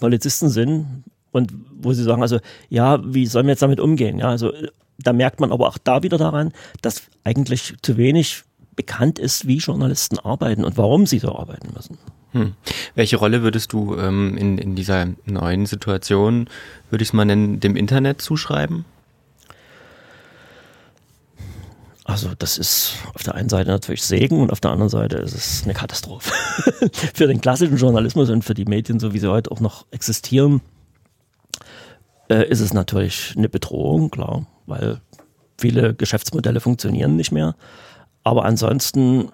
Polizisten 0.00 0.48
sind 0.48 1.04
und 1.32 1.52
wo 1.80 1.92
sie 1.92 2.02
sagen, 2.02 2.22
also 2.22 2.38
ja, 2.68 3.00
wie 3.04 3.26
sollen 3.26 3.46
wir 3.46 3.52
jetzt 3.52 3.62
damit 3.62 3.80
umgehen? 3.80 4.18
Ja, 4.18 4.28
also 4.28 4.52
da 4.98 5.12
merkt 5.12 5.40
man 5.40 5.52
aber 5.52 5.68
auch 5.68 5.78
da 5.78 6.02
wieder 6.02 6.18
daran, 6.18 6.52
dass 6.80 7.02
eigentlich 7.24 7.74
zu 7.82 7.96
wenig 7.96 8.44
bekannt 8.76 9.18
ist, 9.18 9.46
wie 9.46 9.58
Journalisten 9.58 10.18
arbeiten 10.18 10.64
und 10.64 10.76
warum 10.76 11.06
sie 11.06 11.18
so 11.18 11.36
arbeiten 11.36 11.72
müssen. 11.74 11.98
Hm. 12.32 12.54
Welche 12.94 13.16
Rolle 13.16 13.42
würdest 13.42 13.72
du 13.72 13.96
ähm, 13.96 14.36
in, 14.38 14.56
in 14.58 14.74
dieser 14.74 15.08
neuen 15.26 15.66
Situation, 15.66 16.48
würde 16.90 17.02
ich 17.02 17.10
es 17.10 17.12
mal 17.12 17.26
nennen, 17.26 17.60
dem 17.60 17.76
Internet 17.76 18.22
zuschreiben? 18.22 18.86
Also 22.04 22.30
das 22.36 22.58
ist 22.58 22.96
auf 23.14 23.22
der 23.22 23.34
einen 23.34 23.48
Seite 23.48 23.70
natürlich 23.70 24.02
Segen 24.02 24.40
und 24.40 24.50
auf 24.50 24.60
der 24.60 24.72
anderen 24.72 24.88
Seite 24.88 25.18
ist 25.18 25.34
es 25.34 25.62
eine 25.64 25.74
Katastrophe. 25.74 26.32
für 27.14 27.26
den 27.26 27.40
klassischen 27.40 27.76
Journalismus 27.76 28.28
und 28.30 28.44
für 28.44 28.54
die 28.54 28.64
Medien, 28.64 28.98
so 28.98 29.14
wie 29.14 29.18
sie 29.18 29.30
heute 29.30 29.50
auch 29.52 29.60
noch 29.60 29.86
existieren, 29.92 30.62
äh, 32.32 32.48
ist 32.48 32.60
es 32.60 32.72
natürlich 32.72 33.34
eine 33.36 33.48
Bedrohung, 33.48 34.10
klar, 34.10 34.46
weil 34.66 35.00
viele 35.58 35.94
Geschäftsmodelle 35.94 36.60
funktionieren 36.60 37.16
nicht 37.16 37.32
mehr. 37.32 37.54
Aber 38.24 38.44
ansonsten 38.44 39.30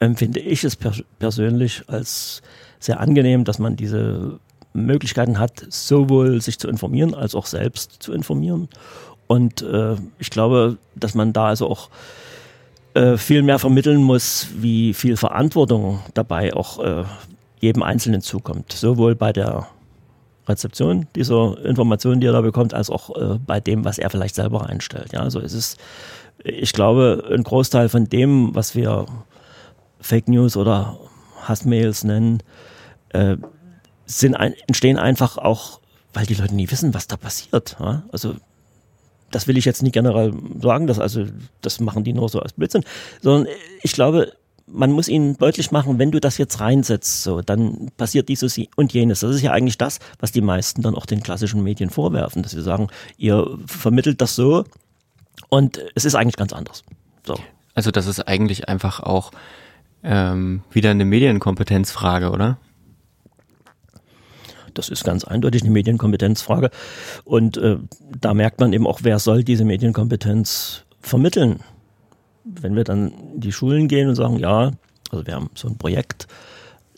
empfinde 0.00 0.40
ich 0.40 0.64
es 0.64 0.76
pers 0.76 1.02
persönlich 1.18 1.82
als 1.86 2.42
sehr 2.78 3.00
angenehm, 3.00 3.44
dass 3.44 3.58
man 3.58 3.76
diese 3.76 4.38
Möglichkeiten 4.72 5.38
hat, 5.38 5.64
sowohl 5.68 6.40
sich 6.40 6.58
zu 6.58 6.68
informieren 6.68 7.14
als 7.14 7.34
auch 7.34 7.46
selbst 7.46 8.02
zu 8.02 8.12
informieren 8.12 8.68
und 9.26 9.62
äh, 9.62 9.96
ich 10.18 10.30
glaube, 10.30 10.78
dass 10.94 11.14
man 11.14 11.32
da 11.32 11.46
also 11.46 11.68
auch 11.68 11.88
äh, 12.94 13.16
viel 13.16 13.42
mehr 13.42 13.58
vermitteln 13.58 14.02
muss, 14.02 14.48
wie 14.56 14.94
viel 14.94 15.16
Verantwortung 15.16 16.00
dabei 16.14 16.54
auch 16.54 16.78
äh, 16.84 17.04
jedem 17.60 17.82
Einzelnen 17.82 18.20
zukommt. 18.20 18.72
Sowohl 18.72 19.14
bei 19.14 19.32
der 19.32 19.66
Rezeption 20.46 21.06
dieser 21.14 21.64
Informationen, 21.64 22.20
die 22.20 22.26
er 22.26 22.32
da 22.32 22.40
bekommt, 22.40 22.74
als 22.74 22.90
auch 22.90 23.16
äh, 23.16 23.38
bei 23.38 23.60
dem, 23.60 23.84
was 23.84 23.98
er 23.98 24.10
vielleicht 24.10 24.34
selber 24.34 24.66
einstellt. 24.66 25.12
Ja, 25.12 25.20
also 25.20 25.40
es 25.40 25.52
ist, 25.52 25.78
ich 26.42 26.72
glaube, 26.72 27.24
ein 27.32 27.42
Großteil 27.42 27.88
von 27.88 28.08
dem, 28.08 28.54
was 28.54 28.74
wir 28.74 29.06
Fake 30.00 30.28
News 30.28 30.56
oder 30.56 30.98
Hassmails 31.42 32.04
nennen, 32.04 32.42
äh, 33.10 33.36
sind 34.06 34.34
ein, 34.34 34.54
entstehen 34.66 34.98
einfach 34.98 35.38
auch, 35.38 35.80
weil 36.12 36.26
die 36.26 36.34
Leute 36.34 36.54
nie 36.54 36.70
wissen, 36.70 36.94
was 36.94 37.06
da 37.06 37.16
passiert. 37.16 37.76
Ja? 37.80 38.02
Also 38.12 38.34
das 39.30 39.48
will 39.48 39.56
ich 39.56 39.64
jetzt 39.64 39.82
nicht 39.82 39.92
generell 39.92 40.32
sagen, 40.60 40.86
dass 40.86 41.00
also, 41.00 41.24
das 41.60 41.80
machen 41.80 42.04
die 42.04 42.12
nur 42.12 42.28
so 42.28 42.40
als 42.40 42.52
Blödsinn, 42.52 42.84
sondern 43.20 43.52
ich 43.82 43.92
glaube, 43.92 44.32
man 44.66 44.92
muss 44.92 45.08
ihnen 45.08 45.36
deutlich 45.36 45.70
machen, 45.70 45.98
wenn 45.98 46.10
du 46.10 46.20
das 46.20 46.38
jetzt 46.38 46.60
reinsetzt, 46.60 47.22
so, 47.22 47.42
dann 47.42 47.90
passiert 47.96 48.28
dieses 48.28 48.58
und 48.76 48.92
jenes. 48.92 49.20
Das 49.20 49.34
ist 49.34 49.42
ja 49.42 49.52
eigentlich 49.52 49.78
das, 49.78 49.98
was 50.18 50.32
die 50.32 50.40
meisten 50.40 50.82
dann 50.82 50.94
auch 50.94 51.06
den 51.06 51.22
klassischen 51.22 51.62
Medien 51.62 51.90
vorwerfen, 51.90 52.42
dass 52.42 52.52
sie 52.52 52.62
sagen, 52.62 52.88
ihr 53.16 53.46
vermittelt 53.66 54.20
das 54.20 54.34
so 54.34 54.64
und 55.48 55.80
es 55.94 56.04
ist 56.04 56.14
eigentlich 56.14 56.36
ganz 56.36 56.52
anders. 56.52 56.82
So. 57.26 57.36
Also 57.74 57.90
das 57.90 58.06
ist 58.06 58.20
eigentlich 58.20 58.68
einfach 58.68 59.00
auch 59.00 59.32
ähm, 60.02 60.62
wieder 60.70 60.90
eine 60.90 61.04
Medienkompetenzfrage, 61.04 62.30
oder? 62.30 62.58
Das 64.74 64.88
ist 64.88 65.04
ganz 65.04 65.24
eindeutig 65.24 65.62
eine 65.62 65.70
Medienkompetenzfrage. 65.70 66.70
Und 67.24 67.56
äh, 67.56 67.78
da 68.20 68.34
merkt 68.34 68.60
man 68.60 68.72
eben 68.72 68.86
auch, 68.86 69.00
wer 69.02 69.18
soll 69.18 69.44
diese 69.44 69.64
Medienkompetenz 69.64 70.84
vermitteln. 71.00 71.60
Wenn 72.44 72.76
wir 72.76 72.84
dann 72.84 73.08
in 73.34 73.40
die 73.40 73.52
Schulen 73.52 73.88
gehen 73.88 74.08
und 74.08 74.14
sagen, 74.14 74.38
ja, 74.38 74.70
also 75.10 75.26
wir 75.26 75.34
haben 75.34 75.50
so 75.54 75.68
ein 75.68 75.78
Projekt, 75.78 76.26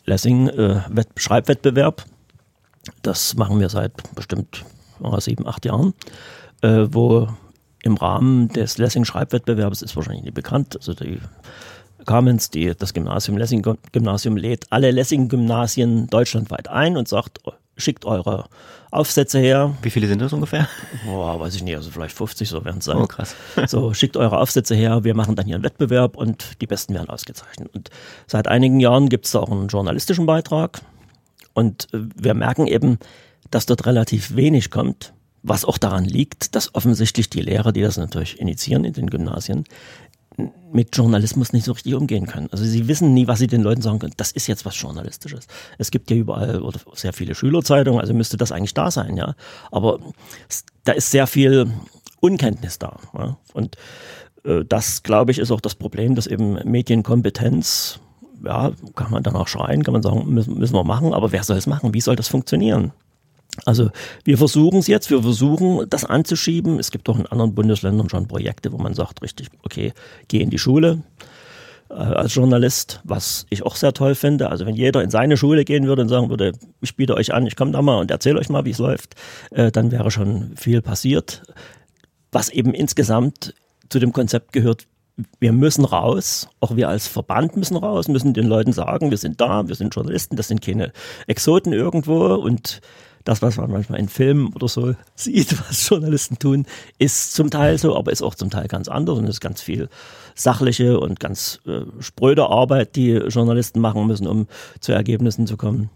Lessing 0.05 0.47
äh, 0.47 0.81
Schreibwettbewerb, 1.17 2.05
das 3.01 3.35
machen 3.35 3.59
wir 3.59 3.69
seit 3.69 3.91
bestimmt 4.15 4.63
oh, 5.01 5.19
sieben, 5.19 5.45
acht 5.45 5.65
Jahren, 5.65 5.93
äh, 6.61 6.87
wo 6.89 7.27
im 7.83 7.95
Rahmen 7.95 8.47
des 8.49 8.77
Lessing-Schreibwettbewerbs 8.77 9.81
ist 9.81 9.95
wahrscheinlich 9.95 10.23
nicht 10.23 10.33
bekannt, 10.33 10.75
also 10.77 10.93
die 10.93 11.19
Kamenz, 12.05 12.49
die, 12.49 12.73
das 12.75 12.93
Gymnasium 12.93 13.37
Lessing 13.37 13.63
Gymnasium 13.91 14.37
lädt 14.37 14.71
alle 14.71 14.91
Lessing-Gymnasien 14.91 16.07
deutschlandweit 16.07 16.69
ein 16.69 16.95
und 16.95 17.07
sagt, 17.07 17.39
schickt 17.77 18.05
eure 18.05 18.45
Aufsätze 18.91 19.39
her. 19.39 19.75
Wie 19.81 19.89
viele 19.89 20.07
sind 20.07 20.21
das 20.21 20.33
ungefähr? 20.33 20.67
Boah, 21.05 21.39
weiß 21.39 21.55
ich 21.55 21.63
nicht, 21.63 21.75
also 21.75 21.91
vielleicht 21.91 22.15
50 22.15 22.47
so 22.47 22.63
werden 22.65 22.79
es 22.79 22.85
sein. 22.85 22.97
Oh, 22.97 23.07
krass. 23.07 23.35
so, 23.67 23.93
schickt 23.93 24.17
eure 24.17 24.39
Aufsätze 24.39 24.75
her, 24.75 25.03
wir 25.03 25.15
machen 25.15 25.35
dann 25.35 25.45
hier 25.45 25.55
einen 25.55 25.63
Wettbewerb 25.63 26.15
und 26.15 26.61
die 26.61 26.67
Besten 26.67 26.93
werden 26.93 27.09
ausgezeichnet. 27.09 27.69
Und 27.73 27.89
seit 28.27 28.47
einigen 28.47 28.79
Jahren 28.79 29.09
gibt 29.09 29.25
es 29.25 29.31
da 29.31 29.39
auch 29.39 29.51
einen 29.51 29.67
journalistischen 29.67 30.25
Beitrag 30.25 30.81
und 31.53 31.87
äh, 31.93 31.99
wir 32.15 32.33
merken 32.33 32.67
eben, 32.67 32.99
dass 33.51 33.65
dort 33.65 33.85
relativ 33.85 34.35
wenig 34.35 34.71
kommt, 34.71 35.13
was 35.43 35.65
auch 35.65 35.77
daran 35.77 36.05
liegt, 36.05 36.55
dass 36.55 36.75
offensichtlich 36.75 37.29
die 37.29 37.41
Lehrer, 37.41 37.71
die 37.71 37.81
das 37.81 37.97
natürlich 37.97 38.39
initiieren 38.39 38.83
in 38.83 38.93
den 38.93 39.09
Gymnasien, 39.09 39.63
mit 40.71 40.95
Journalismus 40.95 41.53
nicht 41.53 41.65
so 41.65 41.71
richtig 41.71 41.95
umgehen 41.95 42.27
können. 42.27 42.47
Also 42.51 42.63
sie 42.63 42.87
wissen 42.87 43.13
nie, 43.13 43.27
was 43.27 43.39
sie 43.39 43.47
den 43.47 43.61
Leuten 43.61 43.81
sagen 43.81 43.99
können. 43.99 44.13
Das 44.17 44.31
ist 44.31 44.47
jetzt 44.47 44.65
was 44.65 44.79
Journalistisches. 44.79 45.47
Es 45.77 45.89
gibt 45.89 46.11
ja 46.11 46.17
überall 46.17 46.61
oder 46.61 46.79
sehr 46.93 47.13
viele 47.13 47.33
Schülerzeitungen, 47.33 47.99
also 47.99 48.13
müsste 48.13 48.37
das 48.37 48.51
eigentlich 48.51 48.73
da 48.73 48.91
sein, 48.91 49.17
ja. 49.17 49.35
Aber 49.71 49.99
da 50.83 50.91
ist 50.91 51.11
sehr 51.11 51.27
viel 51.27 51.71
Unkenntnis 52.19 52.77
da. 52.77 52.97
Ja? 53.17 53.37
Und 53.53 53.77
äh, 54.43 54.63
das, 54.65 55.03
glaube 55.03 55.31
ich, 55.31 55.39
ist 55.39 55.51
auch 55.51 55.61
das 55.61 55.75
Problem, 55.75 56.15
dass 56.15 56.27
eben 56.27 56.53
Medienkompetenz, 56.69 57.99
ja, 58.45 58.71
kann 58.95 59.11
man 59.11 59.23
danach 59.23 59.47
schreien, 59.47 59.83
kann 59.83 59.93
man 59.93 60.03
sagen, 60.03 60.31
müssen 60.31 60.75
wir 60.75 60.83
machen, 60.83 61.13
aber 61.13 61.31
wer 61.31 61.43
soll 61.43 61.57
es 61.57 61.65
machen? 61.65 61.93
Wie 61.93 62.01
soll 62.01 62.15
das 62.15 62.27
funktionieren? 62.27 62.91
Also 63.65 63.89
wir 64.23 64.37
versuchen 64.37 64.79
es 64.79 64.87
jetzt, 64.87 65.09
wir 65.09 65.21
versuchen 65.21 65.89
das 65.89 66.05
anzuschieben. 66.05 66.79
Es 66.79 66.91
gibt 66.91 67.09
auch 67.09 67.17
in 67.17 67.25
anderen 67.25 67.55
Bundesländern 67.55 68.09
schon 68.09 68.27
Projekte, 68.27 68.71
wo 68.71 68.77
man 68.77 68.93
sagt, 68.93 69.21
richtig, 69.21 69.47
okay, 69.63 69.93
geh 70.27 70.41
in 70.41 70.49
die 70.49 70.59
Schule 70.59 71.03
äh, 71.89 71.93
als 71.93 72.35
Journalist, 72.35 73.01
was 73.03 73.45
ich 73.49 73.63
auch 73.63 73.75
sehr 73.75 73.93
toll 73.93 74.15
finde. 74.15 74.49
Also 74.49 74.65
wenn 74.65 74.75
jeder 74.75 75.01
in 75.01 75.09
seine 75.09 75.37
Schule 75.37 75.65
gehen 75.65 75.87
würde 75.87 76.03
und 76.03 76.09
sagen 76.09 76.29
würde, 76.29 76.53
ich 76.81 76.95
biete 76.95 77.15
euch 77.15 77.33
an, 77.33 77.47
ich 77.47 77.55
komme 77.55 77.71
da 77.71 77.81
mal 77.81 77.99
und 77.99 78.11
erzähle 78.11 78.39
euch 78.39 78.49
mal, 78.49 78.65
wie 78.65 78.71
es 78.71 78.77
läuft, 78.77 79.15
äh, 79.51 79.71
dann 79.71 79.91
wäre 79.91 80.11
schon 80.11 80.55
viel 80.55 80.81
passiert. 80.81 81.43
Was 82.31 82.49
eben 82.49 82.73
insgesamt 82.73 83.53
zu 83.89 83.99
dem 83.99 84.13
Konzept 84.13 84.53
gehört, 84.53 84.85
wir 85.39 85.51
müssen 85.51 85.85
raus, 85.85 86.47
auch 86.59 86.75
wir 86.75 86.89
als 86.89 87.07
Verband 87.07 87.57
müssen 87.57 87.77
raus, 87.77 88.07
müssen 88.07 88.33
den 88.33 88.45
Leuten 88.45 88.71
sagen, 88.71 89.09
wir 89.09 89.17
sind 89.17 89.41
da, 89.41 89.67
wir 89.67 89.73
sind 89.73 89.95
Journalisten, 89.95 90.35
das 90.35 90.47
sind 90.47 90.61
keine 90.61 90.91
Exoten 91.25 91.73
irgendwo 91.73 92.35
und 92.35 92.81
das, 93.27 93.41
was 93.41 93.57
man 93.57 93.69
manchmal 93.69 93.99
in 93.99 94.09
Filmen 94.09 94.53
oder 94.53 94.67
so 94.67 94.93
sieht, 95.15 95.57
was 95.67 95.87
Journalisten 95.87 96.39
tun, 96.39 96.65
ist 96.97 97.33
zum 97.33 97.49
Teil 97.49 97.77
so, 97.77 97.95
aber 97.95 98.11
ist 98.11 98.21
auch 98.21 98.35
zum 98.35 98.49
Teil 98.49 98.67
ganz 98.67 98.87
anders 98.87 99.17
und 99.17 99.27
ist 99.27 99.41
ganz 99.41 99.61
viel 99.61 99.89
sachliche 100.35 100.99
und 100.99 101.19
ganz 101.19 101.59
äh, 101.67 101.81
spröde 101.99 102.47
Arbeit, 102.47 102.95
die 102.95 103.11
Journalisten 103.11 103.79
machen 103.79 104.07
müssen, 104.07 104.27
um 104.27 104.47
zu 104.79 104.91
Ergebnissen 104.91 105.47
zu 105.47 105.57
kommen. 105.57 105.89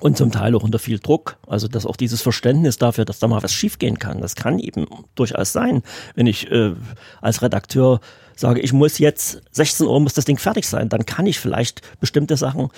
Und 0.00 0.16
zum 0.16 0.32
Teil 0.32 0.54
auch 0.54 0.62
unter 0.62 0.78
viel 0.78 0.98
Druck. 0.98 1.36
Also, 1.46 1.68
dass 1.68 1.84
auch 1.84 1.96
dieses 1.96 2.22
Verständnis 2.22 2.78
dafür, 2.78 3.04
dass 3.04 3.18
da 3.18 3.28
mal 3.28 3.42
was 3.42 3.52
schiefgehen 3.52 3.98
kann, 3.98 4.22
das 4.22 4.34
kann 4.34 4.58
eben 4.58 4.86
durchaus 5.14 5.52
sein. 5.52 5.82
Wenn 6.14 6.26
ich 6.26 6.50
äh, 6.50 6.72
als 7.20 7.42
Redakteur 7.42 8.00
sage, 8.34 8.60
ich 8.60 8.72
muss 8.72 8.98
jetzt 8.98 9.42
16 9.52 9.86
Uhr 9.86 10.00
muss 10.00 10.14
das 10.14 10.24
Ding 10.24 10.38
fertig 10.38 10.66
sein, 10.66 10.88
dann 10.88 11.04
kann 11.04 11.26
ich 11.26 11.38
vielleicht 11.38 11.82
bestimmte 12.00 12.38
Sachen, 12.38 12.70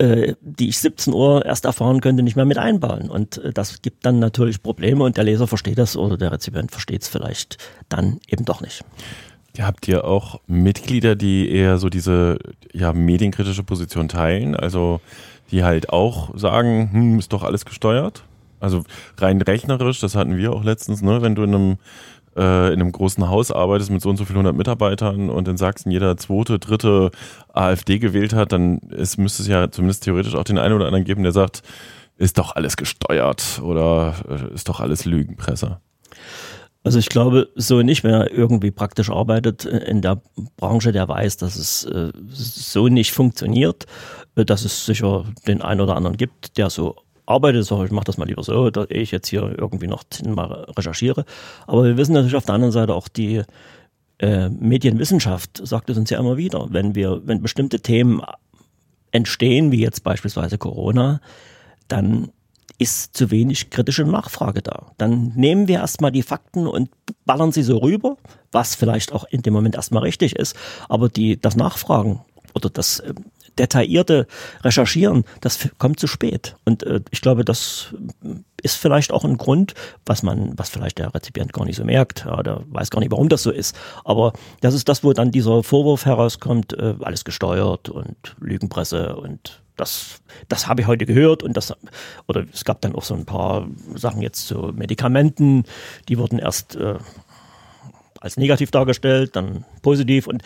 die 0.00 0.68
ich 0.68 0.78
17 0.78 1.14
Uhr 1.14 1.44
erst 1.44 1.64
erfahren 1.64 2.00
könnte, 2.00 2.22
nicht 2.22 2.36
mehr 2.36 2.44
mit 2.44 2.58
einbauen. 2.58 3.10
Und 3.10 3.38
äh, 3.38 3.52
das 3.52 3.80
gibt 3.82 4.04
dann 4.04 4.18
natürlich 4.18 4.62
Probleme 4.62 5.04
und 5.04 5.16
der 5.16 5.24
Leser 5.24 5.46
versteht 5.46 5.78
das 5.78 5.96
oder 5.96 6.16
der 6.16 6.32
Rezipient 6.32 6.70
versteht 6.70 7.02
es 7.02 7.08
vielleicht 7.08 7.58
dann 7.88 8.18
eben 8.28 8.44
doch 8.44 8.60
nicht. 8.60 8.84
Habt 9.60 9.86
ihr 9.86 10.04
auch 10.04 10.40
Mitglieder, 10.48 11.14
die 11.14 11.48
eher 11.48 11.78
so 11.78 11.88
diese 11.88 12.38
ja, 12.72 12.92
medienkritische 12.92 13.62
Position 13.62 14.08
teilen? 14.08 14.56
Also 14.56 15.00
die 15.52 15.62
halt 15.62 15.90
auch 15.90 16.36
sagen, 16.36 16.90
hm, 16.92 17.18
ist 17.20 17.32
doch 17.32 17.44
alles 17.44 17.64
gesteuert? 17.64 18.24
Also 18.58 18.82
rein 19.18 19.40
rechnerisch, 19.40 20.00
das 20.00 20.16
hatten 20.16 20.36
wir 20.36 20.52
auch 20.52 20.64
letztens, 20.64 21.02
ne, 21.02 21.22
wenn 21.22 21.34
du 21.34 21.44
in 21.44 21.54
einem 21.54 21.76
äh, 22.36 22.72
in 22.72 22.80
einem 22.80 22.92
großen 22.92 23.28
Haus 23.28 23.50
arbeitest 23.50 23.90
mit 23.90 24.02
so 24.02 24.10
und 24.10 24.16
so 24.16 24.24
vielen 24.24 24.38
hundert 24.38 24.56
Mitarbeitern 24.56 25.30
und 25.30 25.48
in 25.48 25.56
Sachsen 25.56 25.90
jeder 25.90 26.16
zweite, 26.16 26.58
dritte 26.58 27.10
AfD 27.52 27.98
gewählt 27.98 28.32
hat, 28.32 28.52
dann 28.52 28.78
ist, 28.90 29.18
müsste 29.18 29.42
es 29.42 29.48
ja 29.48 29.70
zumindest 29.70 30.04
theoretisch 30.04 30.34
auch 30.34 30.44
den 30.44 30.58
einen 30.58 30.74
oder 30.74 30.86
anderen 30.86 31.04
geben, 31.04 31.22
der 31.22 31.32
sagt, 31.32 31.62
ist 32.16 32.38
doch 32.38 32.54
alles 32.54 32.76
gesteuert 32.76 33.60
oder 33.62 34.14
äh, 34.28 34.54
ist 34.54 34.68
doch 34.68 34.80
alles 34.80 35.04
Lügenpresse. 35.04 35.78
Also 36.84 36.98
ich 36.98 37.08
glaube 37.08 37.48
so 37.54 37.80
nicht, 37.80 38.04
wer 38.04 38.30
irgendwie 38.30 38.70
praktisch 38.70 39.10
arbeitet 39.10 39.64
in 39.64 40.02
der 40.02 40.20
Branche, 40.58 40.92
der 40.92 41.08
weiß, 41.08 41.38
dass 41.38 41.56
es 41.56 41.84
äh, 41.84 42.12
so 42.28 42.88
nicht 42.88 43.12
funktioniert, 43.12 43.86
äh, 44.36 44.44
dass 44.44 44.66
es 44.66 44.84
sicher 44.84 45.24
den 45.46 45.62
einen 45.62 45.80
oder 45.80 45.96
anderen 45.96 46.18
gibt, 46.18 46.58
der 46.58 46.68
so 46.68 46.96
arbeitet, 47.26 47.64
so 47.64 47.84
ich 47.84 47.90
mache 47.90 48.04
das 48.04 48.18
mal 48.18 48.26
lieber 48.26 48.42
so, 48.42 48.70
dass 48.70 48.86
ich 48.90 49.10
jetzt 49.10 49.28
hier 49.28 49.54
irgendwie 49.58 49.86
noch 49.86 50.04
mal 50.24 50.66
recherchiere. 50.76 51.24
Aber 51.66 51.84
wir 51.84 51.96
wissen 51.96 52.12
natürlich 52.12 52.36
auf 52.36 52.44
der 52.44 52.54
anderen 52.54 52.72
Seite 52.72 52.94
auch 52.94 53.08
die 53.08 53.42
äh, 54.18 54.48
Medienwissenschaft 54.48 55.60
sagt 55.66 55.90
es 55.90 55.98
uns 55.98 56.10
ja 56.10 56.18
immer 56.18 56.36
wieder, 56.36 56.68
wenn 56.70 56.94
wir, 56.94 57.22
wenn 57.26 57.42
bestimmte 57.42 57.80
Themen 57.80 58.22
entstehen, 59.10 59.72
wie 59.72 59.80
jetzt 59.80 60.04
beispielsweise 60.04 60.58
Corona, 60.58 61.20
dann 61.88 62.30
ist 62.78 63.16
zu 63.16 63.30
wenig 63.30 63.70
kritische 63.70 64.04
Nachfrage 64.04 64.62
da. 64.62 64.92
Dann 64.98 65.32
nehmen 65.36 65.68
wir 65.68 65.78
erstmal 65.78 66.10
die 66.10 66.22
Fakten 66.22 66.66
und 66.66 66.90
ballern 67.24 67.52
sie 67.52 67.62
so 67.62 67.78
rüber, 67.78 68.16
was 68.50 68.74
vielleicht 68.74 69.12
auch 69.12 69.24
in 69.24 69.42
dem 69.42 69.52
Moment 69.52 69.76
erstmal 69.76 70.02
richtig 70.02 70.36
ist, 70.36 70.56
aber 70.88 71.08
die, 71.08 71.40
das 71.40 71.56
Nachfragen 71.56 72.24
oder 72.54 72.70
das 72.70 73.00
äh, 73.00 73.14
detaillierte 73.58 74.26
Recherchieren, 74.62 75.24
das 75.40 75.68
kommt 75.78 76.00
zu 76.00 76.06
spät. 76.06 76.56
Und 76.64 76.82
äh, 76.84 77.00
ich 77.10 77.20
glaube, 77.20 77.44
das 77.44 77.94
ist 78.62 78.76
vielleicht 78.76 79.12
auch 79.12 79.24
ein 79.24 79.36
Grund, 79.36 79.74
was 80.06 80.22
man, 80.22 80.58
was 80.58 80.70
vielleicht 80.70 80.98
der 80.98 81.14
Rezipient 81.14 81.52
gar 81.52 81.64
nicht 81.64 81.76
so 81.76 81.84
merkt. 81.84 82.24
Ja, 82.24 82.42
der 82.42 82.62
weiß 82.68 82.90
gar 82.90 83.00
nicht, 83.00 83.12
warum 83.12 83.28
das 83.28 83.42
so 83.42 83.50
ist. 83.50 83.76
Aber 84.04 84.32
das 84.60 84.74
ist 84.74 84.88
das, 84.88 85.04
wo 85.04 85.12
dann 85.12 85.30
dieser 85.30 85.62
Vorwurf 85.62 86.06
herauskommt, 86.06 86.72
äh, 86.72 86.94
alles 87.02 87.24
gesteuert 87.24 87.88
und 87.88 88.16
Lügenpresse 88.40 89.16
und 89.16 89.60
das, 89.76 90.20
das 90.48 90.68
habe 90.68 90.82
ich 90.82 90.86
heute 90.86 91.04
gehört 91.04 91.42
und 91.42 91.56
das, 91.56 91.74
oder 92.28 92.44
es 92.52 92.64
gab 92.64 92.80
dann 92.80 92.94
auch 92.94 93.02
so 93.02 93.14
ein 93.14 93.26
paar 93.26 93.66
Sachen 93.94 94.22
jetzt 94.22 94.46
zu 94.46 94.72
Medikamenten, 94.72 95.64
die 96.08 96.16
wurden 96.16 96.38
erst 96.38 96.76
äh, 96.76 96.94
als 98.20 98.36
negativ 98.36 98.70
dargestellt, 98.70 99.36
dann 99.36 99.64
positiv 99.82 100.26
und 100.26 100.42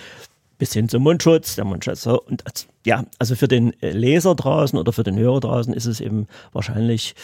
bis 0.58 0.72
hin 0.72 0.88
zum 0.88 1.02
Mundschutz, 1.04 1.54
der 1.54 1.64
Mundschutz. 1.64 2.06
Und 2.06 2.42
ja, 2.84 3.04
also 3.18 3.36
für 3.36 3.48
den 3.48 3.72
Leser 3.80 4.34
draußen 4.34 4.78
oder 4.78 4.92
für 4.92 5.04
den 5.04 5.18
Hörer 5.18 5.40
draußen 5.40 5.72
ist 5.72 5.86
es 5.86 6.00
eben 6.00 6.26
wahrscheinlich 6.52 7.14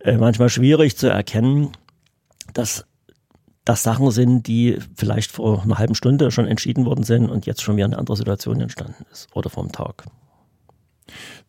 äh, 0.00 0.16
manchmal 0.16 0.48
schwierig 0.48 0.96
zu 0.96 1.08
erkennen, 1.08 1.72
dass 2.54 2.84
das 3.64 3.84
Sachen 3.84 4.10
sind, 4.10 4.48
die 4.48 4.78
vielleicht 4.96 5.30
vor 5.30 5.62
einer 5.62 5.78
halben 5.78 5.94
Stunde 5.94 6.32
schon 6.32 6.48
entschieden 6.48 6.84
worden 6.84 7.04
sind 7.04 7.30
und 7.30 7.46
jetzt 7.46 7.62
schon 7.62 7.76
wieder 7.76 7.86
eine 7.86 7.98
andere 7.98 8.16
Situation 8.16 8.60
entstanden 8.60 9.04
ist 9.12 9.28
oder 9.34 9.50
vom 9.50 9.70
Tag. 9.70 10.04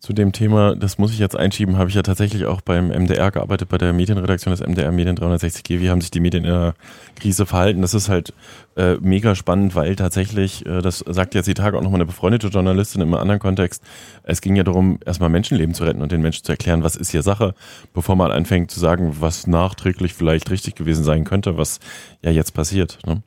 Zu 0.04 0.12
dem 0.12 0.34
Thema, 0.34 0.76
das 0.76 0.98
muss 0.98 1.14
ich 1.14 1.20
jetzt 1.20 1.38
einschieben, 1.38 1.78
habe 1.78 1.90
ich 1.90 1.96
ja 1.96 2.02
tatsächlich 2.02 2.46
auch 2.46 2.60
beim 2.60 2.90
MDR 2.90 3.32
gearbeitet, 3.32 3.70
bei 3.70 3.78
der 3.78 3.94
Medienredaktion 3.94 4.52
des 4.52 4.60
MDR 4.60 4.92
Medien 4.92 5.18
360G. 5.18 5.80
Wie 5.80 5.90
haben 5.90 6.02
sich 6.02 6.12
die 6.12 6.20
Medien 6.20 6.44
in 6.44 6.52
der 6.52 6.76
Krise 7.16 7.46
verhalten? 7.46 7.82
Das 7.82 7.94
ist 7.94 8.10
halt 8.10 8.34
äh, 8.76 8.96
mega 8.96 9.34
spannend, 9.34 9.76
weil 9.76 9.96
tatsächlich, 9.96 10.66
äh, 10.66 10.82
das 10.82 11.06
sagt 11.08 11.36
jetzt 11.36 11.46
die 11.46 11.54
Tage 11.54 11.78
auch 11.78 11.82
nochmal 11.82 12.02
eine 12.02 12.06
befreundete 12.06 12.50
Journalistin 12.50 13.02
im 13.02 13.14
anderen 13.14 13.40
Kontext, 13.40 13.82
es 14.24 14.42
ging 14.42 14.58
ja 14.58 14.66
darum, 14.66 15.00
erstmal 15.06 15.30
Menschenleben 15.30 15.74
zu 15.74 15.86
retten 15.86 16.02
und 16.02 16.12
den 16.12 16.22
Menschen 16.22 16.44
zu 16.44 16.52
erklären, 16.52 16.84
was 16.84 16.98
ist 16.98 17.12
hier 17.12 17.24
Sache, 17.24 17.56
bevor 17.94 18.18
man 18.18 18.30
anfängt 18.30 18.72
zu 18.72 18.82
sagen, 18.82 19.16
was 19.22 19.48
nachträglich 19.48 20.16
vielleicht 20.16 20.52
richtig 20.52 20.76
gewesen 20.76 21.06
sein 21.06 21.24
könnte, 21.24 21.56
was 21.56 21.80
ja 22.22 22.32
jetzt 22.32 22.54
passiert. 22.54 23.00
Ne? 23.06 23.24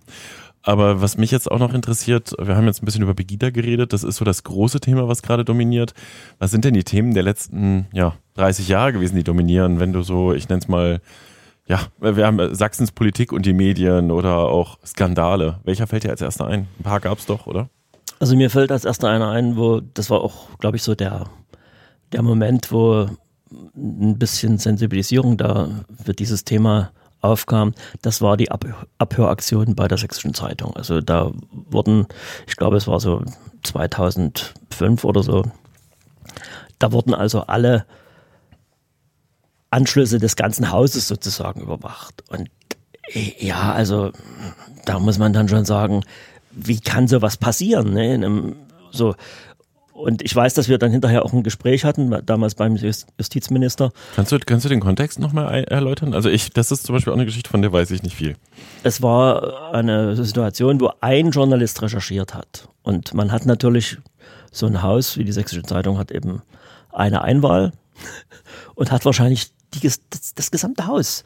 Aber 0.67 1.01
was 1.01 1.17
mich 1.17 1.31
jetzt 1.31 1.49
auch 1.49 1.61
noch 1.61 1.73
interessiert, 1.73 2.35
wir 2.43 2.57
haben 2.57 2.67
jetzt 2.67 2.83
ein 2.83 2.87
bisschen 2.87 3.05
über 3.05 3.15
Begida 3.15 3.51
geredet, 3.51 3.93
das 3.93 4.03
ist 4.03 4.17
so 4.17 4.25
das 4.25 4.43
große 4.43 4.81
Thema, 4.81 5.07
was 5.07 5.23
gerade 5.23 5.45
dominiert. 5.45 5.95
Was 6.41 6.51
sind 6.51 6.65
denn 6.65 6.75
die 6.75 6.83
Themen 6.83 7.15
der 7.15 7.23
letzten 7.23 7.87
ja, 7.93 8.17
30 8.35 8.67
Jahre 8.67 8.93
gewesen, 8.93 9.15
die 9.15 9.23
dominieren, 9.23 9.79
wenn 9.79 9.93
du 9.93 10.03
so, 10.03 10.33
ich 10.33 10.49
nenne 10.49 10.61
es 10.61 10.67
mal, 10.67 11.01
ja, 11.69 11.83
wir 12.01 12.27
haben 12.27 12.53
Sachsens 12.53 12.91
Politik 12.91 13.33
und 13.33 13.47
die 13.47 13.53
Medien 13.53 14.11
oder 14.11 14.39
auch 14.39 14.79
Skandale. 14.85 15.61
Welcher 15.63 15.87
fällt 15.87 16.03
dir 16.03 16.11
als 16.11 16.21
erster 16.21 16.49
ein? 16.49 16.67
Ein 16.81 16.83
paar 16.83 16.99
gab 16.99 17.19
es 17.19 17.27
doch, 17.27 17.47
oder? 17.47 17.69
Also 18.19 18.35
mir 18.35 18.51
fällt 18.51 18.73
als 18.73 18.85
erster 18.85 19.09
einer 19.09 19.31
ein, 19.31 19.57
wo, 19.57 19.81
das 19.81 20.11
war 20.11 20.21
auch, 20.21 20.59
glaube 20.59 20.79
ich, 20.79 20.83
so 20.83 20.97
der, 20.97 21.27
der 22.11 22.23
Moment, 22.23 22.73
wo 22.73 23.07
ein 23.77 24.19
bisschen 24.19 24.59
Sensibilisierung 24.59 25.37
da 25.37 25.85
für 26.05 26.13
dieses 26.13 26.43
Thema 26.43 26.91
aufkam, 27.21 27.75
das 28.03 28.21
war 28.21 28.37
die 28.37 28.51
Ab 28.51 28.65
Abhöraktion 28.99 29.75
bei 29.75 29.89
der 29.89 29.99
Sächsischen 29.99 30.35
Zeitung. 30.35 30.77
Also 30.77 31.01
da 31.01 31.33
wurden, 31.51 32.07
ich 32.47 32.57
glaube, 32.57 32.77
es 32.77 32.87
war 32.87 33.01
so 33.01 33.23
2005 33.63 35.05
oder 35.05 35.23
so, 35.23 35.45
da 36.79 36.93
wurden 36.93 37.15
also 37.15 37.43
alle 37.43 37.87
Anschlüsse 39.71 40.19
des 40.19 40.37
ganzen 40.37 40.71
Hauses 40.71 41.09
sozusagen 41.09 41.61
überwacht. 41.61 42.23
Und 42.29 42.51
ja, 43.39 43.73
also 43.73 44.13
da 44.85 44.99
muss 44.99 45.19
man 45.19 45.33
dann 45.33 45.49
schon 45.49 45.65
sagen, 45.65 46.03
wie 46.51 46.81
kann 46.81 47.09
sowas 47.09 47.37
passieren? 47.37 47.93
Ne? 47.93 48.15
Einem, 48.15 48.57
so, 48.91 49.15
und 49.97 50.23
ich 50.23 50.37
weiß, 50.37 50.55
dass 50.55 50.69
wir 50.69 50.79
dann 50.79 50.91
hinterher 50.91 51.25
auch 51.25 51.33
ein 51.33 51.43
Gespräch 51.43 51.85
hatten, 51.85 52.15
damals 52.25 52.55
beim 52.55 52.77
Justizminister. 52.77 53.93
Kannst 54.15 54.31
du, 54.31 54.39
kannst 54.39 54.65
du 54.65 54.69
den 54.69 54.81
Kontext 54.81 55.19
nochmal 55.19 55.65
erläutern? 55.65 56.13
Also 56.13 56.29
ich, 56.29 56.51
das 56.51 56.71
ist 56.71 56.87
zum 56.87 56.95
Beispiel 56.95 57.13
auch 57.13 57.17
eine 57.17 57.25
Geschichte, 57.25 57.49
von 57.49 57.63
der 57.63 57.73
weiß 57.73 57.91
ich 57.91 58.03
nicht 58.03 58.15
viel. 58.15 58.37
Es 58.83 59.03
war 59.03 59.73
eine 59.73 60.15
Situation, 60.17 60.81
wo 60.81 60.91
ein 61.01 61.31
Journalist 61.31 61.81
recherchiert 61.81 62.35
hat. 62.35 62.69
Und 62.83 63.15
man 63.15 63.33
hat 63.33 63.47
natürlich 63.47 63.97
so 64.53 64.67
ein 64.67 64.83
Haus, 64.83 65.17
wie 65.17 65.25
die 65.25 65.33
Sächsische 65.33 65.63
Zeitung, 65.63 65.99
hat 65.99 66.11
eben 66.11 66.43
eine 66.93 67.23
Einwahl 67.23 67.73
und 68.75 68.93
hat 68.93 69.05
wahrscheinlich 69.05 69.51
die, 69.75 69.81
das, 69.81 70.35
das 70.35 70.51
gesamte 70.51 70.87
Haus 70.87 71.25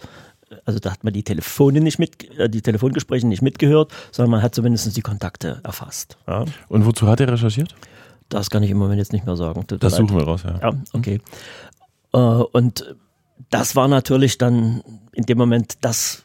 also 0.64 0.80
da 0.80 0.90
hat 0.90 1.04
man 1.04 1.12
die 1.12 1.22
Telefone 1.22 1.80
nicht 1.80 2.00
mit, 2.00 2.28
äh, 2.38 2.48
die 2.48 2.60
Telefongespräche 2.60 3.26
nicht 3.26 3.40
mitgehört, 3.40 3.92
sondern 4.10 4.32
man 4.32 4.42
hat 4.42 4.52
zumindest 4.54 4.96
die 4.96 5.00
Kontakte 5.00 5.60
erfasst. 5.62 6.18
Ja. 6.26 6.44
Und 6.68 6.86
wozu 6.86 7.06
hat 7.06 7.20
er 7.20 7.28
recherchiert? 7.28 7.74
Das 8.31 8.49
kann 8.49 8.62
ich 8.62 8.70
im 8.70 8.78
Moment 8.78 8.99
jetzt 8.99 9.12
nicht 9.12 9.26
mehr 9.26 9.37
sagen. 9.37 9.66
Tut 9.66 9.83
das 9.83 9.97
suchen 9.97 10.16
wir 10.16 10.24
raus, 10.24 10.45
ja. 10.45 10.59
Ja, 10.61 10.72
okay. 10.95 11.20
Mhm. 12.12 12.47
und 12.53 12.97
das 13.51 13.76
war 13.76 13.89
natürlich 13.89 14.39
dann 14.39 14.83
in 15.12 15.24
dem 15.24 15.39
Moment 15.39 15.78
das, 15.81 16.24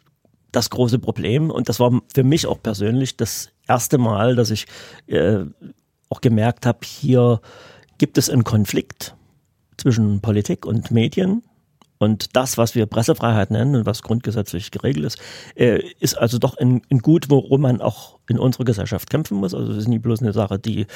das 0.52 0.70
große 0.70 1.00
Problem. 1.00 1.50
Und 1.50 1.70
das 1.70 1.80
war 1.80 2.02
für 2.14 2.24
mich 2.24 2.48
auch 2.48 2.62
persönlich 2.62 3.18
das 3.18 3.50
erste 3.68 3.98
Mal, 3.98 4.36
dass 4.36 4.52
ich 4.52 4.66
äh, 5.08 5.46
auch 6.10 6.22
gemerkt 6.22 6.66
habe, 6.66 6.80
hier 6.84 7.42
gibt 7.98 8.18
es 8.18 8.30
einen 8.30 8.44
Konflikt 8.44 9.16
zwischen 9.78 10.22
Politik 10.22 10.66
und 10.66 10.92
Medien. 10.92 11.44
Und 11.98 12.36
das, 12.36 12.58
was 12.58 12.76
wir 12.76 12.86
Pressefreiheit 12.88 13.52
nennen 13.52 13.76
und 13.76 13.86
was 13.86 14.04
grundgesetzlich 14.04 14.70
geregelt 14.72 15.06
ist, 15.06 15.18
äh, 15.56 15.80
ist 16.00 16.16
also 16.16 16.38
doch 16.38 16.58
ein, 16.58 16.82
ein 16.92 17.00
Gut, 17.00 17.30
worum 17.30 17.62
man 17.62 17.82
auch 17.82 18.20
in 18.28 18.38
unserer 18.38 18.66
Gesellschaft 18.66 19.10
kämpfen 19.10 19.38
muss. 19.38 19.54
Also 19.54 19.72
es 19.72 19.80
ist 19.80 19.88
nicht 19.88 20.02
bloß 20.02 20.22
eine 20.22 20.34
Sache, 20.34 20.60
die 20.60 20.88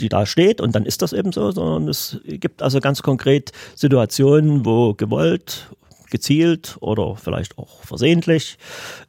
die 0.00 0.08
da 0.08 0.26
steht 0.26 0.60
und 0.60 0.74
dann 0.74 0.84
ist 0.84 1.02
das 1.02 1.12
eben 1.12 1.32
so, 1.32 1.50
sondern 1.50 1.88
es 1.88 2.18
gibt 2.24 2.62
also 2.62 2.80
ganz 2.80 3.02
konkret 3.02 3.52
Situationen, 3.74 4.64
wo 4.64 4.94
gewollt, 4.94 5.70
gezielt 6.10 6.76
oder 6.80 7.16
vielleicht 7.16 7.58
auch 7.58 7.82
versehentlich 7.82 8.58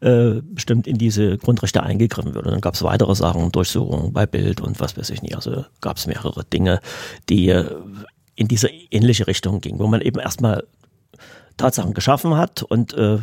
äh, 0.02 0.42
bestimmt 0.42 0.88
in 0.88 0.98
diese 0.98 1.38
Grundrechte 1.38 1.84
eingegriffen 1.84 2.34
wird. 2.34 2.46
Und 2.46 2.52
dann 2.52 2.62
gab 2.62 2.74
es 2.74 2.84
weitere 2.84 3.16
Sachen, 3.16 3.52
Durchsuchungen 3.52 4.14
bei 4.14 4.26
Bild 4.26 4.62
und 4.62 4.80
was 4.80 4.98
weiß 4.98 5.10
ich 5.12 5.22
nicht. 5.22 5.36
Also 5.36 5.66
gab 5.82 5.98
es 5.98 6.08
mehrere 6.08 6.44
Dinge, 6.46 6.80
die 7.30 7.50
äh, 7.50 7.66
in 8.36 8.48
diese 8.48 8.70
ähnliche 8.70 9.28
Richtung 9.28 9.62
gingen, 9.62 9.80
wo 9.80 9.88
man 9.88 10.02
eben 10.02 10.20
erstmal 10.20 10.64
Tatsachen 11.58 11.94
geschaffen 11.94 12.36
hat 12.36 12.64
und 12.64 12.94
äh, 12.94 13.20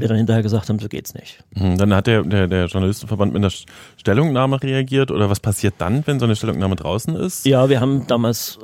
wir 0.00 0.08
dann 0.08 0.16
hinterher 0.16 0.42
gesagt 0.42 0.68
haben, 0.68 0.78
so 0.78 0.88
geht's 0.88 1.14
nicht. 1.14 1.42
Hm, 1.54 1.76
Dann 1.78 1.94
hat 1.94 2.06
der, 2.06 2.22
der, 2.22 2.46
der 2.46 2.66
Journalistenverband 2.66 3.32
mit 3.32 3.40
einer 3.42 3.50
Stellungnahme 3.96 4.62
reagiert 4.62 5.10
oder 5.10 5.28
was 5.30 5.40
passiert 5.40 5.74
dann, 5.78 6.06
wenn 6.06 6.18
so 6.18 6.24
eine 6.26 6.36
Stellungnahme 6.36 6.76
draußen 6.76 7.14
ist? 7.16 7.44
Ja, 7.46 7.68
wir 7.68 7.80
haben 7.80 8.06
damals 8.06 8.58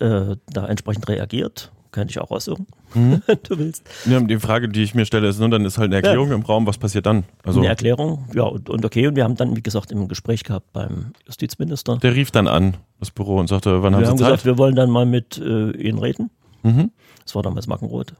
äh, 0.00 0.36
da 0.52 0.66
entsprechend 0.66 1.08
reagiert. 1.08 1.70
Könnte 1.90 2.10
ich 2.12 2.20
auch 2.20 2.30
aussuchen, 2.30 2.66
Mhm. 2.94 3.22
wenn 3.26 3.38
du 3.48 3.58
willst. 3.58 3.82
Ja, 4.04 4.20
die 4.20 4.38
Frage, 4.38 4.68
die 4.68 4.82
ich 4.82 4.94
mir 4.94 5.06
stelle, 5.06 5.26
ist, 5.28 5.40
nun, 5.40 5.50
dann 5.50 5.64
ist 5.64 5.78
halt 5.78 5.86
eine 5.86 5.96
Erklärung 5.96 6.32
im 6.32 6.42
Raum, 6.42 6.66
was 6.66 6.76
passiert 6.78 7.06
dann? 7.06 7.24
Also 7.44 7.60
Eine 7.60 7.68
Erklärung, 7.70 8.26
ja, 8.34 8.42
und, 8.44 8.68
und 8.68 8.84
okay. 8.84 9.06
Und 9.08 9.16
wir 9.16 9.24
haben 9.24 9.36
dann, 9.36 9.56
wie 9.56 9.62
gesagt, 9.62 9.90
im 9.90 10.06
Gespräch 10.06 10.44
gehabt 10.44 10.72
beim 10.74 11.12
Justizminister. 11.26 11.96
der 11.96 12.14
rief 12.14 12.30
dann 12.30 12.46
an, 12.46 12.76
das 13.00 13.10
Büro, 13.10 13.38
und 13.38 13.48
sagte, 13.48 13.82
wann 13.82 13.94
haben 13.94 14.00
wir 14.02 14.06
Sie 14.06 14.10
haben 14.10 14.18
Zeit? 14.18 14.26
gesagt, 14.28 14.44
wir 14.44 14.58
wollen 14.58 14.74
dann 14.76 14.90
mal 14.90 15.06
mit 15.06 15.38
äh, 15.38 15.70
Ihnen 15.72 15.98
reden. 15.98 16.30
mhm. 16.62 16.90
Das 17.24 17.34
war 17.34 17.42
damals 17.42 17.66
Mackenroth. 17.66 18.14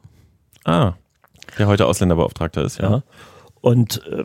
Ah, 0.64 0.93
der 1.59 1.67
heute 1.67 1.87
Ausländerbeauftragter 1.87 2.63
ist, 2.63 2.79
ja. 2.79 2.91
Ja. 2.91 3.03
Und 3.61 4.05
äh, 4.07 4.25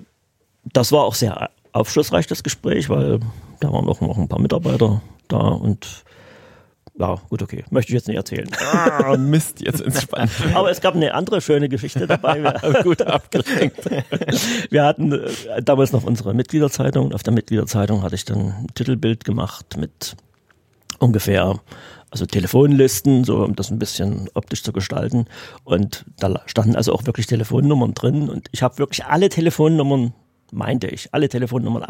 das 0.71 0.91
war 0.91 1.03
auch 1.03 1.15
sehr 1.15 1.49
aufschlussreich, 1.71 2.27
das 2.27 2.43
Gespräch, 2.43 2.89
weil 2.89 3.19
da 3.59 3.71
waren 3.71 3.87
auch 3.87 4.01
noch 4.01 4.17
ein 4.17 4.27
paar 4.27 4.39
Mitarbeiter 4.39 5.01
da 5.27 5.37
und 5.37 6.03
ja, 6.95 7.15
gut, 7.29 7.41
okay. 7.41 7.63
Möchte 7.71 7.89
ich 7.91 7.95
jetzt 7.95 8.07
nicht 8.07 8.17
erzählen. 8.17 8.47
Ah, 8.71 9.17
Mist, 9.17 9.61
jetzt 9.61 9.81
ins 9.81 10.03
Spannend. 10.03 10.31
Aber 10.53 10.69
es 10.69 10.79
gab 10.79 10.93
eine 10.93 11.15
andere 11.15 11.41
schöne 11.41 11.67
Geschichte 11.67 12.05
dabei. 12.05 12.43
Wir, 12.61 12.83
Gut 12.83 13.01
abgelenkt. 13.01 13.89
wir 14.69 14.83
hatten 14.83 15.11
äh, 15.11 15.63
damals 15.63 15.91
noch 15.91 16.03
unsere 16.03 16.35
Mitgliederzeitung. 16.35 17.13
Auf 17.13 17.23
der 17.23 17.33
Mitgliederzeitung 17.33 18.03
hatte 18.03 18.13
ich 18.13 18.25
dann 18.25 18.37
ein 18.37 18.67
Titelbild 18.75 19.23
gemacht 19.23 19.75
mit 19.77 20.15
ungefähr, 20.99 21.59
also 22.13 22.27
Telefonlisten, 22.27 23.23
so 23.23 23.43
um 23.43 23.55
das 23.55 23.71
ein 23.71 23.79
bisschen 23.79 24.29
optisch 24.35 24.61
zu 24.61 24.71
gestalten. 24.71 25.25
Und 25.63 26.05
da 26.19 26.43
standen 26.45 26.75
also 26.75 26.93
auch 26.93 27.07
wirklich 27.07 27.25
Telefonnummern 27.25 27.95
drin. 27.95 28.29
Und 28.29 28.49
ich 28.51 28.61
habe 28.61 28.77
wirklich 28.77 29.03
alle 29.05 29.29
Telefonnummern, 29.29 30.13
meinte 30.51 30.85
ich, 30.85 31.11
alle 31.11 31.27
Telefonnummern 31.27 31.81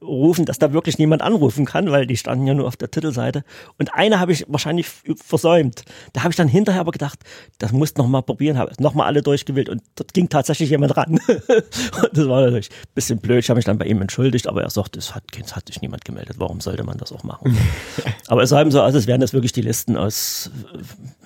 abgerufen, 0.00 0.46
dass 0.46 0.58
da 0.58 0.72
wirklich 0.72 0.98
niemand 0.98 1.22
anrufen 1.22 1.64
kann, 1.66 1.90
weil 1.90 2.06
die 2.06 2.16
standen 2.16 2.46
ja 2.46 2.54
nur 2.54 2.66
auf 2.66 2.76
der 2.76 2.90
Titelseite. 2.90 3.44
Und 3.78 3.94
eine 3.94 4.18
habe 4.18 4.32
ich 4.32 4.46
wahrscheinlich 4.48 4.88
versäumt. 5.16 5.82
Da 6.12 6.22
habe 6.22 6.30
ich 6.30 6.36
dann 6.36 6.48
hinterher 6.48 6.80
aber 6.80 6.92
gedacht, 6.92 7.18
das 7.58 7.72
musst 7.72 7.98
noch 7.98 8.08
mal 8.08 8.22
probieren, 8.22 8.58
habe 8.58 8.72
nochmal 8.78 9.06
alle 9.06 9.22
durchgewählt 9.22 9.68
und 9.68 9.82
dort 9.94 10.14
ging 10.14 10.28
tatsächlich 10.28 10.70
jemand 10.70 10.96
ran. 10.96 11.20
und 11.28 12.10
das 12.12 12.28
war 12.28 12.42
natürlich 12.42 12.70
ein 12.70 12.94
bisschen 12.94 13.18
blöd. 13.18 13.40
Ich 13.40 13.50
habe 13.50 13.58
mich 13.58 13.64
dann 13.64 13.78
bei 13.78 13.86
ihm 13.86 14.00
entschuldigt, 14.00 14.46
aber 14.46 14.62
er 14.62 14.70
sagte, 14.70 14.98
es 14.98 15.14
hat, 15.14 15.24
es 15.42 15.54
hat 15.54 15.66
sich 15.66 15.80
niemand 15.80 16.04
gemeldet. 16.04 16.36
Warum 16.38 16.60
sollte 16.60 16.84
man 16.84 16.98
das 16.98 17.12
auch 17.12 17.22
machen? 17.22 17.56
aber 18.26 18.42
es 18.42 18.50
sah 18.50 18.60
ihm 18.62 18.70
so 18.70 18.80
aus, 18.80 18.94
als 18.94 19.06
wären 19.06 19.20
das 19.20 19.32
wirklich 19.32 19.52
die 19.52 19.62
Listen 19.62 19.96
aus. 19.96 20.50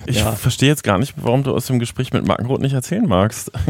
äh, 0.06 0.10
Ich 0.10 0.18
ja. 0.18 0.32
verstehe 0.32 0.68
jetzt 0.68 0.84
gar 0.84 0.98
nicht, 0.98 1.14
warum 1.16 1.44
du 1.44 1.54
aus 1.54 1.66
dem 1.66 1.78
Gespräch 1.78 2.12
mit 2.12 2.26
Markenroth 2.26 2.60
nicht 2.60 2.74
erzählen 2.74 3.06
magst. 3.06 3.50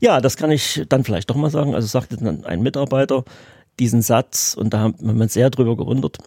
Ja, 0.00 0.20
das 0.20 0.36
kann 0.36 0.52
ich 0.52 0.84
dann 0.88 1.02
vielleicht 1.02 1.28
doch 1.28 1.34
mal 1.34 1.50
sagen. 1.50 1.74
Also 1.74 1.88
sagte 1.88 2.16
dann 2.16 2.44
ein 2.44 2.62
Mitarbeiter 2.62 3.24
diesen 3.78 4.02
Satz 4.02 4.54
und 4.54 4.74
da 4.74 4.80
haben 4.80 4.96
wir 5.00 5.22
uns 5.22 5.32
sehr 5.32 5.50
drüber 5.50 5.76
gewundert. 5.76 6.18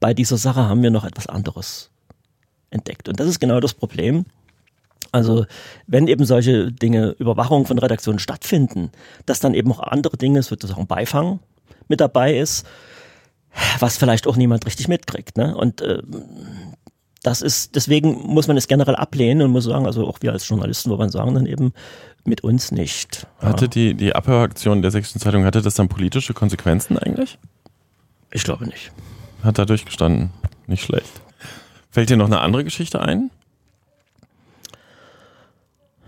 Bei 0.00 0.14
dieser 0.14 0.36
Sache 0.36 0.68
haben 0.68 0.82
wir 0.82 0.90
noch 0.90 1.04
etwas 1.04 1.26
anderes 1.26 1.90
entdeckt. 2.70 3.08
Und 3.08 3.20
das 3.20 3.28
ist 3.28 3.40
genau 3.40 3.60
das 3.60 3.74
Problem. 3.74 4.24
Also 5.12 5.44
wenn 5.86 6.08
eben 6.08 6.24
solche 6.24 6.72
Dinge, 6.72 7.14
Überwachung 7.18 7.66
von 7.66 7.78
Redaktionen 7.78 8.18
stattfinden, 8.18 8.90
dass 9.26 9.40
dann 9.40 9.54
eben 9.54 9.70
auch 9.70 9.80
andere 9.80 10.16
Dinge, 10.16 10.42
sozusagen 10.42 10.86
Beifang 10.86 11.40
mit 11.88 12.00
dabei 12.00 12.36
ist, 12.36 12.66
was 13.78 13.98
vielleicht 13.98 14.26
auch 14.26 14.36
niemand 14.36 14.64
richtig 14.64 14.88
mitkriegt. 14.88 15.36
Ne? 15.36 15.54
Und 15.54 15.82
äh, 15.82 16.02
das 17.22 17.40
ist, 17.40 17.76
deswegen 17.76 18.20
muss 18.26 18.48
man 18.48 18.56
es 18.56 18.66
generell 18.66 18.96
ablehnen 18.96 19.42
und 19.42 19.52
muss 19.52 19.64
sagen, 19.64 19.86
also 19.86 20.06
auch 20.06 20.18
wir 20.20 20.32
als 20.32 20.48
Journalisten, 20.48 20.90
wo 20.90 20.96
man 20.96 21.10
sagen 21.10 21.34
dann 21.34 21.46
eben, 21.46 21.72
mit 22.24 22.42
uns 22.42 22.72
nicht. 22.72 23.26
Ja. 23.40 23.48
Hatte 23.48 23.68
die, 23.68 23.94
die 23.94 24.14
Abhöraktion 24.14 24.82
der 24.82 24.90
Sächsischen 24.90 25.20
Zeitung, 25.20 25.44
hatte 25.44 25.62
das 25.62 25.74
dann 25.74 25.88
politische 25.88 26.34
Konsequenzen 26.34 26.98
eigentlich? 26.98 27.38
Ich 28.30 28.44
glaube 28.44 28.66
nicht. 28.66 28.92
Hat 29.42 29.58
da 29.58 29.64
durchgestanden. 29.64 30.30
Nicht 30.66 30.84
schlecht. 30.84 31.20
Fällt 31.90 32.10
dir 32.10 32.16
noch 32.16 32.26
eine 32.26 32.40
andere 32.40 32.64
Geschichte 32.64 33.00
ein? 33.00 33.30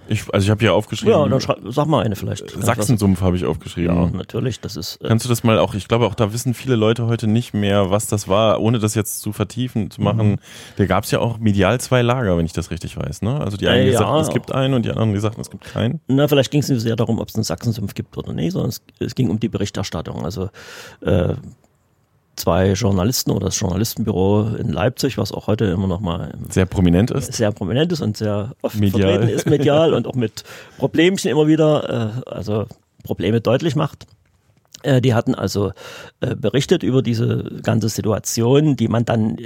Ich, 0.09 0.33
also 0.33 0.45
ich 0.45 0.51
habe 0.51 0.61
hier 0.61 0.75
aufgeschrieben, 0.75 1.15
Ja, 1.15 1.27
dann 1.29 1.73
sag 1.73 1.87
mal 1.87 2.05
eine 2.05 2.17
vielleicht. 2.17 2.51
Sachsensumpf 2.51 3.21
habe 3.23 3.37
ich 3.37 3.43
Ja, 3.43 3.49
aufgeschrieben. 3.49 4.17
natürlich, 4.17 4.61
das 4.61 4.77
ist. 4.77 4.97
Äh, 5.03 5.09
Kannst 5.09 5.25
du 5.25 5.29
das 5.29 5.45
mal 5.45 5.59
auch, 5.59 5.75
ich 5.75 5.89
glaube 5.89 6.07
auch 6.07 6.15
da 6.15 6.33
wissen 6.33 6.55
viele 6.55 6.77
Leute 6.77 7.07
heute 7.07 7.27
nicht 7.27 7.55
mehr, 7.55 7.91
was 7.91 8.07
das 8.07 8.29
war, 8.29 8.61
ohne 8.61 8.79
das 8.79 8.95
jetzt 8.95 9.21
zu 9.21 9.33
vertiefen, 9.33 9.91
zu 9.91 10.03
machen. 10.03 10.33
Mhm. 10.33 10.37
Da 10.77 10.87
gab 10.87 11.05
es 11.05 11.11
ja 11.11 11.21
auch 11.21 11.39
medial 11.39 11.81
zwei 11.81 12.03
Lager, 12.03 12.37
wenn 12.37 12.47
ich 12.47 12.53
das 12.53 12.71
richtig 12.71 12.97
weiß. 12.97 13.23
Ne? 13.23 13.41
Also 13.41 13.57
die 13.57 13.69
einen, 13.69 13.83
Äh, 13.83 13.87
die 13.87 13.93
ja. 13.93 13.99
sagten, 13.99 14.21
es 14.21 14.29
gibt 14.31 14.53
einen 14.53 14.75
und 14.75 14.85
die 14.85 14.91
anderen, 14.91 15.13
die 15.15 15.21
sagten, 15.21 15.41
es 15.41 15.51
gibt 15.51 15.65
keinen. 15.65 16.01
na, 16.07 16.29
vielleicht 16.29 16.51
ging 16.51 16.61
es 16.61 16.69
nicht 16.69 16.79
so 16.81 16.85
sehr 16.85 16.97
darum, 16.97 17.19
ob 17.19 17.29
es 17.29 17.35
einen 17.35 17.45
Sachsensumpf 17.45 17.95
gibt 17.95 18.17
oder 18.19 18.33
nicht, 18.33 18.53
sondern 18.53 18.71
es, 18.71 18.83
es 19.01 19.15
ging 19.15 19.31
um 19.31 19.41
die 19.41 19.49
Berichterstattung. 19.49 20.25
Also 20.25 20.51
äh, 21.01 21.35
zwei 22.37 22.73
Journalisten 22.73 23.31
oder 23.31 23.47
das 23.47 23.59
Journalistenbüro 23.59 24.49
in 24.59 24.73
Leipzig, 24.73 25.19
was 25.19 25.33
auch 25.33 25.47
heute 25.47 25.67
immer 25.67 25.87
noch 25.87 26.01
mal 26.01 26.35
Sehr 26.51 26.67
prominent 26.67 27.11
ist. 27.11 27.33
sehr 27.33 27.53
prominent 27.53 27.93
ist 27.93 28.01
und 28.01 28.17
sehr 28.17 28.53
oft 28.63 28.77
Medial. 28.77 29.13
vertreten 29.13 29.29
ist 29.29 29.47
medial 29.47 29.95
und 29.95 30.07
auch 30.07 30.15
mit 30.15 30.45
Problemchen 30.79 31.31
immer 31.31 31.47
wieder, 31.47 32.23
äh, 32.27 32.31
also 32.31 32.67
Probleme 33.03 33.41
deutlich 33.41 33.77
macht. 33.77 34.07
Äh, 34.83 35.01
die 35.01 35.15
hatten 35.15 35.35
also 35.35 35.73
äh, 36.21 36.35
berichtet 36.35 36.83
über 36.83 37.03
diese 37.03 37.61
ganze 37.63 37.89
Situation, 37.89 38.77
die 38.77 38.89
man 38.89 39.05
dann 39.05 39.39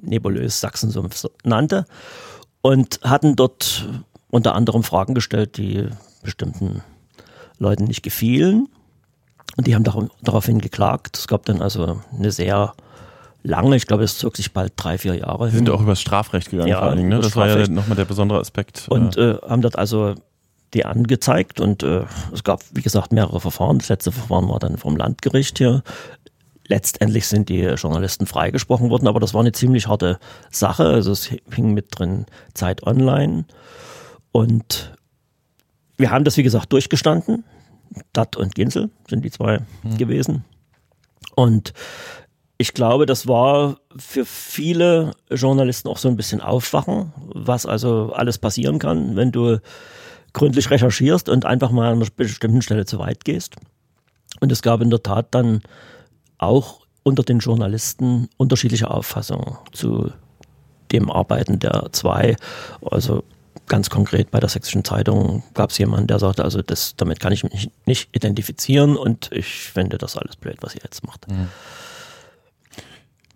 nebulös 0.00 0.60
Sachsensumpf 0.60 1.26
nannte 1.44 1.86
und 2.62 3.00
hatten 3.02 3.36
dort 3.36 3.88
unter 4.30 4.54
anderem 4.54 4.82
Fragen 4.82 5.14
gestellt, 5.14 5.56
die 5.56 5.88
bestimmten 6.22 6.82
Leuten 7.58 7.84
nicht 7.84 8.02
gefielen. 8.02 8.68
Und 9.56 9.66
die 9.66 9.74
haben 9.74 9.84
dar- 9.84 10.08
daraufhin 10.22 10.60
geklagt. 10.60 11.16
Es 11.16 11.28
gab 11.28 11.44
dann 11.46 11.62
also 11.62 12.00
eine 12.18 12.30
sehr 12.30 12.74
lange, 13.42 13.76
ich 13.76 13.86
glaube, 13.86 14.04
es 14.04 14.18
zog 14.18 14.36
sich 14.36 14.52
bald 14.52 14.72
drei, 14.76 14.98
vier 14.98 15.14
Jahre 15.14 15.48
Die 15.50 15.56
sind 15.56 15.70
auch 15.70 15.80
über 15.80 15.92
das 15.92 16.00
Strafrecht 16.00 16.50
gegangen 16.50 16.68
Ja, 16.68 16.78
vor 16.78 16.88
allen 16.88 16.96
Dingen. 16.98 17.08
Ne? 17.10 17.20
Das 17.20 17.36
war 17.36 17.46
ja 17.46 17.52
Strafrecht. 17.52 17.72
nochmal 17.72 17.96
der 17.96 18.04
besondere 18.04 18.38
Aspekt. 18.40 18.86
und 18.88 19.16
äh, 19.16 19.36
haben 19.48 19.62
dort 19.62 19.78
also 19.78 20.14
die 20.74 20.84
angezeigt 20.84 21.60
und 21.60 21.82
äh, 21.84 22.02
es 22.34 22.42
gab, 22.44 22.60
wie 22.72 22.82
gesagt, 22.82 23.12
mehrere 23.12 23.40
Verfahren. 23.40 23.78
Das 23.78 23.88
letzte 23.88 24.10
Verfahren 24.12 24.48
war 24.48 24.58
dann 24.58 24.76
vom 24.76 24.96
Landgericht 24.96 25.58
hier. 25.58 25.82
Letztendlich 26.68 27.28
sind 27.28 27.48
die 27.48 27.60
Journalisten 27.62 28.26
freigesprochen 28.26 28.90
worden, 28.90 29.06
aber 29.06 29.20
das 29.20 29.32
war 29.32 29.40
eine 29.40 29.52
ziemlich 29.52 29.86
harte 29.86 30.18
Sache. 30.50 30.84
Also 30.84 31.12
es 31.12 31.26
hing 31.54 31.72
mit 31.72 31.96
drin 31.96 32.26
Zeit 32.52 32.82
Online 32.82 33.44
und 34.32 34.92
wir 35.96 36.10
haben 36.10 36.24
das, 36.24 36.36
wie 36.36 36.42
gesagt, 36.42 36.72
durchgestanden. 36.72 37.44
Dat 38.12 38.36
und 38.36 38.54
Ginsel 38.54 38.90
sind 39.08 39.24
die 39.24 39.30
zwei 39.30 39.60
gewesen. 39.98 40.44
Und 41.34 41.72
ich 42.58 42.72
glaube, 42.72 43.06
das 43.06 43.26
war 43.26 43.76
für 43.96 44.24
viele 44.24 45.12
Journalisten 45.30 45.88
auch 45.88 45.98
so 45.98 46.08
ein 46.08 46.16
bisschen 46.16 46.40
Aufwachen, 46.40 47.12
was 47.18 47.66
also 47.66 48.12
alles 48.14 48.38
passieren 48.38 48.78
kann, 48.78 49.16
wenn 49.16 49.32
du 49.32 49.60
gründlich 50.32 50.70
recherchierst 50.70 51.28
und 51.28 51.44
einfach 51.44 51.70
mal 51.70 51.92
an 51.92 52.00
einer 52.00 52.10
bestimmten 52.14 52.62
Stelle 52.62 52.86
zu 52.86 52.98
weit 52.98 53.24
gehst. 53.24 53.56
Und 54.40 54.52
es 54.52 54.62
gab 54.62 54.80
in 54.80 54.90
der 54.90 55.02
Tat 55.02 55.28
dann 55.32 55.60
auch 56.38 56.80
unter 57.02 57.22
den 57.22 57.38
Journalisten 57.38 58.28
unterschiedliche 58.36 58.90
Auffassungen 58.90 59.56
zu 59.72 60.10
dem 60.92 61.10
Arbeiten 61.10 61.58
der 61.58 61.88
zwei. 61.92 62.36
Also 62.82 63.22
ganz 63.66 63.90
konkret 63.90 64.30
bei 64.30 64.40
der 64.40 64.48
Sächsischen 64.48 64.84
Zeitung 64.84 65.42
gab 65.54 65.70
es 65.70 65.78
jemanden, 65.78 66.06
der 66.06 66.18
sagte, 66.18 66.44
also 66.44 66.62
das, 66.62 66.94
damit 66.96 67.20
kann 67.20 67.32
ich 67.32 67.44
mich 67.44 67.70
nicht 67.84 68.08
identifizieren 68.14 68.96
und 68.96 69.30
ich 69.32 69.46
finde 69.46 69.98
das 69.98 70.16
alles 70.16 70.36
blöd, 70.36 70.56
was 70.60 70.74
ihr 70.74 70.82
jetzt 70.84 71.04
macht. 71.06 71.26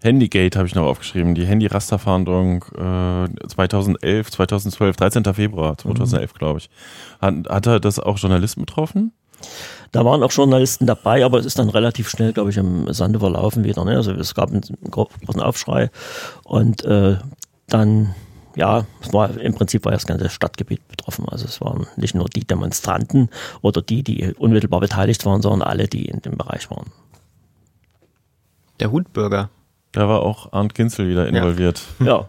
Handygate 0.02 0.56
habe 0.58 0.66
ich 0.66 0.74
noch 0.74 0.86
aufgeschrieben. 0.86 1.34
Die 1.34 1.44
Handy-Rasterfahndung 1.44 2.64
äh, 2.74 3.48
2011, 3.48 4.30
2012, 4.30 4.96
13. 4.96 5.24
Februar 5.34 5.76
2011, 5.76 6.32
glaube 6.34 6.60
ich. 6.60 6.70
Hat, 7.20 7.34
hat 7.48 7.66
er 7.66 7.80
das 7.80 7.98
auch 7.98 8.16
Journalisten 8.18 8.60
betroffen? 8.62 9.12
Da 9.92 10.04
waren 10.04 10.22
auch 10.22 10.32
Journalisten 10.32 10.86
dabei, 10.86 11.24
aber 11.24 11.38
es 11.38 11.46
ist 11.46 11.58
dann 11.58 11.68
relativ 11.68 12.08
schnell, 12.08 12.32
glaube 12.32 12.50
ich, 12.50 12.56
im 12.56 12.90
Sande 12.94 13.18
verlaufen 13.18 13.64
wieder. 13.64 13.84
Ne? 13.84 13.96
Also 13.96 14.12
es 14.12 14.34
gab 14.34 14.50
einen 14.50 14.62
gro- 14.90 15.10
großen 15.26 15.40
Aufschrei 15.42 15.90
und 16.44 16.82
äh, 16.84 17.16
dann, 17.66 18.14
ja, 18.56 18.86
es 19.00 19.12
war 19.12 19.30
im 19.38 19.54
Prinzip 19.54 19.84
war 19.84 19.92
das 19.92 20.06
ganze 20.06 20.28
Stadtgebiet 20.28 20.86
betroffen. 20.88 21.28
Also 21.28 21.44
es 21.44 21.60
waren 21.60 21.86
nicht 21.96 22.14
nur 22.14 22.28
die 22.28 22.44
Demonstranten 22.44 23.30
oder 23.62 23.82
die, 23.82 24.02
die 24.02 24.34
unmittelbar 24.34 24.80
beteiligt 24.80 25.24
waren, 25.24 25.42
sondern 25.42 25.62
alle, 25.62 25.86
die 25.86 26.06
in 26.06 26.20
dem 26.22 26.36
Bereich 26.36 26.70
waren. 26.70 26.90
Der 28.80 28.90
Hutbürger. 28.90 29.50
Da 29.92 30.08
war 30.08 30.22
auch 30.22 30.52
Arndt 30.52 30.74
Ginzel 30.74 31.08
wieder 31.08 31.26
involviert. 31.26 31.82
Ja. 32.04 32.28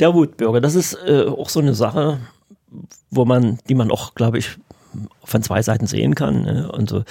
Der 0.00 0.12
Wutbürger, 0.12 0.60
das 0.60 0.74
ist 0.74 0.98
äh, 1.06 1.24
auch 1.28 1.48
so 1.48 1.60
eine 1.60 1.74
Sache, 1.74 2.18
wo 3.10 3.24
man, 3.24 3.58
die 3.68 3.76
man 3.76 3.92
auch, 3.92 4.16
glaube 4.16 4.38
ich, 4.38 4.58
von 5.22 5.40
zwei 5.40 5.62
Seiten 5.62 5.86
sehen 5.86 6.16
kann. 6.16 6.42
Ne? 6.42 6.72
Und 6.72 6.90
so, 6.90 7.04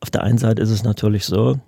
auf 0.00 0.10
der 0.10 0.22
einen 0.22 0.36
Seite 0.36 0.60
ist 0.60 0.68
es 0.68 0.82
natürlich 0.82 1.24
so, 1.24 1.58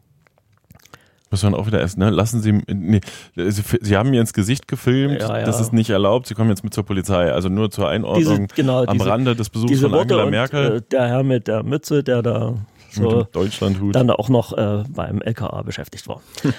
muss 1.31 1.43
man 1.43 1.55
auch 1.55 1.67
wieder 1.67 1.81
essen, 1.81 2.01
ne? 2.01 2.11
Lassen 2.11 2.41
Sie, 2.41 2.53
nee, 2.67 3.01
Sie, 3.37 3.63
Sie 3.81 3.97
haben 3.97 4.11
mir 4.11 4.21
ins 4.21 4.33
Gesicht 4.33 4.67
gefilmt, 4.69 5.21
ja, 5.21 5.39
ja. 5.39 5.45
das 5.45 5.61
ist 5.61 5.73
nicht 5.73 5.91
erlaubt, 5.91 6.27
Sie 6.27 6.35
kommen 6.35 6.51
jetzt 6.51 6.65
mit 6.65 6.73
zur 6.73 6.85
Polizei. 6.85 7.33
Also 7.33 7.49
nur 7.49 7.71
zur 7.71 7.89
Einordnung 7.89 8.47
diese, 8.47 8.47
genau, 8.55 8.85
am 8.85 8.99
diese, 8.99 9.11
Rande 9.11 9.37
des 9.37 9.51
Besuchs 9.51 9.81
von 9.81 9.95
Angela 9.95 10.25
und, 10.25 10.31
Merkel. 10.31 10.77
Äh, 10.77 10.83
der 10.91 11.09
Herr 11.09 11.23
mit 11.23 11.49
der 11.49 11.63
Mütze, 11.63 12.03
der 12.03 12.23
da 12.23 12.55
so 12.91 13.25
Deutschlandhut. 13.33 13.95
dann 13.95 14.11
auch 14.11 14.29
noch 14.29 14.57
äh, 14.57 14.85
beim 14.89 15.21
LKA 15.21 15.63
beschäftigt 15.63 16.09
war. 16.09 16.23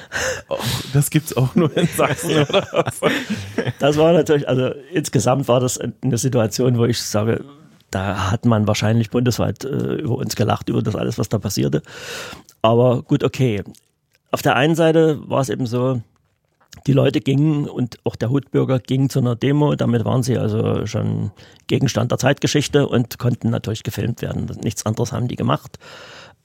Oh, 0.51 0.57
das 0.93 1.11
gibt's 1.11 1.37
auch 1.37 1.53
nur 1.53 1.75
in 1.77 1.85
Sachsen, 1.85 2.31
oder? 2.31 2.91
Das 3.79 3.97
war 3.97 4.13
natürlich, 4.13 4.49
also 4.49 4.71
insgesamt 4.91 5.47
war 5.47 5.59
das 5.59 5.79
eine 5.79 6.17
Situation, 6.17 6.79
wo 6.79 6.85
ich 6.85 6.99
sage, 6.99 7.45
da 7.91 8.31
hat 8.31 8.45
man 8.45 8.65
wahrscheinlich 8.65 9.11
bundesweit 9.11 9.63
äh, 9.63 9.95
über 9.95 10.15
uns 10.15 10.35
gelacht, 10.35 10.69
über 10.69 10.81
das 10.81 10.95
alles, 10.95 11.19
was 11.19 11.29
da 11.29 11.37
passierte. 11.37 11.83
Aber 12.63 13.03
gut, 13.03 13.23
okay 13.23 13.63
auf 14.31 14.41
der 14.41 14.55
einen 14.55 14.75
Seite 14.75 15.19
war 15.27 15.41
es 15.41 15.49
eben 15.49 15.65
so, 15.65 16.01
die 16.87 16.93
Leute 16.93 17.19
gingen 17.19 17.67
und 17.67 17.97
auch 18.03 18.15
der 18.15 18.29
Hutbürger 18.29 18.79
ging 18.79 19.09
zu 19.09 19.19
einer 19.19 19.35
Demo, 19.35 19.75
damit 19.75 20.05
waren 20.05 20.23
sie 20.23 20.37
also 20.37 20.85
schon 20.85 21.31
Gegenstand 21.67 22.11
der 22.11 22.19
Zeitgeschichte 22.19 22.87
und 22.87 23.17
konnten 23.17 23.49
natürlich 23.49 23.83
gefilmt 23.83 24.21
werden. 24.21 24.45
Nichts 24.63 24.85
anderes 24.85 25.11
haben 25.11 25.27
die 25.27 25.35
gemacht. 25.35 25.77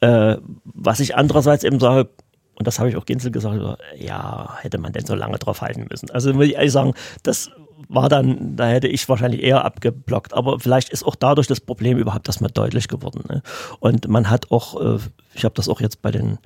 Äh, 0.01 0.37
was 0.65 1.01
ich 1.01 1.17
andererseits 1.17 1.63
eben 1.63 1.79
sage, 1.79 2.11
und 2.57 2.67
das 2.67 2.79
habe 2.79 2.89
ich 2.89 2.97
auch 2.97 3.05
Ginzel 3.05 3.31
gesagt, 3.31 3.61
ja, 3.97 4.57
hätte 4.61 4.79
man 4.79 4.93
denn 4.93 5.07
so 5.07 5.15
lange 5.15 5.39
drauf 5.39 5.61
halten 5.61 5.87
müssen. 5.91 6.11
Also 6.11 6.33
muss 6.33 6.47
ich 6.47 6.55
ehrlich 6.55 6.73
sagen, 6.73 6.95
das 7.23 7.51
war 7.95 8.09
dann, 8.09 8.57
da 8.57 8.67
hätte 8.67 8.89
ich 8.89 9.09
wahrscheinlich 9.09 9.43
eher 9.43 9.65
abgeblockt. 9.65 10.35
Aber 10.35 10.59
vielleicht 10.61 10.91
ist 10.91 11.05
auch 11.05 11.15
dadurch 11.15 11.47
das 11.47 11.61
Problem 11.61 11.99
überhaupt 11.99 12.29
erstmal 12.29 12.51
deutlich 12.51 12.89
geworden. 12.89 13.25
Ne? 13.29 13.43
Und 13.81 14.09
man 14.09 14.31
hat 14.31 14.51
auch, 14.51 14.81
äh, 14.81 14.99
ich 15.35 15.45
habe 15.45 15.55
das 15.55 15.69
auch 15.69 15.81
jetzt 15.81 16.03
bei 16.03 16.11
den 16.11 16.39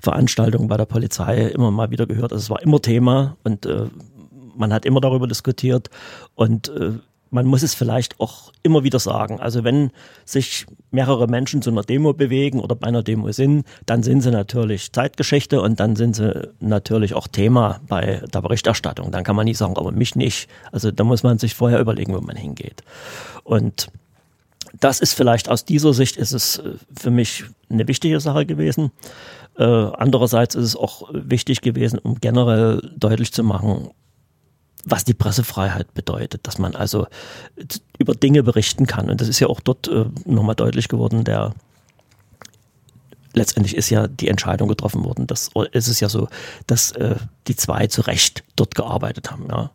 Veranstaltungen 0.00 0.68
bei 0.68 0.76
der 0.76 0.86
Polizei 0.86 1.46
immer 1.48 1.70
mal 1.70 1.90
wieder 1.90 2.06
gehört, 2.06 2.32
also 2.32 2.42
es 2.42 2.50
war 2.50 2.62
immer 2.62 2.80
Thema 2.80 3.36
und 3.44 3.66
äh, 3.66 3.86
man 4.56 4.72
hat 4.72 4.84
immer 4.84 5.00
darüber 5.00 5.26
diskutiert 5.26 5.88
und 6.34 6.68
äh, 6.68 6.92
man 7.32 7.46
muss 7.46 7.62
es 7.62 7.74
vielleicht 7.74 8.20
auch 8.20 8.52
immer 8.62 8.84
wieder 8.84 8.98
sagen. 8.98 9.40
Also 9.40 9.64
wenn 9.64 9.90
sich 10.26 10.66
mehrere 10.90 11.26
Menschen 11.26 11.62
zu 11.62 11.70
einer 11.70 11.82
Demo 11.82 12.12
bewegen 12.12 12.60
oder 12.60 12.76
bei 12.76 12.86
einer 12.86 13.02
Demo 13.02 13.32
sind, 13.32 13.66
dann 13.86 14.02
sind 14.02 14.20
sie 14.20 14.30
natürlich 14.30 14.92
Zeitgeschichte 14.92 15.62
und 15.62 15.80
dann 15.80 15.96
sind 15.96 16.14
sie 16.14 16.50
natürlich 16.60 17.14
auch 17.14 17.26
Thema 17.26 17.80
bei 17.88 18.22
der 18.32 18.42
Berichterstattung. 18.42 19.10
Dann 19.10 19.24
kann 19.24 19.34
man 19.34 19.46
nicht 19.46 19.56
sagen, 19.56 19.78
aber 19.78 19.92
mich 19.92 20.14
nicht. 20.14 20.48
Also 20.72 20.90
da 20.90 21.04
muss 21.04 21.22
man 21.22 21.38
sich 21.38 21.54
vorher 21.54 21.80
überlegen, 21.80 22.14
wo 22.14 22.20
man 22.20 22.36
hingeht. 22.36 22.82
Und 23.44 23.88
das 24.78 25.00
ist 25.00 25.14
vielleicht 25.14 25.48
aus 25.48 25.64
dieser 25.64 25.94
Sicht 25.94 26.18
ist 26.18 26.32
es 26.32 26.58
äh, 26.58 26.74
für 26.94 27.10
mich 27.10 27.44
eine 27.70 27.88
wichtige 27.88 28.20
Sache 28.20 28.44
gewesen. 28.44 28.90
Äh, 29.56 29.64
andererseits 29.64 30.54
ist 30.54 30.64
es 30.64 30.76
auch 30.76 31.08
wichtig 31.12 31.62
gewesen, 31.62 31.98
um 31.98 32.16
generell 32.20 32.90
deutlich 32.96 33.32
zu 33.32 33.42
machen, 33.42 33.88
was 34.84 35.04
die 35.04 35.14
Pressefreiheit 35.14 35.94
bedeutet, 35.94 36.46
dass 36.46 36.58
man 36.58 36.74
also 36.74 37.06
über 37.98 38.14
Dinge 38.14 38.42
berichten 38.42 38.86
kann. 38.86 39.10
Und 39.10 39.20
das 39.20 39.28
ist 39.28 39.40
ja 39.40 39.46
auch 39.46 39.60
dort 39.60 39.88
äh, 39.88 40.06
nochmal 40.24 40.56
deutlich 40.56 40.88
geworden, 40.88 41.24
der 41.24 41.54
letztendlich 43.34 43.76
ist 43.76 43.90
ja 43.90 44.08
die 44.08 44.28
Entscheidung 44.28 44.68
getroffen 44.68 45.04
worden. 45.04 45.26
Dass, 45.26 45.50
es 45.72 46.00
ja 46.00 46.08
so, 46.08 46.28
dass 46.66 46.92
äh, 46.92 47.16
die 47.48 47.56
zwei 47.56 47.86
zu 47.86 48.02
Recht 48.02 48.44
dort 48.56 48.74
gearbeitet 48.74 49.30
haben. 49.30 49.46
Ja. 49.50 49.70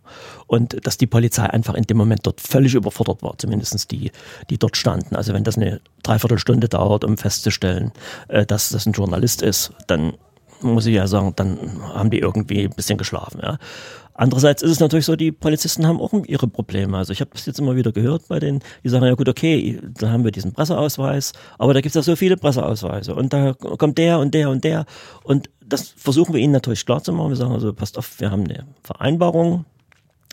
Und 0.45 0.85
dass 0.85 0.97
die 0.97 1.07
Polizei 1.07 1.43
einfach 1.43 1.73
in 1.73 1.83
dem 1.83 1.97
Moment 1.97 2.25
dort 2.25 2.41
völlig 2.41 2.75
überfordert 2.75 3.21
war, 3.23 3.37
zumindest 3.37 3.91
die, 3.91 4.11
die 4.49 4.57
dort 4.57 4.77
standen. 4.77 5.15
Also 5.15 5.33
wenn 5.33 5.43
das 5.43 5.57
eine 5.57 5.81
Dreiviertelstunde 6.03 6.69
dauert, 6.69 7.03
um 7.03 7.17
festzustellen, 7.17 7.91
äh, 8.27 8.45
dass 8.45 8.69
das 8.69 8.85
ein 8.85 8.93
Journalist 8.93 9.41
ist, 9.41 9.71
dann 9.87 10.13
muss 10.61 10.85
ich 10.87 10.95
ja 10.95 11.05
sagen, 11.07 11.33
dann 11.35 11.83
haben 11.93 12.09
die 12.09 12.19
irgendwie 12.19 12.63
ein 12.63 12.71
bisschen 12.71 12.97
geschlafen. 12.97 13.41
Ja. 13.43 13.57
Andererseits 14.17 14.63
ist 14.63 14.71
es 14.71 14.79
natürlich 14.79 15.05
so, 15.05 15.15
die 15.15 15.31
Polizisten 15.31 15.85
haben 15.85 16.01
auch 16.01 16.11
ihre 16.25 16.47
Probleme. 16.47 16.97
Also 16.97 17.13
ich 17.13 17.21
habe 17.21 17.29
das 17.33 17.45
jetzt 17.45 17.59
immer 17.59 17.75
wieder 17.75 17.91
gehört 17.91 18.27
bei 18.27 18.39
denen, 18.39 18.61
die 18.83 18.89
sagen, 18.89 19.05
ja 19.05 19.13
gut, 19.13 19.29
okay, 19.29 19.79
da 19.99 20.09
haben 20.09 20.23
wir 20.23 20.31
diesen 20.31 20.53
Presseausweis, 20.53 21.33
aber 21.59 21.75
da 21.75 21.81
gibt 21.81 21.91
es 21.91 21.95
ja 21.95 22.01
so 22.01 22.15
viele 22.15 22.35
Presseausweise 22.35 23.13
und 23.13 23.31
da 23.31 23.53
kommt 23.53 23.99
der 23.99 24.17
und 24.19 24.33
der 24.33 24.49
und 24.49 24.63
der 24.63 24.85
und 25.23 25.49
das 25.63 25.89
versuchen 25.89 26.33
wir 26.33 26.41
ihnen 26.41 26.53
natürlich 26.53 26.85
klar 26.85 27.03
zu 27.03 27.13
machen. 27.13 27.29
Wir 27.29 27.35
sagen 27.35 27.51
also, 27.51 27.73
passt 27.73 27.97
auf, 27.97 28.19
wir 28.19 28.31
haben 28.31 28.45
eine 28.45 28.65
Vereinbarung, 28.83 29.65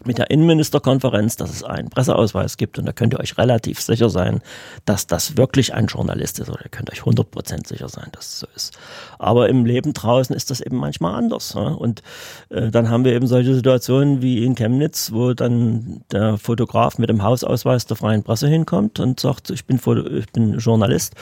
mit 0.05 0.18
der 0.18 0.30
Innenministerkonferenz, 0.30 1.36
dass 1.36 1.51
es 1.51 1.62
einen 1.62 1.88
Presseausweis 1.88 2.57
gibt 2.57 2.78
und 2.78 2.86
da 2.86 2.92
könnt 2.92 3.14
ihr 3.14 3.20
euch 3.20 3.38
relativ 3.38 3.80
sicher 3.80 4.11
sein, 4.11 4.42
dass 4.84 5.07
das 5.07 5.36
wirklich 5.36 5.72
ein 5.72 5.86
Journalist 5.86 6.40
ist 6.40 6.51
oder 6.51 6.64
ihr 6.64 6.70
könnt 6.70 6.90
euch 6.90 7.03
100% 7.03 7.68
sicher 7.68 7.88
sein, 7.88 8.09
dass 8.12 8.26
es 8.26 8.40
so 8.40 8.47
ist. 8.57 8.78
Aber 9.18 9.49
im 9.49 9.64
Leben 9.64 9.92
draußen 9.92 10.34
ist 10.34 10.51
das 10.51 10.61
eben 10.61 10.76
manchmal 10.76 11.14
anders. 11.14 11.55
Und 11.55 12.03
äh, 12.51 12.70
dann 12.70 12.90
haben 12.90 13.05
wir 13.05 13.12
eben 13.12 13.26
solche 13.26 13.55
Situationen 13.55 14.20
wie 14.20 14.45
in 14.45 14.57
Chemnitz, 14.57 15.12
wo 15.12 15.32
dann 15.32 16.03
der 16.11 16.38
Fotograf 16.38 16.99
mit 16.99 17.09
dem 17.09 17.22
Hausausweis 17.22 17.86
der 17.86 17.97
freien 17.97 18.24
Presse 18.24 18.49
hinkommt 18.49 18.99
und 18.99 19.20
sagt, 19.20 19.51
ich 19.51 19.64
bin, 19.64 19.78
Foto 19.78 20.07
ich 20.07 20.30
bin 20.32 20.59
Journalist 20.59 21.14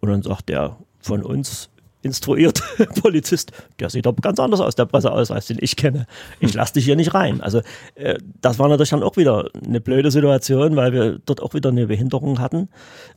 und 0.00 0.10
dann 0.10 0.22
sagt 0.22 0.48
der 0.50 0.76
von 1.00 1.22
uns, 1.22 1.70
instruiert 2.02 2.62
Polizist, 3.02 3.52
der 3.78 3.90
sieht 3.90 4.06
doch 4.06 4.16
ganz 4.16 4.40
anders 4.40 4.60
aus, 4.60 4.74
der 4.74 4.86
Presseausweis, 4.86 5.46
den 5.46 5.58
ich 5.60 5.76
kenne. 5.76 6.06
Ich 6.40 6.54
lasse 6.54 6.74
dich 6.74 6.84
hier 6.84 6.96
nicht 6.96 7.14
rein. 7.14 7.40
Also 7.40 7.60
äh, 7.94 8.18
das 8.40 8.58
war 8.58 8.68
natürlich 8.68 8.90
dann 8.90 9.02
auch 9.02 9.16
wieder 9.16 9.50
eine 9.64 9.80
blöde 9.80 10.10
Situation, 10.10 10.76
weil 10.76 10.92
wir 10.92 11.18
dort 11.24 11.42
auch 11.42 11.54
wieder 11.54 11.70
eine 11.70 11.86
Behinderung 11.86 12.38
hatten 12.38 12.68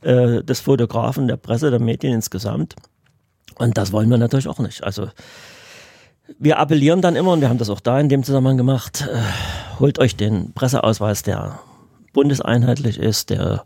äh, 0.02 0.42
des 0.42 0.60
Fotografen, 0.60 1.28
der 1.28 1.36
Presse, 1.36 1.70
der 1.70 1.80
Medien 1.80 2.14
insgesamt. 2.14 2.74
Und 3.56 3.78
das 3.78 3.92
wollen 3.92 4.10
wir 4.10 4.18
natürlich 4.18 4.48
auch 4.48 4.58
nicht. 4.58 4.84
Also 4.84 5.08
wir 6.38 6.58
appellieren 6.58 7.02
dann 7.02 7.16
immer, 7.16 7.32
und 7.32 7.40
wir 7.40 7.48
haben 7.48 7.58
das 7.58 7.70
auch 7.70 7.80
da 7.80 8.00
in 8.00 8.08
dem 8.08 8.24
Zusammenhang 8.24 8.56
gemacht, 8.56 9.06
äh, 9.10 9.78
holt 9.80 9.98
euch 9.98 10.16
den 10.16 10.52
Presseausweis, 10.52 11.22
der 11.22 11.60
bundeseinheitlich 12.12 12.98
ist, 12.98 13.30
der 13.30 13.64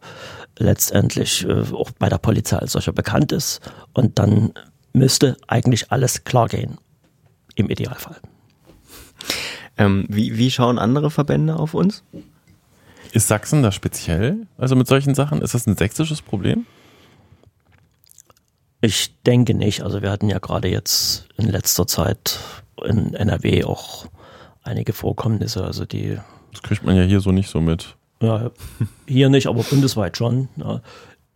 letztendlich 0.59 1.47
äh, 1.47 1.73
auch 1.73 1.91
bei 1.99 2.09
der 2.09 2.19
Polizei 2.19 2.57
als 2.57 2.73
solcher 2.73 2.93
bekannt 2.93 3.33
ist. 3.33 3.61
Und 3.95 4.19
dann 4.19 4.53
müsste 4.99 5.37
eigentlich 5.47 5.91
alles 5.91 6.25
klar 6.25 6.49
gehen. 6.49 6.79
Im 7.55 7.71
Idealfall. 7.71 8.17
Ähm, 9.77 10.07
wie, 10.09 10.37
wie 10.37 10.51
schauen 10.51 10.79
andere 10.79 11.11
Verbände 11.11 11.57
auf 11.57 11.75
uns? 11.75 12.03
Ist 13.13 13.29
Sachsen 13.29 13.63
da 13.63 13.73
speziell? 13.73 14.47
Also 14.59 14.77
mit 14.77 14.87
solchen 14.87 15.15
Sachen? 15.15 15.41
Ist 15.41 15.55
das 15.55 15.67
ein 15.67 15.77
sächsisches 15.77 16.21
Problem? 16.21 16.67
Ich 18.81 19.15
denke 19.23 19.55
nicht. 19.55 19.83
Also 19.83 20.03
wir 20.03 20.11
hatten 20.11 20.29
ja 20.29 20.39
gerade 20.39 20.69
jetzt 20.69 21.27
in 21.37 21.49
letzter 21.49 21.87
Zeit 21.87 22.39
in 22.85 23.15
NRW 23.15 23.65
auch 23.65 24.07
einige 24.63 24.93
Vorkommnisse. 24.93 25.65
Also 25.65 25.85
die. 25.85 26.19
Das 26.53 26.63
kriegt 26.63 26.85
man 26.85 26.97
ja 26.97 27.03
hier 27.03 27.21
so 27.21 27.33
nicht 27.33 27.51
so 27.51 27.61
mit. 27.61 27.97
Ja, 28.21 28.51
hier 29.07 29.29
nicht, 29.29 29.47
aber 29.47 29.63
bundesweit 29.63 30.17
schon. 30.17 30.49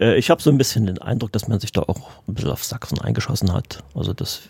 Äh, 0.02 0.16
ich 0.16 0.30
habe 0.30 0.42
so 0.42 0.50
ein 0.50 0.58
bisschen 0.58 0.86
den 0.86 0.98
Eindruck, 0.98 1.32
dass 1.32 1.48
man 1.48 1.60
sich 1.60 1.72
da 1.72 1.82
auch 1.82 2.10
ein 2.26 2.34
bisschen 2.34 2.50
auf 2.50 2.64
Sachsen 2.64 3.00
eingeschossen 3.00 3.52
hat. 3.52 3.82
Also 3.94 4.12
dass 4.12 4.42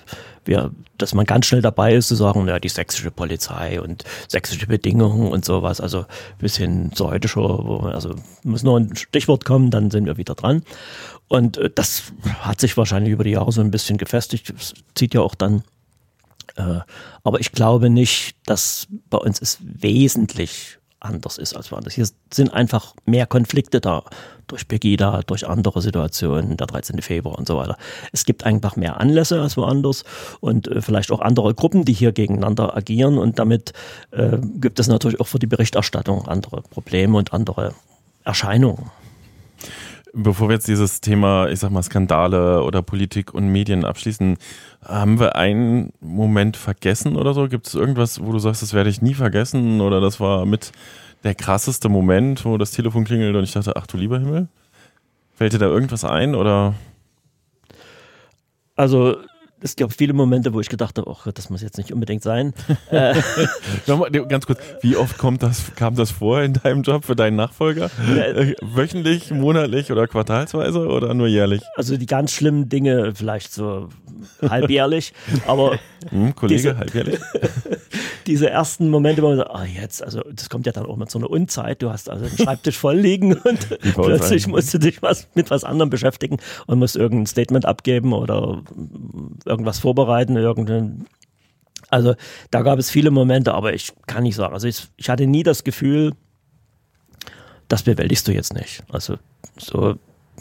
wir, 0.44 0.72
dass 0.98 1.14
man 1.14 1.26
ganz 1.26 1.46
schnell 1.46 1.62
dabei 1.62 1.94
ist 1.94 2.09
zu 2.09 2.14
sagen, 2.14 2.48
ja, 2.48 2.59
die 2.59 2.68
sächsische 2.68 3.11
Polizei 3.11 3.80
und 3.80 4.05
sächsische 4.28 4.66
Bedingungen 4.66 5.30
und 5.30 5.44
sowas. 5.44 5.80
Also 5.80 6.00
ein 6.00 6.38
bisschen 6.38 6.92
zur 6.92 7.11
heute 7.11 7.28
man, 7.28 7.92
also 7.92 8.14
muss 8.42 8.62
nur 8.62 8.80
ein 8.80 8.96
Stichwort 8.96 9.44
kommen, 9.44 9.70
dann 9.70 9.90
sind 9.90 10.07
wir 10.07 10.16
wieder 10.16 10.34
dran. 10.34 10.62
Und 11.28 11.59
äh, 11.59 11.70
das 11.72 12.05
hat 12.40 12.61
sich 12.61 12.76
wahrscheinlich 12.76 13.12
über 13.12 13.24
die 13.24 13.30
Jahre 13.30 13.53
so 13.53 13.61
ein 13.61 13.70
bisschen 13.70 13.98
gefestigt. 13.98 14.53
Das 14.55 14.74
zieht 14.94 15.14
ja 15.14 15.20
auch 15.20 15.34
dann 15.34 15.62
äh, 16.57 16.80
aber 17.24 17.40
ich 17.40 17.53
glaube 17.53 17.88
nicht, 17.88 18.36
dass 18.44 18.86
bei 19.09 19.16
uns 19.16 19.40
es 19.40 19.59
wesentlich 19.62 20.78
anders 21.05 21.38
ist 21.38 21.57
als 21.57 21.72
woanders. 21.72 21.94
Hier 21.94 22.07
sind 22.32 22.53
einfach 22.53 22.94
mehr 23.05 23.26
Konflikte 23.26 23.80
da 23.80 24.05
durch 24.46 24.68
Pegida, 24.68 25.22
durch 25.26 25.46
andere 25.46 25.80
Situationen, 25.82 26.57
der 26.57 26.66
13. 26.66 27.00
Februar 27.03 27.38
und 27.38 27.46
so 27.46 27.57
weiter. 27.57 27.76
Es 28.12 28.24
gibt 28.24 28.44
einfach 28.44 28.76
mehr 28.76 29.00
Anlässe 29.00 29.40
als 29.40 29.57
woanders 29.57 30.05
und 30.40 30.68
äh, 30.68 30.82
vielleicht 30.82 31.11
auch 31.11 31.20
andere 31.20 31.55
Gruppen, 31.55 31.84
die 31.84 31.92
hier 31.92 32.12
gegeneinander 32.12 32.76
agieren 32.76 33.18
und 33.18 33.38
damit 33.38 33.72
äh, 34.11 34.38
gibt 34.61 34.78
es 34.78 34.88
natürlich 34.88 35.20
auch 35.20 35.28
für 35.28 35.38
die 35.38 35.46
Berichterstattung 35.46 36.28
andere 36.28 36.62
Probleme 36.62 37.16
und 37.16 37.32
andere 37.32 37.74
Erscheinungen. 38.24 38.90
Bevor 40.14 40.48
wir 40.48 40.54
jetzt 40.54 40.68
dieses 40.68 41.00
Thema, 41.00 41.48
ich 41.48 41.60
sag 41.60 41.70
mal, 41.70 41.82
Skandale 41.82 42.62
oder 42.62 42.82
Politik 42.82 43.32
und 43.32 43.48
Medien 43.48 43.84
abschließen, 43.84 44.36
haben 44.84 45.18
wir 45.18 45.36
einen 45.36 45.94
Moment 46.00 46.58
vergessen 46.58 47.16
oder 47.16 47.32
so? 47.32 47.48
Gibt 47.48 47.66
es 47.66 47.74
irgendwas, 47.74 48.22
wo 48.22 48.30
du 48.30 48.38
sagst, 48.38 48.60
das 48.60 48.74
werde 48.74 48.90
ich 48.90 49.00
nie 49.00 49.14
vergessen 49.14 49.80
oder 49.80 50.02
das 50.02 50.20
war 50.20 50.44
mit 50.44 50.72
der 51.24 51.34
krasseste 51.34 51.88
Moment, 51.88 52.44
wo 52.44 52.58
das 52.58 52.72
Telefon 52.72 53.04
klingelt 53.04 53.34
und 53.36 53.44
ich 53.44 53.52
dachte, 53.52 53.74
ach 53.76 53.86
du 53.86 53.96
lieber 53.96 54.18
Himmel? 54.18 54.48
Fällt 55.34 55.54
dir 55.54 55.58
da 55.58 55.66
irgendwas 55.66 56.04
ein 56.04 56.34
oder? 56.34 56.74
Also 58.76 59.16
es 59.62 59.76
gab 59.76 59.92
viele 59.92 60.12
Momente, 60.12 60.52
wo 60.52 60.60
ich 60.60 60.68
gedacht 60.68 60.98
habe, 60.98 61.10
ach, 61.10 61.30
das 61.32 61.50
muss 61.50 61.62
jetzt 61.62 61.78
nicht 61.78 61.92
unbedingt 61.92 62.22
sein. 62.22 62.52
äh, 62.90 63.14
ganz 64.28 64.46
kurz, 64.46 64.60
wie 64.80 64.96
oft 64.96 65.18
kommt 65.18 65.42
das, 65.42 65.74
kam 65.76 65.94
das 65.94 66.10
vor 66.10 66.42
in 66.42 66.54
deinem 66.54 66.82
Job 66.82 67.04
für 67.04 67.16
deinen 67.16 67.36
Nachfolger? 67.36 67.90
Äh, 68.16 68.54
Wöchentlich, 68.60 69.30
monatlich 69.30 69.92
oder 69.92 70.06
quartalsweise 70.06 70.86
oder 70.86 71.14
nur 71.14 71.28
jährlich? 71.28 71.62
also 71.76 71.96
die 71.96 72.06
ganz 72.06 72.32
schlimmen 72.32 72.68
Dinge 72.68 73.12
vielleicht 73.14 73.52
so 73.52 73.88
halbjährlich, 74.48 75.12
aber 75.46 75.78
Hm, 76.10 76.34
Kollege, 76.34 76.60
Diese- 76.60 76.78
halbjährlich? 76.78 77.20
diese 78.26 78.50
ersten 78.50 78.88
Momente, 78.88 79.22
wo 79.22 79.28
man 79.28 79.36
sagt, 79.38 79.50
ah 79.50 79.64
jetzt, 79.64 80.02
also 80.02 80.22
das 80.32 80.48
kommt 80.48 80.66
ja 80.66 80.72
dann 80.72 80.86
auch 80.86 80.96
mit 80.96 81.10
so 81.10 81.18
einer 81.18 81.30
Unzeit, 81.30 81.82
du 81.82 81.90
hast 81.90 82.08
also 82.08 82.24
den 82.26 82.36
Schreibtisch 82.38 82.76
voll 82.76 82.96
liegen 82.96 83.34
und 83.34 83.68
plötzlich 83.94 84.46
musst 84.46 84.72
du 84.74 84.78
dich 84.78 85.02
was, 85.02 85.28
mit 85.34 85.50
was 85.50 85.64
anderem 85.64 85.90
beschäftigen 85.90 86.38
und 86.66 86.78
musst 86.78 86.96
irgendein 86.96 87.26
Statement 87.26 87.66
abgeben 87.66 88.12
oder 88.12 88.62
irgendwas 89.53 89.78
vorbereiten, 89.78 90.36
irgendein 90.36 91.07
also 91.90 92.14
da 92.50 92.62
gab 92.62 92.78
es 92.78 92.90
viele 92.90 93.11
Momente, 93.11 93.53
aber 93.53 93.74
ich 93.74 93.92
kann 94.07 94.22
nicht 94.22 94.34
sagen, 94.34 94.55
also 94.55 94.66
ich, 94.66 94.88
ich 94.96 95.11
hatte 95.11 95.26
nie 95.26 95.42
das 95.42 95.62
Gefühl, 95.62 96.14
das 97.68 97.82
bewältigst 97.82 98.26
du 98.26 98.32
jetzt 98.32 98.55
nicht. 98.55 98.82
Also 98.90 99.18
so, 99.59 99.96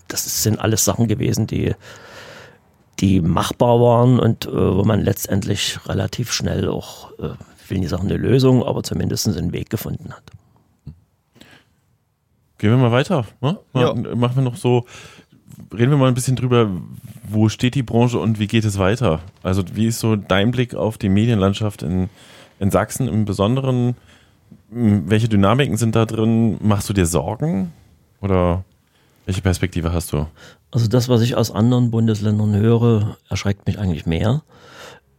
das 0.08 0.44
sind 0.44 0.60
alles 0.60 0.86
Sachen 0.86 1.10
gewesen, 1.10 1.48
die 1.48 1.76
die 3.02 3.20
machbar 3.20 3.82
waren 3.82 4.20
und 4.20 4.46
äh, 4.46 4.52
wo 4.52 4.84
man 4.84 5.02
letztendlich 5.02 5.80
relativ 5.88 6.32
schnell 6.32 6.70
auch, 6.70 7.12
äh, 7.20 7.34
ich 7.64 7.70
will 7.70 7.80
nicht 7.80 7.90
sagen 7.90 8.04
eine 8.04 8.18
Lösung, 8.18 8.64
aber 8.64 8.84
zumindest 8.84 9.28
einen 9.28 9.52
Weg 9.52 9.70
gefunden 9.70 10.14
hat. 10.14 10.24
Gehen 12.60 12.70
wir 12.70 12.78
mal 12.78 12.92
weiter. 12.92 13.26
Ne? 13.42 13.60
Mal, 13.74 13.96
Machen 14.16 14.36
wir 14.36 14.44
noch 14.44 14.56
so, 14.56 14.86
reden 15.74 15.92
wir 15.92 15.98
mal 15.98 16.08
ein 16.08 16.14
bisschen 16.14 16.36
drüber, 16.36 16.70
wo 17.24 17.50
steht 17.50 17.76
die 17.76 17.84
Branche 17.84 18.20
und 18.20 18.40
wie 18.40 18.48
geht 18.48 18.66
es 18.66 18.78
weiter? 18.78 19.22
Also 19.44 19.64
wie 19.74 19.88
ist 19.88 20.00
so 20.00 20.16
dein 20.16 20.52
Blick 20.52 20.76
auf 20.76 20.98
die 20.98 21.10
Medienlandschaft 21.10 21.84
in, 21.84 22.10
in 22.60 22.72
Sachsen 22.72 23.08
im 23.08 23.26
Besonderen? 23.26 23.96
Welche 24.70 25.30
Dynamiken 25.30 25.78
sind 25.78 25.96
da 25.96 26.06
drin? 26.06 26.58
Machst 26.62 26.90
du 26.90 26.94
dir 26.94 27.06
Sorgen? 27.06 27.72
Oder 28.22 28.64
welche 29.26 29.42
Perspektive 29.42 29.94
hast 29.94 30.14
du? 30.14 30.28
Also 30.72 30.88
das, 30.88 31.10
was 31.10 31.22
ich 31.22 31.36
aus 31.36 31.52
anderen 31.52 31.92
Bundesländern 31.92 32.56
höre, 32.56 33.18
erschreckt 33.30 33.68
mich 33.68 33.78
eigentlich 33.78 34.06
mehr. 34.06 34.44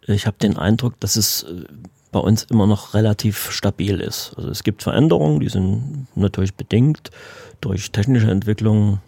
Ich 0.06 0.26
habe 0.26 0.36
den 0.38 0.56
Eindruck, 0.56 0.98
dass 1.00 1.16
es 1.16 1.44
äh, 1.44 1.64
bei 2.10 2.20
uns 2.20 2.44
immer 2.44 2.66
noch 2.66 2.94
relativ 2.94 3.50
stabil 3.50 4.00
ist. 4.00 4.34
Also 4.36 4.50
es 4.50 4.62
gibt 4.62 4.82
Veränderungen, 4.82 5.40
die 5.40 5.48
sind 5.48 6.06
natürlich 6.14 6.54
bedingt 6.54 7.10
durch 7.60 7.90
technische 7.90 8.30
Entwicklungen 8.30 9.00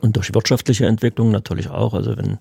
und 0.00 0.16
durch 0.16 0.34
wirtschaftliche 0.34 0.86
Entwicklungen 0.86 1.32
natürlich 1.32 1.70
auch. 1.70 1.94
Also 1.94 2.16
wenn 2.16 2.38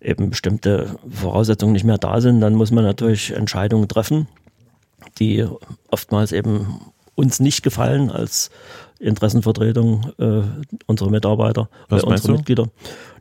eben 0.00 0.30
bestimmte 0.30 0.96
Voraussetzungen 1.10 1.72
nicht 1.72 1.84
mehr 1.84 1.98
da 1.98 2.20
sind, 2.20 2.40
dann 2.40 2.54
muss 2.54 2.70
man 2.70 2.84
natürlich 2.84 3.32
Entscheidungen 3.32 3.88
treffen, 3.88 4.28
die 5.18 5.46
oftmals 5.90 6.32
eben 6.32 6.80
uns 7.14 7.40
nicht 7.40 7.62
gefallen 7.62 8.10
als 8.10 8.50
Interessenvertretung 8.98 10.12
äh, 10.18 10.42
unserer 10.86 11.10
Mitarbeiter, 11.10 11.68
Was 11.88 12.02
äh, 12.02 12.06
unserer 12.06 12.28
du? 12.28 12.38
Mitglieder. 12.38 12.68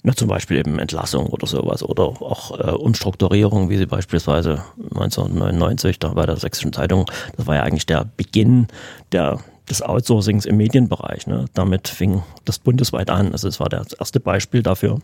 Na, 0.04 0.14
zum 0.14 0.28
Beispiel 0.28 0.58
eben 0.58 0.80
Entlassung 0.80 1.28
oder 1.28 1.48
sowas 1.48 1.82
oder 1.84 2.04
auch 2.04 2.58
äh, 2.60 2.72
Umstrukturierung, 2.72 3.70
wie 3.70 3.78
sie 3.78 3.86
beispielsweise 3.86 4.64
1999 4.78 6.00
da 6.00 6.10
bei 6.10 6.26
der 6.26 6.38
Sächsischen 6.38 6.74
Zeitung, 6.74 7.06
das 7.36 7.48
war 7.48 7.56
ja 7.56 7.64
eigentlich 7.64 7.86
der 7.86 8.06
Beginn 8.16 8.68
der, 9.12 9.40
des 9.70 9.82
Outsourcings 9.82 10.46
im 10.46 10.58
Medienbereich. 10.58 11.28
Ne? 11.28 11.46
Damit 11.54 11.88
fing 11.88 12.24
das 12.46 12.60
bundesweit 12.60 13.10
an. 13.10 13.32
Also 13.32 13.48
es 13.48 13.60
war 13.60 13.70
das 13.70 13.94
erste 13.94 14.20
Beispiel 14.20 14.62
dafür, 14.64 15.00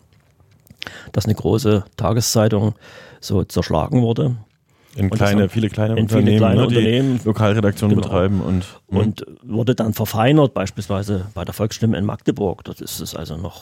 dass 1.12 1.26
eine 1.26 1.36
große 1.36 1.86
Tageszeitung 1.98 2.76
so 3.20 3.44
zerschlagen 3.44 4.02
wurde. 4.02 4.36
In 4.94 5.06
Und 5.06 5.12
das 5.14 5.30
kleine, 5.30 5.48
viele 5.48 5.70
kleine 5.70 5.98
in 5.98 6.10
viele 6.10 6.20
Unternehmen, 6.20 6.38
kleine 6.40 6.56
ne, 6.56 6.68
Unternehmen. 6.68 7.20
die 7.20 7.26
Lokalredaktionen 7.26 7.96
Genau. 7.96 8.08
betreiben 8.10 8.42
und, 8.42 8.66
hm. 8.90 8.98
und 8.98 9.26
wurde 9.42 9.74
dann 9.74 9.94
verfeinert, 9.94 10.54
beispielsweise 10.54 11.28
bei 11.34 11.46
der 11.46 11.54
Volksstimme 11.54 11.98
in 11.98 12.04
Magdeburg. 12.04 12.66
Dort 12.66 12.82
ist 12.82 13.00
es 13.00 13.16
also 13.16 13.38
noch 13.38 13.62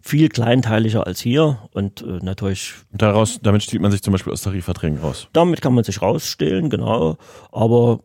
viel 0.00 0.28
kleinteiliger 0.28 1.08
als 1.08 1.20
hier 1.20 1.58
und 1.72 2.02
äh, 2.02 2.20
natürlich 2.22 2.74
daraus, 2.92 3.40
damit 3.42 3.64
stiehlt 3.64 3.82
man 3.82 3.90
sich 3.90 4.00
zum 4.02 4.12
Beispiel 4.12 4.32
aus 4.32 4.42
Tarifverträgen 4.42 5.00
raus. 5.00 5.26
damit 5.32 5.60
kann 5.60 5.74
man 5.74 5.82
sich 5.82 6.00
rausstehlen, 6.02 6.70
genau, 6.70 7.16
aber 7.50 7.98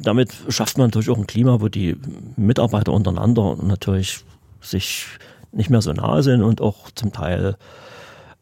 damit 0.00 0.34
schafft 0.48 0.78
man 0.78 0.88
natürlich 0.88 1.10
auch 1.10 1.18
ein 1.18 1.26
Klima, 1.26 1.60
wo 1.60 1.68
die 1.68 1.96
Mitarbeiter 2.36 2.92
untereinander 2.92 3.56
natürlich 3.62 4.20
sich 4.60 5.06
nicht 5.52 5.70
mehr 5.70 5.82
so 5.82 5.92
nah 5.92 6.22
sind 6.22 6.42
und 6.42 6.60
auch 6.60 6.90
zum 6.94 7.12
Teil 7.12 7.56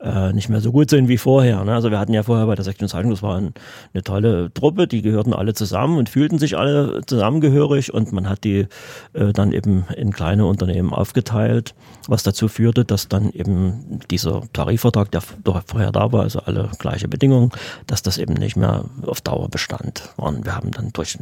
äh, 0.05 0.33
nicht 0.33 0.49
mehr 0.49 0.61
so 0.61 0.71
gut 0.71 0.91
sind 0.91 1.09
wie 1.09 1.17
vorher. 1.17 1.65
Ne? 1.65 1.75
Also 1.75 1.91
wir 1.91 1.99
hatten 1.99 2.13
ja 2.13 2.23
vorher 2.23 2.47
bei 2.47 2.55
der 2.55 2.65
Sächsischen 2.65 2.89
Zeitung, 2.89 3.11
das 3.11 3.23
war 3.23 3.37
ein, 3.37 3.55
eine 3.93 4.03
tolle 4.03 4.53
Truppe, 4.53 4.87
die 4.87 5.03
gehörten 5.03 5.33
alle 5.33 5.55
zusammen 5.55 5.97
und 5.97 6.09
fühlten 6.09 6.39
sich 6.39 6.57
alle 6.57 7.01
zusammengehörig 7.07 7.93
und 7.95 8.13
man 8.13 8.29
hat 8.29 8.45
die 8.45 8.67
äh, 9.15 9.33
dann 9.33 9.53
eben 9.53 9.87
in 9.97 10.13
kleine 10.13 10.47
Unternehmen 10.47 10.93
aufgeteilt, 10.93 11.75
was 12.07 12.23
dazu 12.23 12.49
führte, 12.49 12.85
dass 12.85 13.09
dann 13.09 13.31
eben 13.31 14.01
dieser 14.11 14.43
Tarifvertrag, 14.53 15.11
der 15.11 15.23
vorher 15.23 15.93
da 15.93 16.13
war, 16.13 16.23
also 16.23 16.41
alle 16.41 16.71
gleiche 16.79 17.09
Bedingungen, 17.09 17.51
dass 17.87 18.03
das 18.03 18.19
eben 18.19 18.35
nicht 18.35 18.57
mehr 18.57 18.85
auf 19.07 19.21
Dauer 19.23 19.49
bestand. 19.49 20.11
Und 20.17 20.45
wir 20.45 20.55
haben 20.55 20.71
dann 20.71 20.93
durch 20.93 21.19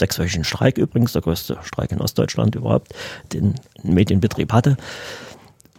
sechswöchigen 0.00 0.44
Streik 0.44 0.78
übrigens, 0.78 1.12
der 1.12 1.22
größte 1.22 1.58
Streik 1.62 1.92
in 1.92 2.00
Ostdeutschland 2.00 2.56
überhaupt, 2.56 2.92
den 3.32 3.54
Medienbetrieb 3.82 4.52
hatte, 4.52 4.76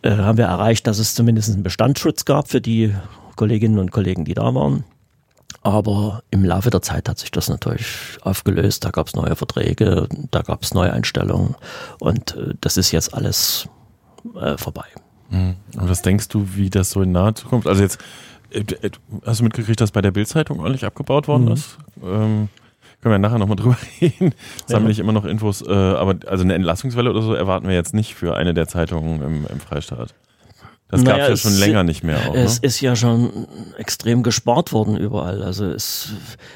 äh, 0.03 0.11
haben 0.11 0.37
wir 0.37 0.45
erreicht, 0.45 0.87
dass 0.87 0.99
es 0.99 1.15
zumindest 1.15 1.53
einen 1.53 1.63
Bestandsschutz 1.63 2.25
gab 2.25 2.49
für 2.49 2.61
die 2.61 2.93
Kolleginnen 3.35 3.79
und 3.79 3.91
Kollegen, 3.91 4.25
die 4.25 4.33
da 4.33 4.53
waren. 4.53 4.83
Aber 5.63 6.23
im 6.31 6.43
Laufe 6.43 6.69
der 6.71 6.81
Zeit 6.81 7.07
hat 7.07 7.19
sich 7.19 7.29
das 7.31 7.47
natürlich 7.49 7.85
aufgelöst. 8.21 8.83
Da 8.83 8.89
gab 8.89 9.07
es 9.07 9.15
neue 9.15 9.35
Verträge, 9.35 10.07
da 10.31 10.41
gab 10.41 10.63
es 10.63 10.73
Neueinstellungen 10.73 11.55
und 11.99 12.35
äh, 12.35 12.55
das 12.61 12.77
ist 12.77 12.91
jetzt 12.91 13.13
alles 13.13 13.67
äh, 14.39 14.57
vorbei. 14.57 14.85
Und 15.33 15.55
was 15.75 16.01
denkst 16.01 16.27
du, 16.27 16.45
wie 16.55 16.69
das 16.69 16.89
so 16.91 17.01
in 17.03 17.13
naher 17.13 17.33
Zukunft, 17.35 17.65
also 17.65 17.81
jetzt, 17.81 17.99
hast 19.25 19.39
du 19.39 19.45
mitgekriegt, 19.45 19.79
dass 19.79 19.91
bei 19.91 20.01
der 20.01 20.11
Bildzeitung 20.11 20.59
ordentlich 20.59 20.83
abgebaut 20.83 21.29
worden 21.29 21.45
Mhm. 21.45 21.51
ist? 21.53 21.77
Ähm, 22.03 22.49
können 23.01 23.13
wir 23.13 23.19
nachher 23.19 23.39
nochmal 23.39 23.55
drüber 23.57 23.77
reden. 24.01 24.33
Sammle 24.67 24.91
ich 24.91 24.99
immer 24.99 25.11
noch 25.13 25.25
Infos, 25.25 25.61
äh, 25.61 25.71
aber 25.71 26.15
also 26.27 26.43
eine 26.43 26.53
Entlassungswelle 26.53 27.09
oder 27.09 27.21
so 27.21 27.33
erwarten 27.33 27.67
wir 27.67 27.75
jetzt 27.75 27.93
nicht 27.93 28.15
für 28.15 28.35
eine 28.35 28.53
der 28.53 28.67
Zeitungen 28.67 29.21
im, 29.21 29.47
im 29.47 29.59
Freistaat. 29.59 30.13
Das 30.89 31.05
gab 31.05 31.17
Naja, 31.19 31.29
es 31.29 31.41
ja 31.43 31.49
schon 31.49 31.57
länger 31.57 31.83
nicht 31.85 32.03
mehr 32.03 32.17
auch. 32.27 32.35
Es 32.35 32.61
Ne? 32.61 32.67
ist 32.67 32.81
ja 32.81 32.97
schon 32.97 33.47
extrem 33.77 34.23
gespart 34.23 34.73
worden 34.73 34.97
überall. 34.97 35.41
Also 35.41 35.65
es, 35.67 36.09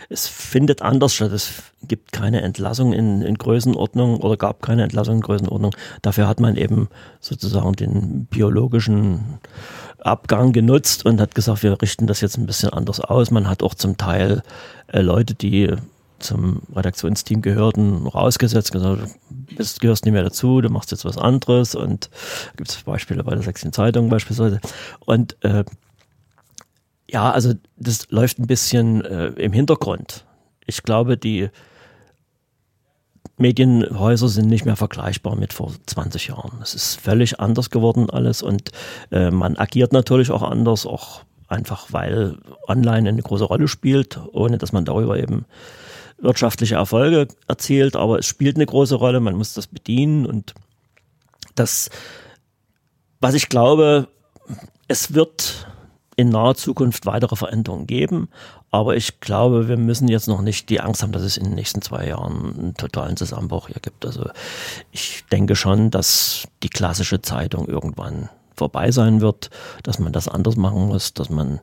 es 0.09 0.27
findet 0.27 0.81
anders 0.81 1.13
statt. 1.13 1.31
Es 1.31 1.63
gibt 1.87 2.11
keine 2.11 2.41
Entlassung 2.41 2.91
in, 2.91 3.21
in 3.21 3.37
Größenordnung 3.37 4.17
oder 4.17 4.35
gab 4.35 4.61
keine 4.61 4.83
Entlassung 4.83 5.15
in 5.15 5.21
Größenordnung. 5.21 5.73
Dafür 6.01 6.27
hat 6.27 6.41
man 6.41 6.57
eben 6.57 6.89
sozusagen 7.21 7.71
den 7.73 8.25
biologischen 8.25 9.39
Abgang 9.99 10.51
genutzt 10.51 11.05
und 11.05 11.21
hat 11.21 11.33
gesagt, 11.33 11.63
wir 11.63 11.81
richten 11.81 12.05
das 12.05 12.19
jetzt 12.19 12.37
ein 12.37 12.45
bisschen 12.45 12.71
anders 12.71 12.99
aus. 12.99 13.31
Man 13.31 13.47
hat 13.47 13.63
auch 13.63 13.73
zum 13.73 13.95
Teil 13.95 14.43
äh, 14.87 14.99
Leute, 14.99 15.33
die 15.33 15.71
zum 16.19 16.61
Redaktionsteam 16.73 17.41
gehörten, 17.41 18.07
rausgesetzt, 18.07 18.71
gesagt, 18.71 19.17
du 19.29 19.65
gehörst 19.79 20.05
nicht 20.05 20.13
mehr 20.13 20.23
dazu, 20.23 20.61
du 20.61 20.69
machst 20.69 20.91
jetzt 20.91 21.05
was 21.05 21.17
anderes 21.17 21.75
und 21.75 22.09
gibt 22.57 22.69
es 22.69 22.83
Beispiele 22.83 23.23
bei 23.23 23.33
der 23.33 23.43
Sächsischen 23.43 23.73
Zeitung 23.73 24.09
beispielsweise. 24.09 24.59
Und 25.05 25.35
äh, 25.43 25.63
ja, 27.09 27.31
also 27.31 27.53
das 27.77 28.09
läuft 28.09 28.39
ein 28.39 28.47
bisschen 28.47 29.03
äh, 29.05 29.27
im 29.27 29.53
Hintergrund. 29.53 30.25
Ich 30.65 30.83
glaube, 30.83 31.17
die 31.17 31.49
Medienhäuser 33.37 34.29
sind 34.29 34.47
nicht 34.47 34.65
mehr 34.65 34.77
vergleichbar 34.77 35.35
mit 35.35 35.53
vor 35.53 35.73
20 35.85 36.27
Jahren. 36.27 36.59
Es 36.61 36.73
ist 36.73 36.95
völlig 36.95 37.39
anders 37.39 37.69
geworden 37.69 38.09
alles 38.09 38.41
und 38.41 38.71
äh, 39.11 39.29
man 39.29 39.57
agiert 39.57 39.91
natürlich 39.91 40.31
auch 40.31 40.41
anders, 40.41 40.85
auch 40.85 41.21
einfach 41.47 41.87
weil 41.91 42.37
online 42.67 43.09
eine 43.09 43.21
große 43.21 43.43
Rolle 43.43 43.67
spielt, 43.67 44.19
ohne 44.31 44.57
dass 44.57 44.71
man 44.71 44.85
darüber 44.85 45.19
eben 45.19 45.45
wirtschaftliche 46.17 46.75
Erfolge 46.75 47.27
erzielt, 47.47 47.95
aber 47.95 48.19
es 48.19 48.25
spielt 48.25 48.55
eine 48.55 48.65
große 48.65 48.95
Rolle, 48.95 49.19
man 49.19 49.35
muss 49.35 49.53
das 49.53 49.67
bedienen 49.67 50.25
und 50.25 50.53
das, 51.55 51.89
was 53.19 53.33
ich 53.33 53.49
glaube, 53.49 54.07
es 54.87 55.13
wird 55.13 55.67
in 56.15 56.29
naher 56.29 56.55
Zukunft 56.55 57.05
weitere 57.05 57.35
Veränderungen 57.35 57.87
geben, 57.87 58.29
aber 58.71 58.95
ich 58.95 59.19
glaube, 59.19 59.67
wir 59.67 59.77
müssen 59.77 60.07
jetzt 60.07 60.27
noch 60.27 60.41
nicht 60.41 60.69
die 60.69 60.81
Angst 60.81 61.01
haben, 61.01 61.11
dass 61.11 61.23
es 61.23 61.37
in 61.37 61.45
den 61.45 61.55
nächsten 61.55 61.81
zwei 61.81 62.07
Jahren 62.07 62.57
einen 62.57 62.73
totalen 62.75 63.17
Zusammenbruch 63.17 63.67
hier 63.67 63.81
gibt. 63.81 64.05
Also 64.05 64.29
ich 64.91 65.23
denke 65.31 65.55
schon, 65.55 65.91
dass 65.91 66.47
die 66.63 66.69
klassische 66.69 67.21
Zeitung 67.21 67.67
irgendwann 67.67 68.29
vorbei 68.55 68.91
sein 68.91 69.21
wird, 69.21 69.49
dass 69.83 69.99
man 69.99 70.13
das 70.13 70.27
anders 70.27 70.55
machen 70.55 70.87
muss, 70.87 71.13
dass 71.13 71.29
man 71.29 71.59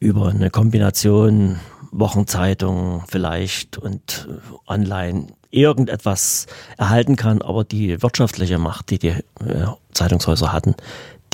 über 0.00 0.28
eine 0.28 0.50
Kombination 0.50 1.60
Wochenzeitung 1.92 3.04
vielleicht 3.06 3.78
und 3.78 4.28
äh, 4.28 4.70
online 4.70 5.28
irgendetwas 5.50 6.46
erhalten 6.78 7.16
kann, 7.16 7.42
aber 7.42 7.62
die 7.62 8.02
wirtschaftliche 8.02 8.58
Macht, 8.58 8.90
die 8.90 8.98
die 8.98 9.08
äh, 9.08 9.66
Zeitungshäuser 9.92 10.52
hatten, 10.52 10.74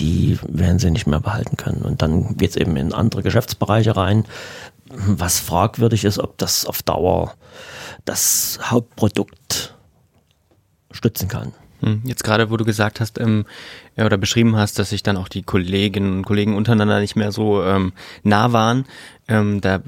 die 0.00 0.38
werden 0.46 0.78
sie 0.78 0.90
nicht 0.90 1.06
mehr 1.06 1.20
behalten 1.20 1.56
können. 1.56 1.82
Und 1.82 2.02
dann 2.02 2.36
geht 2.36 2.50
es 2.50 2.56
eben 2.56 2.76
in 2.76 2.92
andere 2.92 3.22
Geschäftsbereiche 3.22 3.96
rein, 3.96 4.24
was 4.90 5.38
fragwürdig 5.38 6.04
ist, 6.04 6.18
ob 6.18 6.36
das 6.38 6.64
auf 6.66 6.82
Dauer 6.82 7.34
das 8.04 8.58
Hauptprodukt 8.62 9.76
stützen 10.90 11.28
kann. 11.28 11.52
Hm, 11.80 12.02
jetzt 12.04 12.24
gerade, 12.24 12.50
wo 12.50 12.56
du 12.56 12.64
gesagt 12.64 12.98
hast 12.98 13.20
ähm, 13.20 13.44
oder 13.96 14.16
beschrieben 14.16 14.56
hast, 14.56 14.78
dass 14.78 14.90
sich 14.90 15.02
dann 15.02 15.16
auch 15.16 15.28
die 15.28 15.42
Kolleginnen 15.42 16.18
und 16.18 16.24
Kollegen 16.24 16.56
untereinander 16.56 16.98
nicht 17.00 17.14
mehr 17.14 17.30
so 17.30 17.62
ähm, 17.62 17.92
nah 18.24 18.52
waren, 18.52 18.84
ähm, 19.28 19.60
da, 19.60 19.80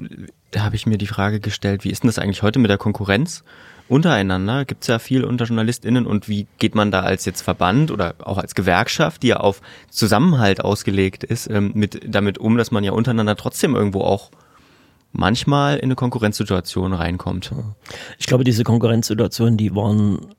da 0.51 0.63
habe 0.63 0.77
ich 0.77 0.87
mir 0.87 0.99
die 0.99 1.07
Frage 1.07 1.41
gestellt, 1.41 1.85
wie 1.85 1.91
ist 1.91 2.03
denn 2.03 2.09
das 2.09 2.19
eigentlich 2.19 2.43
heute 2.43 2.59
mit 2.59 2.71
der 2.71 2.79
Konkurrenz? 2.79 3.45
Untereinander 3.89 4.65
gibt 4.65 4.83
es 4.83 4.89
ja 4.89 5.01
viel 5.01 5.25
unter 5.25 5.47
JournalistInnen 5.47 6.07
und 6.07 6.29
wie 6.29 6.47
geht 6.59 6.77
man 6.77 6.93
da 6.93 7.01
als 7.01 7.25
jetzt 7.25 7.43
Verband 7.43 7.91
oder 7.91 8.15
auch 8.21 8.39
als 8.39 8.55
Gewerkschaft, 8.55 9.23
die 9.25 9.29
ja 9.29 9.39
auf 9.39 9.61
Zusammenhalt 9.91 10.65
ausgelegt 10.65 11.25
ist, 11.25 11.51
ähm, 11.51 11.73
mit, 11.75 12.01
damit 12.07 12.39
um, 12.39 12.57
dass 12.57 12.71
man 12.71 12.85
ja 12.85 12.93
untereinander 12.93 13.35
trotzdem 13.35 13.75
irgendwo 13.75 14.03
auch 14.03 14.31
manchmal 15.13 15.77
in 15.77 15.85
eine 15.85 15.97
Konkurrenzsituation 15.97 16.93
reinkommt. 16.93 17.53
Ich 18.19 18.27
glaube, 18.27 18.45
diese 18.45 18.63
Konkurrenzsituationen, 18.63 19.57
die 19.57 19.75
waren 19.75 20.35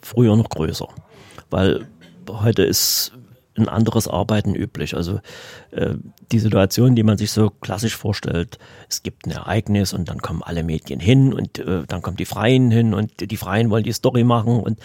früher 0.00 0.36
noch 0.36 0.48
größer, 0.48 0.88
weil 1.50 1.86
heute 2.28 2.62
ist 2.62 3.12
ein 3.56 3.68
anderes 3.68 4.08
Arbeiten 4.08 4.54
üblich. 4.54 4.94
Also 4.94 5.20
äh, 5.70 5.94
die 6.32 6.38
Situation, 6.38 6.94
die 6.94 7.02
man 7.02 7.18
sich 7.18 7.30
so 7.30 7.50
klassisch 7.50 7.96
vorstellt, 7.96 8.58
es 8.88 9.02
gibt 9.02 9.26
ein 9.26 9.30
Ereignis 9.30 9.92
und 9.92 10.08
dann 10.08 10.20
kommen 10.20 10.42
alle 10.42 10.62
Medien 10.62 11.00
hin 11.00 11.32
und 11.32 11.58
äh, 11.58 11.84
dann 11.86 12.02
kommen 12.02 12.16
die 12.16 12.24
Freien 12.24 12.70
hin 12.70 12.94
und 12.94 13.30
die 13.30 13.36
Freien 13.36 13.70
wollen 13.70 13.84
die 13.84 13.92
Story 13.92 14.24
machen 14.24 14.60
und 14.60 14.78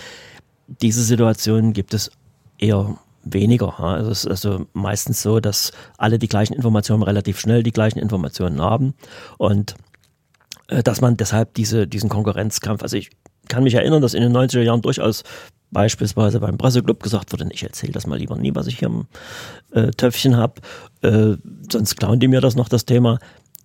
diese 0.67 1.03
Situation 1.03 1.73
gibt 1.73 1.93
es 1.93 2.11
eher 2.57 2.97
weniger. 3.23 3.75
Ja. 3.79 3.97
Es 3.97 4.25
ist 4.25 4.27
also 4.27 4.67
meistens 4.73 5.21
so, 5.21 5.39
dass 5.39 5.71
alle 5.97 6.19
die 6.19 6.27
gleichen 6.27 6.53
Informationen 6.53 7.03
relativ 7.03 7.39
schnell 7.39 7.63
die 7.63 7.71
gleichen 7.71 7.99
Informationen 7.99 8.61
haben 8.61 8.93
und 9.37 9.75
dass 10.83 11.01
man 11.01 11.17
deshalb 11.17 11.53
diese, 11.55 11.87
diesen 11.87 12.09
Konkurrenzkampf, 12.09 12.83
also 12.83 12.97
ich 12.97 13.09
kann 13.47 13.63
mich 13.63 13.73
erinnern, 13.73 14.01
dass 14.01 14.13
in 14.13 14.21
den 14.21 14.35
90er 14.35 14.61
Jahren 14.61 14.81
durchaus 14.81 15.23
beispielsweise 15.71 16.39
beim 16.39 16.57
Presseclub 16.57 17.01
gesagt 17.01 17.31
wurde, 17.31 17.47
ich 17.51 17.63
erzähle 17.63 17.93
das 17.93 18.07
mal 18.07 18.17
lieber 18.17 18.35
nie, 18.37 18.55
was 18.55 18.67
ich 18.67 18.79
hier 18.79 18.87
im 18.87 19.07
äh, 19.71 19.91
Töpfchen 19.91 20.37
habe, 20.37 20.61
äh, 21.01 21.35
sonst 21.71 21.97
klauen 21.97 22.19
die 22.19 22.27
mir 22.27 22.41
das 22.41 22.55
noch, 22.55 22.69
das 22.69 22.85
Thema. 22.85 23.19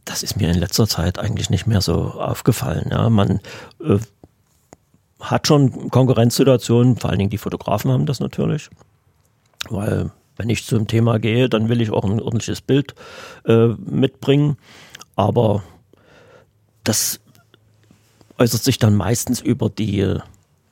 Das 0.05 0.23
ist 0.23 0.37
mir 0.37 0.51
in 0.51 0.59
letzter 0.59 0.87
Zeit 0.87 1.19
eigentlich 1.19 1.49
nicht 1.49 1.67
mehr 1.67 1.81
so 1.81 1.95
aufgefallen. 1.95 2.89
Ja, 2.91 3.09
man 3.09 3.41
äh, 3.83 3.99
hat 5.21 5.47
schon 5.47 5.91
Konkurrenzsituationen, 5.91 6.97
vor 6.97 7.11
allen 7.11 7.19
Dingen 7.19 7.31
die 7.31 7.39
Fotografen 7.39 7.91
haben 7.91 8.05
das 8.05 8.21
natürlich, 8.21 8.69
weil 9.71 10.11
wenn 10.37 10.51
ich 10.51 10.67
zum 10.67 10.87
Thema 10.87 11.19
gehe, 11.19 11.49
dann 11.49 11.69
will 11.69 11.81
ich 11.81 11.91
auch 11.91 12.05
ein 12.05 12.21
ordentliches 12.21 12.61
Bild 12.61 12.95
äh, 13.47 13.69
mitbringen, 13.69 14.57
aber 15.17 15.63
das 16.85 17.21
äußert 18.39 18.63
sich 18.63 18.79
dann 18.79 18.95
meistens 18.95 19.41
über 19.41 19.71
die, 19.71 20.19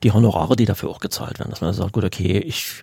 die 0.02 0.12
Honorare, 0.12 0.56
die 0.56 0.64
dafür 0.64 0.90
auch 0.90 1.00
gezahlt 1.00 1.38
werden. 1.38 1.50
Dass 1.50 1.60
man 1.60 1.72
sagt, 1.72 1.92
gut, 1.92 2.04
okay, 2.04 2.38
ich 2.38 2.82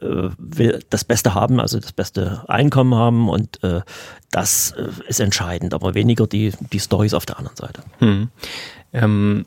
äh, 0.00 0.30
will 0.38 0.82
das 0.90 1.04
Beste 1.04 1.34
haben, 1.34 1.60
also 1.60 1.78
das 1.78 1.92
beste 1.92 2.44
Einkommen 2.48 2.94
haben 2.94 3.28
und 3.28 3.62
äh, 3.62 3.82
das 4.30 4.72
äh, 4.72 4.88
ist 5.08 5.20
entscheidend, 5.20 5.74
aber 5.74 5.94
weniger 5.94 6.26
die, 6.26 6.52
die 6.72 6.80
Stories 6.80 7.14
auf 7.14 7.26
der 7.26 7.38
anderen 7.38 7.56
Seite. 7.56 7.82
Hm. 7.98 8.28
Ähm, 8.92 9.46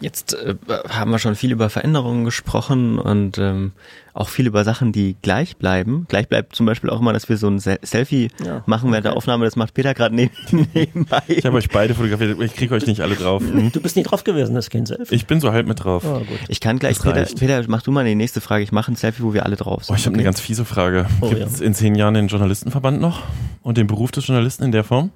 Jetzt 0.00 0.34
äh, 0.34 0.54
haben 0.88 1.10
wir 1.10 1.18
schon 1.18 1.34
viel 1.34 1.52
über 1.52 1.70
Veränderungen 1.70 2.24
gesprochen 2.24 2.98
und 2.98 3.38
ähm, 3.38 3.72
auch 4.12 4.28
viel 4.28 4.46
über 4.46 4.64
Sachen, 4.64 4.92
die 4.92 5.16
gleich 5.22 5.56
bleiben. 5.56 6.06
Gleich 6.08 6.28
bleibt 6.28 6.54
zum 6.54 6.66
Beispiel 6.66 6.90
auch 6.90 7.00
immer, 7.00 7.12
dass 7.12 7.28
wir 7.28 7.36
so 7.36 7.48
ein 7.48 7.58
Se 7.58 7.78
Selfie 7.82 8.28
ja, 8.44 8.62
machen 8.66 8.90
während 8.90 9.06
der 9.06 9.16
Aufnahme. 9.16 9.44
Das 9.44 9.56
macht 9.56 9.74
Peter 9.74 9.94
gerade 9.94 10.14
neben, 10.14 10.32
nebenbei. 10.74 11.22
Ich 11.26 11.44
habe 11.44 11.56
euch 11.56 11.68
beide 11.68 11.94
fotografiert. 11.94 12.40
Ich 12.40 12.54
kriege 12.54 12.74
euch 12.74 12.86
nicht 12.86 13.00
alle 13.00 13.16
drauf. 13.16 13.42
Hm? 13.42 13.72
Du 13.72 13.80
bist 13.80 13.96
nie 13.96 14.02
drauf 14.02 14.24
gewesen, 14.24 14.54
das 14.54 14.66
ist 14.66 14.70
kein 14.70 14.86
Selfie. 14.86 15.14
Ich 15.14 15.26
bin 15.26 15.40
so 15.40 15.52
halb 15.52 15.66
mit 15.66 15.82
drauf. 15.82 16.04
Oh, 16.06 16.22
ich 16.48 16.60
kann 16.60 16.78
gleich, 16.78 17.00
Peter, 17.00 17.24
Peter, 17.24 17.62
mach 17.66 17.82
du 17.82 17.90
mal 17.90 18.04
die 18.04 18.14
nächste 18.14 18.40
Frage. 18.40 18.62
Ich 18.62 18.72
mache 18.72 18.92
ein 18.92 18.96
Selfie, 18.96 19.22
wo 19.22 19.34
wir 19.34 19.44
alle 19.44 19.56
drauf 19.56 19.84
sind. 19.84 19.94
Oh, 19.94 19.96
ich 19.96 20.06
habe 20.06 20.14
okay? 20.14 20.20
eine 20.20 20.24
ganz 20.24 20.40
fiese 20.40 20.64
Frage. 20.64 21.06
Oh, 21.20 21.28
Gibt 21.28 21.42
es 21.42 21.60
ja. 21.60 21.66
in 21.66 21.74
zehn 21.74 21.94
Jahren 21.94 22.14
den 22.14 22.28
Journalistenverband 22.28 23.00
noch 23.00 23.22
und 23.62 23.78
den 23.78 23.86
Beruf 23.86 24.10
des 24.12 24.26
Journalisten 24.26 24.64
in 24.64 24.72
der 24.72 24.84
Form? 24.84 25.10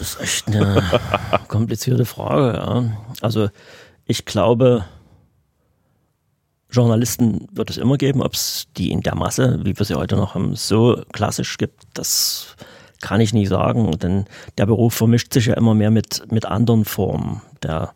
Ist 0.00 0.20
echt 0.20 0.48
eine 0.48 0.82
komplizierte 1.48 2.04
Frage. 2.04 2.56
Ja. 2.58 2.84
Also 3.20 3.48
ich 4.06 4.24
glaube, 4.24 4.84
Journalisten 6.70 7.48
wird 7.52 7.70
es 7.70 7.76
immer 7.76 7.98
geben, 7.98 8.22
ob 8.22 8.34
es 8.34 8.66
die 8.76 8.90
in 8.90 9.02
der 9.02 9.14
Masse, 9.14 9.60
wie 9.64 9.78
wir 9.78 9.84
sie 9.84 9.94
heute 9.94 10.16
noch 10.16 10.34
haben, 10.34 10.56
so 10.56 11.02
klassisch 11.12 11.58
gibt, 11.58 11.84
das 11.94 12.56
kann 13.00 13.20
ich 13.20 13.34
nicht 13.34 13.48
sagen. 13.48 13.90
Denn 13.98 14.24
der 14.56 14.66
Beruf 14.66 14.94
vermischt 14.94 15.32
sich 15.32 15.46
ja 15.46 15.54
immer 15.54 15.74
mehr 15.74 15.90
mit, 15.90 16.30
mit 16.32 16.46
anderen 16.46 16.84
Formen 16.84 17.42
der, 17.62 17.92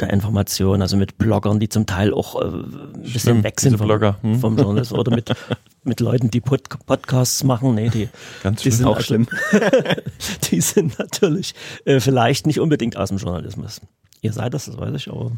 der 0.00 0.10
Information, 0.10 0.82
also 0.82 0.96
mit 0.96 1.18
Bloggern, 1.18 1.60
die 1.60 1.68
zum 1.68 1.86
Teil 1.86 2.12
auch 2.12 2.40
äh, 2.40 2.44
ein 2.44 3.02
bisschen 3.02 3.20
Schlimm, 3.20 3.44
weg 3.44 3.60
sind 3.60 3.78
vom, 3.78 3.88
hm? 3.90 4.40
vom 4.40 4.56
Journalist 4.56 4.92
oder 4.92 5.14
mit 5.14 5.34
mit 5.84 6.00
Leuten, 6.00 6.30
die 6.30 6.40
Pod 6.40 6.62
Podcasts 6.86 7.44
machen. 7.44 7.74
Nee, 7.74 7.90
die, 7.90 8.08
Ganz 8.42 8.62
die 8.62 8.70
sind 8.70 8.86
auch 8.86 9.00
schlimm. 9.00 9.28
die 10.50 10.60
sind 10.60 10.98
natürlich 10.98 11.54
äh, 11.84 12.00
vielleicht 12.00 12.46
nicht 12.46 12.58
unbedingt 12.58 12.96
aus 12.96 13.10
dem 13.10 13.18
Journalismus. 13.18 13.80
Ihr 14.22 14.32
seid 14.32 14.54
das, 14.54 14.64
das 14.64 14.78
weiß 14.78 14.94
ich, 14.94 15.10
aber 15.10 15.32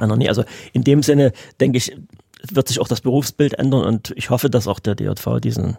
noch 0.00 0.16
nie. 0.16 0.28
Also 0.28 0.44
in 0.72 0.84
dem 0.84 1.02
Sinne 1.02 1.32
denke 1.60 1.78
ich, 1.78 1.96
wird 2.50 2.68
sich 2.68 2.80
auch 2.80 2.88
das 2.88 3.00
Berufsbild 3.00 3.54
ändern 3.54 3.84
und 3.84 4.12
ich 4.16 4.30
hoffe, 4.30 4.48
dass 4.48 4.66
auch 4.66 4.78
der 4.78 4.94
DJV 4.94 5.40
diesen 5.40 5.76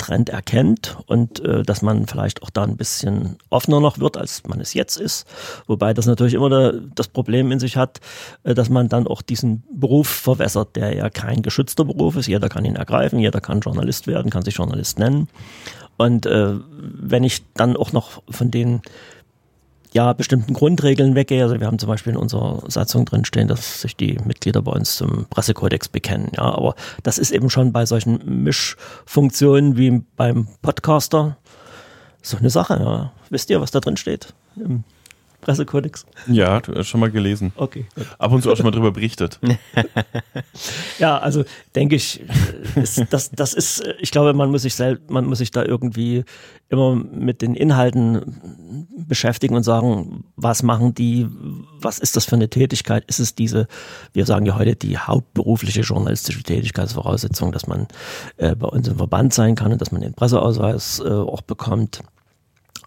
Trend 0.00 0.30
erkennt 0.30 0.96
und 1.06 1.40
äh, 1.40 1.62
dass 1.62 1.82
man 1.82 2.06
vielleicht 2.06 2.42
auch 2.42 2.50
da 2.50 2.64
ein 2.64 2.76
bisschen 2.76 3.36
offener 3.50 3.80
noch 3.80 3.98
wird, 3.98 4.16
als 4.16 4.42
man 4.48 4.60
es 4.60 4.72
jetzt 4.74 4.96
ist. 4.96 5.26
Wobei 5.66 5.92
das 5.92 6.06
natürlich 6.06 6.34
immer 6.34 6.48
da, 6.48 6.72
das 6.94 7.08
Problem 7.08 7.52
in 7.52 7.60
sich 7.60 7.76
hat, 7.76 8.00
äh, 8.42 8.54
dass 8.54 8.70
man 8.70 8.88
dann 8.88 9.06
auch 9.06 9.20
diesen 9.20 9.62
Beruf 9.72 10.08
verwässert, 10.08 10.74
der 10.74 10.96
ja 10.96 11.10
kein 11.10 11.42
geschützter 11.42 11.84
Beruf 11.84 12.16
ist. 12.16 12.26
Jeder 12.26 12.48
kann 12.48 12.64
ihn 12.64 12.76
ergreifen, 12.76 13.18
jeder 13.18 13.40
kann 13.40 13.60
Journalist 13.60 14.06
werden, 14.06 14.30
kann 14.30 14.42
sich 14.42 14.56
Journalist 14.56 14.98
nennen. 14.98 15.28
Und 15.98 16.24
äh, 16.24 16.54
wenn 16.78 17.24
ich 17.24 17.44
dann 17.52 17.76
auch 17.76 17.92
noch 17.92 18.22
von 18.30 18.50
den 18.50 18.80
ja, 19.92 20.12
bestimmten 20.12 20.54
Grundregeln 20.54 21.14
weggehe. 21.14 21.42
Also 21.42 21.58
wir 21.58 21.66
haben 21.66 21.78
zum 21.78 21.88
Beispiel 21.88 22.12
in 22.12 22.18
unserer 22.18 22.62
Satzung 22.68 23.04
drin 23.04 23.24
stehen, 23.24 23.48
dass 23.48 23.82
sich 23.82 23.96
die 23.96 24.18
Mitglieder 24.24 24.62
bei 24.62 24.72
uns 24.72 24.96
zum 24.96 25.26
Pressekodex 25.26 25.88
bekennen. 25.88 26.30
Ja, 26.36 26.42
aber 26.42 26.74
das 27.02 27.18
ist 27.18 27.30
eben 27.30 27.50
schon 27.50 27.72
bei 27.72 27.86
solchen 27.86 28.42
Mischfunktionen 28.44 29.76
wie 29.76 30.02
beim 30.16 30.48
Podcaster 30.62 31.36
so 32.22 32.36
eine 32.36 32.50
Sache. 32.50 32.74
Ja. 32.74 33.12
Wisst 33.30 33.50
ihr, 33.50 33.60
was 33.60 33.70
da 33.70 33.80
drin 33.80 33.96
steht? 33.96 34.34
Im 34.56 34.84
Pressekodex? 35.50 36.06
Ja, 36.26 36.60
du 36.60 36.74
hast 36.74 36.88
schon 36.88 37.00
mal 37.00 37.10
gelesen. 37.10 37.52
Okay. 37.56 37.86
Ab 38.18 38.32
und 38.32 38.42
zu 38.42 38.52
auch 38.52 38.56
schon 38.56 38.64
mal 38.66 38.70
drüber 38.70 38.92
berichtet. 38.92 39.40
ja, 40.98 41.18
also 41.18 41.44
denke 41.74 41.96
ich, 41.96 42.22
ist, 42.76 43.04
das, 43.10 43.30
das 43.30 43.54
ist, 43.54 43.82
ich 44.00 44.10
glaube, 44.10 44.34
man 44.34 44.50
muss 44.50 44.62
sich 44.62 44.74
selbst, 44.74 45.10
man 45.10 45.26
muss 45.26 45.38
sich 45.38 45.50
da 45.50 45.64
irgendwie 45.64 46.24
immer 46.68 46.94
mit 46.94 47.42
den 47.42 47.54
Inhalten 47.54 48.86
beschäftigen 48.96 49.56
und 49.56 49.64
sagen, 49.64 50.24
was 50.36 50.62
machen 50.62 50.94
die, 50.94 51.26
was 51.80 51.98
ist 51.98 52.16
das 52.16 52.24
für 52.24 52.36
eine 52.36 52.48
Tätigkeit? 52.48 53.04
Ist 53.06 53.18
es 53.18 53.34
diese, 53.34 53.66
wir 54.12 54.24
sagen 54.24 54.46
ja 54.46 54.56
heute 54.56 54.76
die 54.76 54.96
hauptberufliche 54.96 55.80
journalistische 55.80 56.42
Tätigkeitsvoraussetzung, 56.42 57.50
dass 57.50 57.66
man 57.66 57.88
äh, 58.36 58.54
bei 58.54 58.68
uns 58.68 58.86
im 58.86 58.96
Verband 58.96 59.34
sein 59.34 59.56
kann 59.56 59.72
und 59.72 59.80
dass 59.80 59.90
man 59.90 60.00
den 60.00 60.14
Presseausweis 60.14 61.02
äh, 61.04 61.08
auch 61.08 61.42
bekommt. 61.42 62.02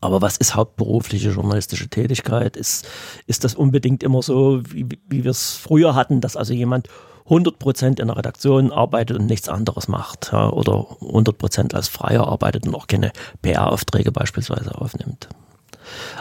Aber 0.03 0.21
was 0.21 0.37
ist 0.37 0.55
hauptberufliche 0.55 1.29
journalistische 1.29 1.87
Tätigkeit? 1.87 2.57
Ist, 2.57 2.87
ist 3.25 3.43
das 3.43 3.55
unbedingt 3.55 4.03
immer 4.03 4.21
so, 4.21 4.61
wie, 4.69 4.85
wie 5.07 5.23
wir 5.23 5.31
es 5.31 5.53
früher 5.53 5.95
hatten, 5.95 6.19
dass 6.19 6.35
also 6.35 6.53
jemand 6.53 6.89
100 7.25 7.57
Prozent 7.57 7.99
in 8.01 8.07
der 8.07 8.17
Redaktion 8.17 8.71
arbeitet 8.71 9.17
und 9.17 9.27
nichts 9.27 9.47
anderes 9.47 9.87
macht 9.87 10.31
ja, 10.33 10.49
oder 10.49 10.87
100 11.01 11.37
Prozent 11.37 11.73
als 11.73 11.87
Freier 11.87 12.27
arbeitet 12.27 12.67
und 12.67 12.75
auch 12.75 12.87
keine 12.87 13.13
PR-Aufträge 13.41 14.11
beispielsweise 14.11 14.75
aufnimmt. 14.75 15.29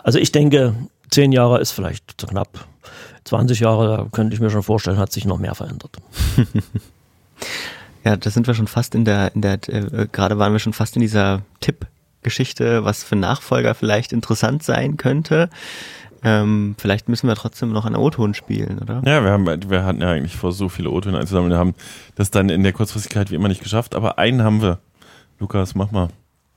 Also 0.04 0.20
ich 0.20 0.30
denke, 0.30 0.74
zehn 1.10 1.32
Jahre 1.32 1.60
ist 1.60 1.72
vielleicht 1.72 2.20
zu 2.20 2.28
knapp. 2.28 2.66
20 3.24 3.60
Jahre, 3.60 3.96
da 3.96 4.06
könnte 4.12 4.34
ich 4.34 4.40
mir 4.40 4.50
schon 4.50 4.62
vorstellen, 4.62 4.98
hat 4.98 5.12
sich 5.12 5.24
noch 5.24 5.38
mehr 5.38 5.54
verändert. 5.54 5.96
ja, 8.04 8.16
da 8.16 8.30
sind 8.30 8.46
wir 8.46 8.54
schon 8.54 8.68
fast 8.68 8.94
in 8.94 9.04
der, 9.04 9.34
in 9.34 9.42
der, 9.42 9.54
äh, 9.68 10.06
gerade 10.10 10.38
waren 10.38 10.52
wir 10.52 10.58
schon 10.60 10.72
fast 10.72 10.96
in 10.96 11.02
dieser 11.02 11.42
Tipp- 11.60 11.86
Geschichte, 12.22 12.84
was 12.84 13.04
für 13.04 13.16
Nachfolger 13.16 13.74
vielleicht 13.74 14.12
interessant 14.12 14.62
sein 14.62 14.96
könnte. 14.96 15.50
Ähm, 16.24 16.76
vielleicht 16.78 17.08
müssen 17.08 17.26
wir 17.26 17.34
trotzdem 17.34 17.72
noch 17.72 17.84
einen 17.84 17.96
O-Ton 17.96 18.34
spielen, 18.34 18.78
oder? 18.78 19.02
Ja, 19.04 19.24
wir, 19.24 19.30
haben, 19.30 19.70
wir 19.70 19.84
hatten 19.84 20.00
ja 20.00 20.10
eigentlich 20.10 20.36
vor, 20.36 20.52
so 20.52 20.68
viele 20.68 20.90
O-Töne 20.90 21.18
einzusammeln. 21.18 21.50
Wir 21.50 21.58
haben 21.58 21.74
das 22.14 22.30
dann 22.30 22.48
in 22.48 22.62
der 22.62 22.72
Kurzfristigkeit 22.72 23.30
wie 23.30 23.34
immer 23.34 23.48
nicht 23.48 23.62
geschafft, 23.62 23.94
aber 23.94 24.18
einen 24.18 24.42
haben 24.42 24.62
wir. 24.62 24.78
Lukas, 25.40 25.74
mach 25.74 25.90
mal. 25.90 26.08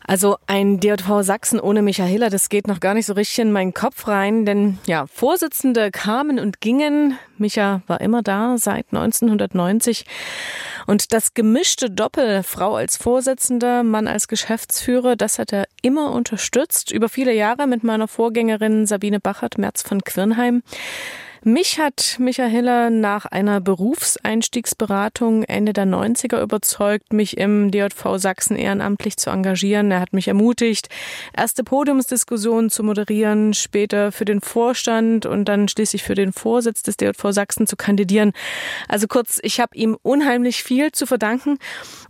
Also 0.08 0.38
ein 0.46 0.80
DJV 0.80 1.22
Sachsen 1.22 1.60
ohne 1.60 1.82
Michaela, 1.82 2.30
das 2.30 2.50
geht 2.50 2.68
noch 2.68 2.80
gar 2.80 2.94
nicht 2.94 3.08
so 3.08 3.14
richtig 3.14 3.40
in 3.40 3.52
meinen 3.52 3.74
Kopf 3.74 4.08
rein, 4.08 4.46
denn 4.46 4.78
ja, 4.86 5.08
Vorsitzende 5.08 5.90
kamen 5.92 6.40
und 6.40 6.62
gingen. 6.62 7.18
Micha 7.38 7.82
war 7.88 8.02
immer 8.02 8.22
da 8.22 8.58
seit 8.58 8.86
1990. 8.92 10.06
Und 10.86 11.12
das 11.14 11.34
gemischte 11.34 11.90
Doppel, 11.90 12.44
Frau 12.44 12.76
als 12.76 12.98
Vorsitzende, 12.98 13.84
Mann 13.84 14.08
als 14.08 14.28
Geschäftsführer, 14.28 15.16
das 15.16 15.40
hat 15.40 15.52
er 15.52 15.66
immer 15.82 16.12
unterstützt. 16.12 16.92
Über 16.92 17.10
viele 17.10 17.34
Jahre 17.34 17.66
mit 17.66 17.84
meiner 17.84 18.08
Vorgängerin 18.08 18.86
Sabine 18.86 19.20
Bachert, 19.20 19.58
Merz 19.58 19.82
von 19.82 20.04
Quirnheim. 20.04 20.62
Mich 21.48 21.78
hat 21.78 22.16
Michael 22.18 22.50
Hiller 22.50 22.90
nach 22.90 23.28
einer 23.28 23.62
Berufseinstiegsberatung 23.62 25.44
Ende 25.44 25.74
der 25.74 25.86
90er 25.86 26.42
überzeugt, 26.42 27.14
mich 27.14 27.38
im 27.38 27.70
DJV 27.70 28.18
Sachsen 28.18 28.58
ehrenamtlich 28.58 29.18
zu 29.18 29.30
engagieren. 29.30 29.92
Er 29.92 30.00
hat 30.00 30.12
mich 30.12 30.28
ermutigt, 30.28 30.90
erste 31.38 31.64
Podiumsdiskussionen 31.64 32.72
zu 32.72 32.82
moderieren, 32.82 33.54
später 33.54 34.12
für 34.12 34.26
den 34.26 34.42
Vorstand 34.42 35.28
und 35.28 35.46
dann 35.46 35.68
schließlich 35.68 36.02
für 36.02 36.16
den 36.16 36.34
Vorsitz 36.34 36.82
des 36.82 36.98
DJV 36.98 37.24
Sachsen 37.30 37.68
zu 37.68 37.76
kandidieren. 37.76 38.32
Also 38.88 39.06
kurz, 39.06 39.40
ich 39.44 39.60
habe 39.60 39.78
ihm 39.78 39.96
unheimlich 40.02 40.64
viel 40.64 40.94
zu 40.94 41.06
verdanken. 41.06 41.60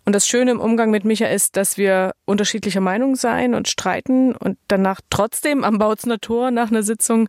Und 0.06 0.14
das 0.14 0.28
Schöne 0.28 0.52
im 0.52 0.60
Umgang 0.60 0.92
mit 0.92 1.04
Micha 1.04 1.26
ist, 1.26 1.58
dass 1.58 1.78
wir 1.78 2.14
unterschiedlicher 2.26 2.80
Meinung 2.80 3.16
sein 3.16 3.56
und 3.56 3.68
streiten 3.68 4.36
und 4.36 4.60
danach 4.68 5.02
trotzdem 5.10 5.64
am 5.64 5.80
Bautzner 5.80 6.20
Tor 6.20 6.52
nach 6.52 6.70
einer 6.70 6.84
Sitzung 6.84 7.28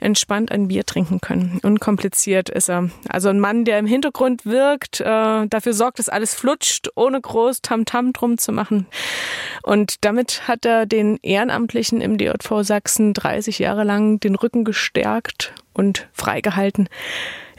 entspannt 0.00 0.50
ein 0.50 0.66
Bier 0.66 0.84
trinken 0.84 1.20
können. 1.20 1.60
Unkompliziert 1.62 2.48
ist 2.48 2.68
er. 2.68 2.90
Also 3.08 3.28
ein 3.28 3.38
Mann, 3.38 3.64
der 3.64 3.78
im 3.78 3.86
Hintergrund 3.86 4.44
wirkt, 4.44 5.00
äh, 5.00 5.46
dafür 5.46 5.72
sorgt, 5.72 6.00
dass 6.00 6.08
alles 6.08 6.34
flutscht, 6.34 6.88
ohne 6.96 7.20
groß 7.20 7.62
Tamtam 7.62 8.06
-Tam 8.06 8.12
drum 8.12 8.38
zu 8.38 8.50
machen. 8.50 8.86
Und 9.62 10.04
damit 10.04 10.48
hat 10.48 10.66
er 10.66 10.84
den 10.86 11.18
Ehrenamtlichen 11.22 12.00
im 12.00 12.18
DJV 12.18 12.62
Sachsen 12.62 13.14
30 13.14 13.60
Jahre 13.60 13.84
lang 13.84 14.18
den 14.18 14.34
Rücken 14.34 14.64
gestärkt 14.64 15.54
und 15.74 16.08
freigehalten. 16.12 16.88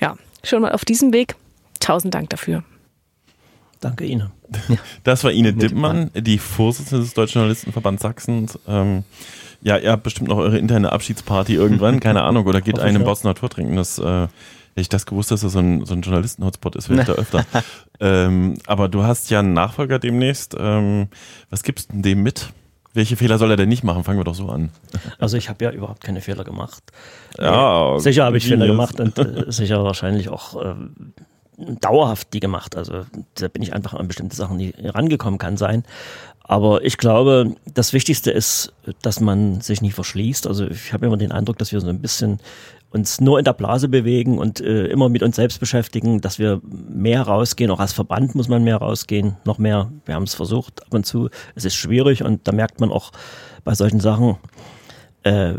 Ja, 0.02 0.18
schon 0.44 0.62
mal 0.62 0.74
auf 0.74 0.84
diesem 0.84 1.14
Weg. 1.14 1.36
Tausend 1.80 2.14
Dank 2.14 2.30
dafür. 2.32 2.64
Danke 3.80 4.06
Ihnen. 4.06 4.32
Das 5.04 5.24
war 5.24 5.32
Ine 5.32 5.54
Dippmann, 5.54 6.12
die 6.16 6.38
Vorsitzende 6.38 7.04
des 7.04 7.14
Deutschen 7.14 7.36
Journalistenverbands 7.36 8.02
Sachsen. 8.02 8.48
Ähm, 8.68 9.04
ja, 9.62 9.78
ihr 9.78 9.92
habt 9.92 10.04
bestimmt 10.04 10.30
noch 10.30 10.38
eure 10.38 10.58
interne 10.58 10.92
Abschiedsparty 10.92 11.56
irgendwann, 11.56 12.00
keine 12.02 12.24
Ahnung, 12.24 12.46
oder 12.46 12.62
geht 12.62 12.80
einen 12.80 13.04
Bots 13.04 13.24
Natur 13.24 13.50
trinken. 13.50 13.76
Das, 13.76 14.00
äh, 14.00 14.28
hätte 14.78 14.82
ich 14.82 14.90
das 14.90 15.06
gewusst, 15.08 15.32
dass 15.32 15.42
das 15.42 15.54
so 15.54 15.60
ein, 15.60 15.86
so 15.86 15.96
ein 15.96 16.02
Journalisten-Hotspot 16.02 16.76
ist, 16.76 16.90
wäre 16.90 17.02
ich 17.02 17.08
da 17.08 17.14
öfter. 17.18 17.46
ähm, 18.00 18.56
aber 18.68 18.90
du 18.90 19.04
hast 19.04 19.30
ja 19.32 19.40
einen 19.40 19.54
Nachfolger 19.54 19.98
demnächst. 19.98 20.56
Ähm, 20.58 21.08
was 21.50 21.64
gibst 21.64 21.92
du 21.92 22.02
dem 22.02 22.22
mit? 22.22 22.50
Welche 22.94 23.16
Fehler 23.16 23.38
soll 23.38 23.52
er 23.52 23.58
denn 23.58 23.70
nicht 23.70 23.84
machen? 23.84 24.04
Fangen 24.04 24.20
wir 24.20 24.24
doch 24.24 24.36
so 24.36 24.50
an. 24.50 24.70
Also 25.20 25.38
ich 25.38 25.50
habe 25.50 25.64
ja 25.66 25.72
überhaupt 25.72 26.04
keine 26.04 26.22
Fehler 26.22 26.44
gemacht. 26.44 26.84
Ja, 27.40 27.96
äh, 27.96 28.00
sicher 28.00 28.26
habe 28.26 28.38
ich 28.38 28.48
Fehler 28.48 28.68
gemacht 28.68 29.00
und 29.00 29.18
äh, 29.18 29.52
sicher 29.52 29.84
wahrscheinlich 29.84 30.30
auch 30.30 30.64
äh, 30.64 30.76
dauerhaft 31.58 32.34
die 32.34 32.40
gemacht. 32.40 32.76
Also 32.76 33.06
da 33.36 33.48
bin 33.48 33.64
ich 33.64 33.74
einfach 33.74 33.94
an 33.94 34.08
bestimmte 34.08 34.36
Sachen 34.36 34.58
nie 34.58 34.74
rangekommen, 34.78 35.40
kann 35.40 35.58
sein. 35.58 35.84
Aber 36.44 36.84
ich 36.86 36.98
glaube, 36.98 37.56
das 37.66 37.92
Wichtigste 37.92 38.32
ist, 38.32 38.72
dass 39.02 39.20
man 39.20 39.60
sich 39.60 39.82
nicht 39.82 39.96
verschließt. 39.96 40.48
Also 40.48 40.68
ich 40.68 40.94
habe 40.94 41.06
immer 41.06 41.18
den 41.18 41.34
Eindruck, 41.34 41.58
dass 41.58 41.74
wir 41.74 41.82
so 41.82 41.90
ein 41.90 42.00
bisschen 42.00 42.40
uns 42.90 43.20
nur 43.20 43.38
in 43.38 43.44
der 43.44 43.54
Blase 43.54 43.90
bewegen 43.90 44.38
und 44.38 44.62
äh, 44.62 44.86
immer 44.86 45.10
mit 45.10 45.22
uns 45.24 45.36
selbst 45.36 45.60
beschäftigen, 45.60 46.22
dass 46.22 46.40
wir 46.40 46.62
mehr 46.64 47.24
rausgehen. 47.24 47.70
Auch 47.70 47.82
als 47.82 47.92
Verband 47.92 48.34
muss 48.34 48.48
man 48.48 48.64
mehr 48.64 48.78
rausgehen, 48.78 49.36
noch 49.44 49.58
mehr. 49.58 49.92
Wir 50.06 50.16
haben 50.16 50.24
es 50.24 50.36
versucht 50.36 50.86
ab 50.86 50.94
und 50.94 51.06
zu. 51.06 51.30
Es 51.56 51.66
ist 51.66 51.76
schwierig 51.76 52.24
und 52.24 52.48
da 52.48 52.54
merkt 52.54 52.80
man 52.80 52.92
auch 52.92 53.12
bei 53.66 53.76
solchen 53.76 54.00
Sachen, 54.00 54.38
äh, 55.24 55.56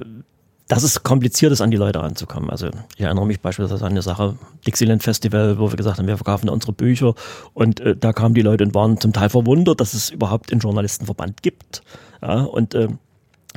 dass 0.68 0.82
es 0.82 1.02
kompliziert 1.02 1.50
ist, 1.50 1.62
an 1.62 1.70
die 1.70 1.76
Leute 1.78 2.00
ranzukommen. 2.00 2.50
Also 2.50 2.68
ich 2.96 3.00
erinnere 3.00 3.26
mich 3.26 3.40
beispielsweise 3.40 3.84
an 3.84 3.92
eine 3.92 4.02
Sache, 4.02 4.38
Dixieland 4.66 5.02
Festival, 5.02 5.58
wo 5.58 5.70
wir 5.70 5.76
gesagt 5.76 5.98
haben, 5.98 6.06
wir 6.06 6.16
verkaufen 6.16 6.50
unsere 6.50 6.72
Bücher 6.72 7.14
und 7.54 7.80
äh, 7.80 7.96
da 7.96 8.12
kamen 8.12 8.34
die 8.34 8.42
Leute 8.42 8.64
und 8.64 8.74
waren 8.74 9.00
zum 9.00 9.12
Teil 9.12 9.30
verwundert, 9.30 9.80
dass 9.80 9.94
es 9.94 10.10
überhaupt 10.10 10.52
einen 10.52 10.60
Journalistenverband 10.60 11.42
gibt. 11.42 11.82
Ja, 12.20 12.42
und 12.42 12.74
äh, 12.74 12.88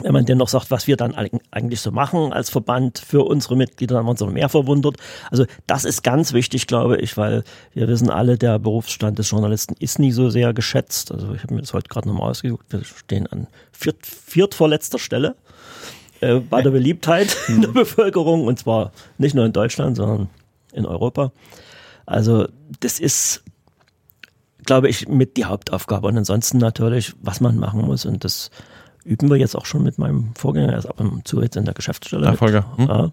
wenn 0.01 0.14
man 0.14 0.26
denn 0.26 0.38
noch 0.38 0.47
sagt, 0.47 0.72
was 0.72 0.88
wir 0.88 0.95
dann 0.95 1.14
eigentlich 1.51 1.82
so 1.82 1.91
machen 1.91 2.32
als 2.32 2.49
Verband 2.49 2.99
für 2.99 3.24
unsere 3.24 3.57
Mitglieder, 3.57 3.95
dann 3.95 4.07
waren 4.07 4.16
sie 4.16 4.26
noch 4.26 4.32
mehr 4.32 4.49
verwundert. 4.49 4.95
Also 5.30 5.45
das 5.68 5.84
ist 5.84 6.01
ganz 6.03 6.34
wichtig, 6.34 6.66
glaube 6.66 6.97
ich, 6.97 7.18
weil 7.18 7.43
wir 7.74 7.88
wissen 7.88 8.09
alle, 8.09 8.38
der 8.38 8.57
Berufsstand 8.57 9.20
des 9.20 9.30
Journalisten 9.30 9.76
ist 9.80 9.99
nie 9.99 10.12
so 10.12 10.30
sehr 10.30 10.53
geschätzt. 10.53 11.12
Also 11.12 11.34
ich 11.34 11.43
habe 11.43 11.55
mir 11.55 11.62
das 11.62 11.74
heute 11.74 11.89
gerade 11.89 12.07
nochmal 12.07 12.30
ausgeguckt. 12.30 12.72
Wir 12.72 12.84
stehen 12.84 13.28
an 13.28 13.47
viert, 13.72 14.05
viertvorletzter 14.05 14.97
Stelle 14.97 15.36
äh, 16.22 16.36
bei 16.39 16.61
der 16.61 16.72
Beliebtheit 16.72 17.36
in 17.47 17.61
der 17.61 17.69
Bevölkerung 17.69 18.45
und 18.45 18.59
zwar 18.59 18.91
nicht 19.17 19.36
nur 19.36 19.45
in 19.45 19.53
Deutschland, 19.53 19.97
sondern 19.97 20.30
in 20.72 20.86
Europa. 20.86 21.32
Also 22.05 22.47
das 22.80 22.99
ist, 22.99 23.43
glaube 24.65 24.88
ich, 24.89 25.07
mit 25.07 25.38
die 25.38 25.45
Hauptaufgabe 25.45 26.07
und 26.07 26.17
ansonsten 26.17 26.57
natürlich, 26.57 27.13
was 27.22 27.41
man 27.41 27.57
machen 27.57 27.82
muss 27.82 28.05
und 28.05 28.24
das 28.24 28.51
üben 29.03 29.30
wir 29.30 29.38
jetzt 29.38 29.55
auch 29.55 29.65
schon 29.65 29.84
mit 29.84 29.97
meinem 29.97 30.34
Vorgänger, 30.36 30.74
er 30.74 30.80
ist 30.80 30.86
ab 30.86 30.99
und 30.99 31.28
zu 31.28 31.41
jetzt 31.41 31.57
in 31.57 31.65
der 31.65 31.74
Geschäftsstelle. 31.74 32.24
Nachfolger. 32.24 32.65
Hm? 32.78 32.88
Ja. 32.88 33.11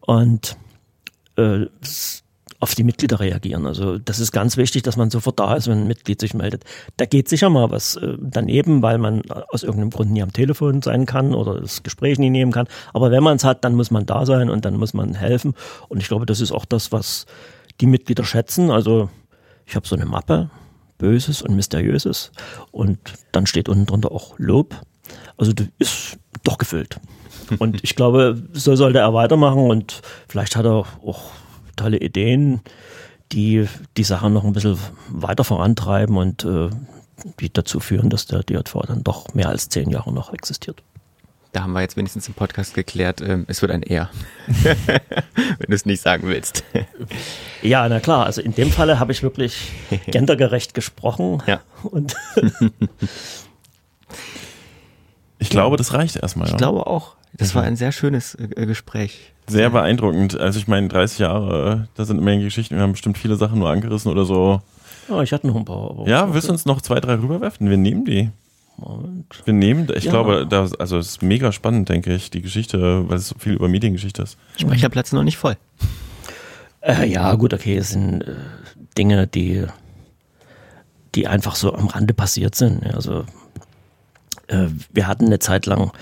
Und 0.00 0.56
äh, 1.36 1.66
auf 2.64 2.74
die 2.74 2.82
Mitglieder 2.82 3.20
reagieren. 3.20 3.66
Also 3.66 3.98
das 3.98 4.18
ist 4.20 4.32
ganz 4.32 4.56
wichtig, 4.56 4.82
dass 4.82 4.96
man 4.96 5.10
sofort 5.10 5.38
da 5.38 5.54
ist, 5.54 5.68
wenn 5.68 5.82
ein 5.82 5.86
Mitglied 5.86 6.18
sich 6.18 6.32
meldet. 6.32 6.64
Da 6.96 7.04
geht 7.04 7.28
sicher 7.28 7.50
mal 7.50 7.70
was 7.70 7.96
äh, 7.96 8.16
daneben, 8.18 8.80
weil 8.80 8.96
man 8.96 9.20
aus 9.50 9.62
irgendeinem 9.62 9.90
Grund 9.90 10.10
nie 10.10 10.22
am 10.22 10.32
Telefon 10.32 10.80
sein 10.80 11.04
kann 11.04 11.34
oder 11.34 11.60
das 11.60 11.82
Gespräch 11.82 12.18
nie 12.18 12.30
nehmen 12.30 12.52
kann. 12.52 12.66
Aber 12.94 13.10
wenn 13.10 13.22
man 13.22 13.36
es 13.36 13.44
hat, 13.44 13.64
dann 13.64 13.74
muss 13.74 13.90
man 13.90 14.06
da 14.06 14.24
sein 14.24 14.48
und 14.48 14.64
dann 14.64 14.78
muss 14.78 14.94
man 14.94 15.12
helfen. 15.12 15.52
Und 15.88 16.00
ich 16.00 16.08
glaube, 16.08 16.24
das 16.24 16.40
ist 16.40 16.52
auch 16.52 16.64
das, 16.64 16.90
was 16.90 17.26
die 17.82 17.86
Mitglieder 17.86 18.24
schätzen. 18.24 18.70
Also 18.70 19.10
ich 19.66 19.76
habe 19.76 19.86
so 19.86 19.94
eine 19.94 20.06
Mappe, 20.06 20.48
Böses 20.96 21.42
und 21.42 21.54
Mysteriöses. 21.54 22.32
Und 22.70 22.98
dann 23.32 23.44
steht 23.44 23.68
unten 23.68 23.84
drunter 23.84 24.10
auch 24.10 24.38
Lob. 24.38 24.74
Also 25.36 25.52
das 25.52 25.66
ist 25.78 26.18
doch 26.44 26.56
gefüllt. 26.56 26.98
Und 27.58 27.84
ich 27.84 27.94
glaube, 27.94 28.42
so 28.54 28.74
sollte 28.74 29.00
er 29.00 29.12
weitermachen 29.12 29.68
und 29.70 30.00
vielleicht 30.28 30.56
hat 30.56 30.64
er 30.64 30.86
auch 31.04 31.30
tolle 31.76 31.98
Ideen, 31.98 32.60
die 33.32 33.66
die 33.96 34.04
Sache 34.04 34.30
noch 34.30 34.44
ein 34.44 34.52
bisschen 34.52 34.78
weiter 35.08 35.44
vorantreiben 35.44 36.16
und 36.16 36.44
äh, 36.44 36.70
die 37.40 37.52
dazu 37.52 37.80
führen, 37.80 38.10
dass 38.10 38.26
der 38.26 38.42
DJV 38.42 38.82
dann 38.86 39.04
doch 39.04 39.34
mehr 39.34 39.48
als 39.48 39.68
zehn 39.68 39.90
Jahre 39.90 40.12
noch 40.12 40.32
existiert. 40.32 40.82
Da 41.52 41.62
haben 41.62 41.72
wir 41.72 41.82
jetzt 41.82 41.96
wenigstens 41.96 42.26
im 42.26 42.34
Podcast 42.34 42.74
geklärt, 42.74 43.20
ähm, 43.20 43.44
es 43.46 43.62
wird 43.62 43.70
ein 43.70 43.84
Er. 43.84 44.10
Wenn 44.64 45.68
du 45.68 45.74
es 45.74 45.86
nicht 45.86 46.02
sagen 46.02 46.26
willst. 46.26 46.64
Ja, 47.62 47.88
na 47.88 48.00
klar. 48.00 48.26
Also 48.26 48.42
in 48.42 48.56
dem 48.56 48.72
Falle 48.72 48.98
habe 48.98 49.12
ich 49.12 49.22
wirklich 49.22 49.70
gendergerecht 50.06 50.74
gesprochen. 50.74 51.44
Ja. 51.46 51.60
Und 51.84 52.16
ich 55.38 55.48
glaube, 55.48 55.76
das 55.76 55.92
reicht 55.92 56.16
erstmal. 56.16 56.46
Ich 56.46 56.52
ja. 56.52 56.58
glaube 56.58 56.88
auch. 56.88 57.14
Das 57.34 57.54
war 57.54 57.62
ein 57.62 57.76
sehr 57.76 57.92
schönes 57.92 58.34
äh, 58.34 58.66
Gespräch. 58.66 59.33
Sehr 59.46 59.70
beeindruckend. 59.70 60.38
Also 60.38 60.58
ich 60.58 60.68
meine, 60.68 60.88
30 60.88 61.18
Jahre, 61.18 61.88
da 61.94 62.04
sind 62.04 62.18
immer 62.18 62.36
Geschichten, 62.38 62.76
wir 62.76 62.82
haben 62.82 62.92
bestimmt 62.92 63.18
viele 63.18 63.36
Sachen 63.36 63.58
nur 63.58 63.70
angerissen 63.70 64.10
oder 64.10 64.24
so. 64.24 64.62
Ja, 65.08 65.20
ich 65.22 65.32
hatte 65.32 65.46
noch 65.46 65.56
ein 65.56 65.64
paar. 65.66 65.90
Aber 65.90 66.08
Ja, 66.08 66.32
willst 66.32 66.48
du 66.48 66.52
uns 66.52 66.64
noch 66.64 66.80
zwei, 66.80 66.98
drei 67.00 67.14
rüberwerfen? 67.14 67.68
Wir 67.68 67.76
nehmen 67.76 68.04
die. 68.06 68.30
Moment. 68.76 69.26
Wir 69.44 69.54
nehmen, 69.54 69.86
ich 69.94 70.04
Ja. 70.04 70.10
glaube, 70.10 70.46
da, 70.48 70.66
also 70.78 70.98
es 70.98 71.08
ist 71.08 71.22
mega 71.22 71.52
spannend, 71.52 71.88
denke 71.90 72.14
ich, 72.14 72.30
die 72.30 72.42
Geschichte, 72.42 73.08
weil 73.08 73.18
es 73.18 73.28
so 73.28 73.36
viel 73.38 73.52
über 73.52 73.68
Mediengeschichte 73.68 74.22
ist. 74.22 74.36
Speicherplatz 74.58 75.12
noch 75.12 75.22
nicht 75.22 75.36
voll. 75.36 75.56
Äh, 76.80 77.06
ja, 77.08 77.34
gut, 77.34 77.54
okay, 77.54 77.76
es 77.76 77.90
sind 77.90 78.22
äh, 78.22 78.34
Dinge, 78.98 79.26
die, 79.26 79.64
die 81.14 81.28
einfach 81.28 81.54
so 81.54 81.72
am 81.74 81.86
Rande 81.88 82.14
passiert 82.14 82.54
sind. 82.56 82.84
Also 82.94 83.24
äh, 84.48 84.66
wir 84.92 85.06
hatten 85.06 85.26
eine 85.26 85.38
Zeit 85.38 85.66
lang, 85.66 85.92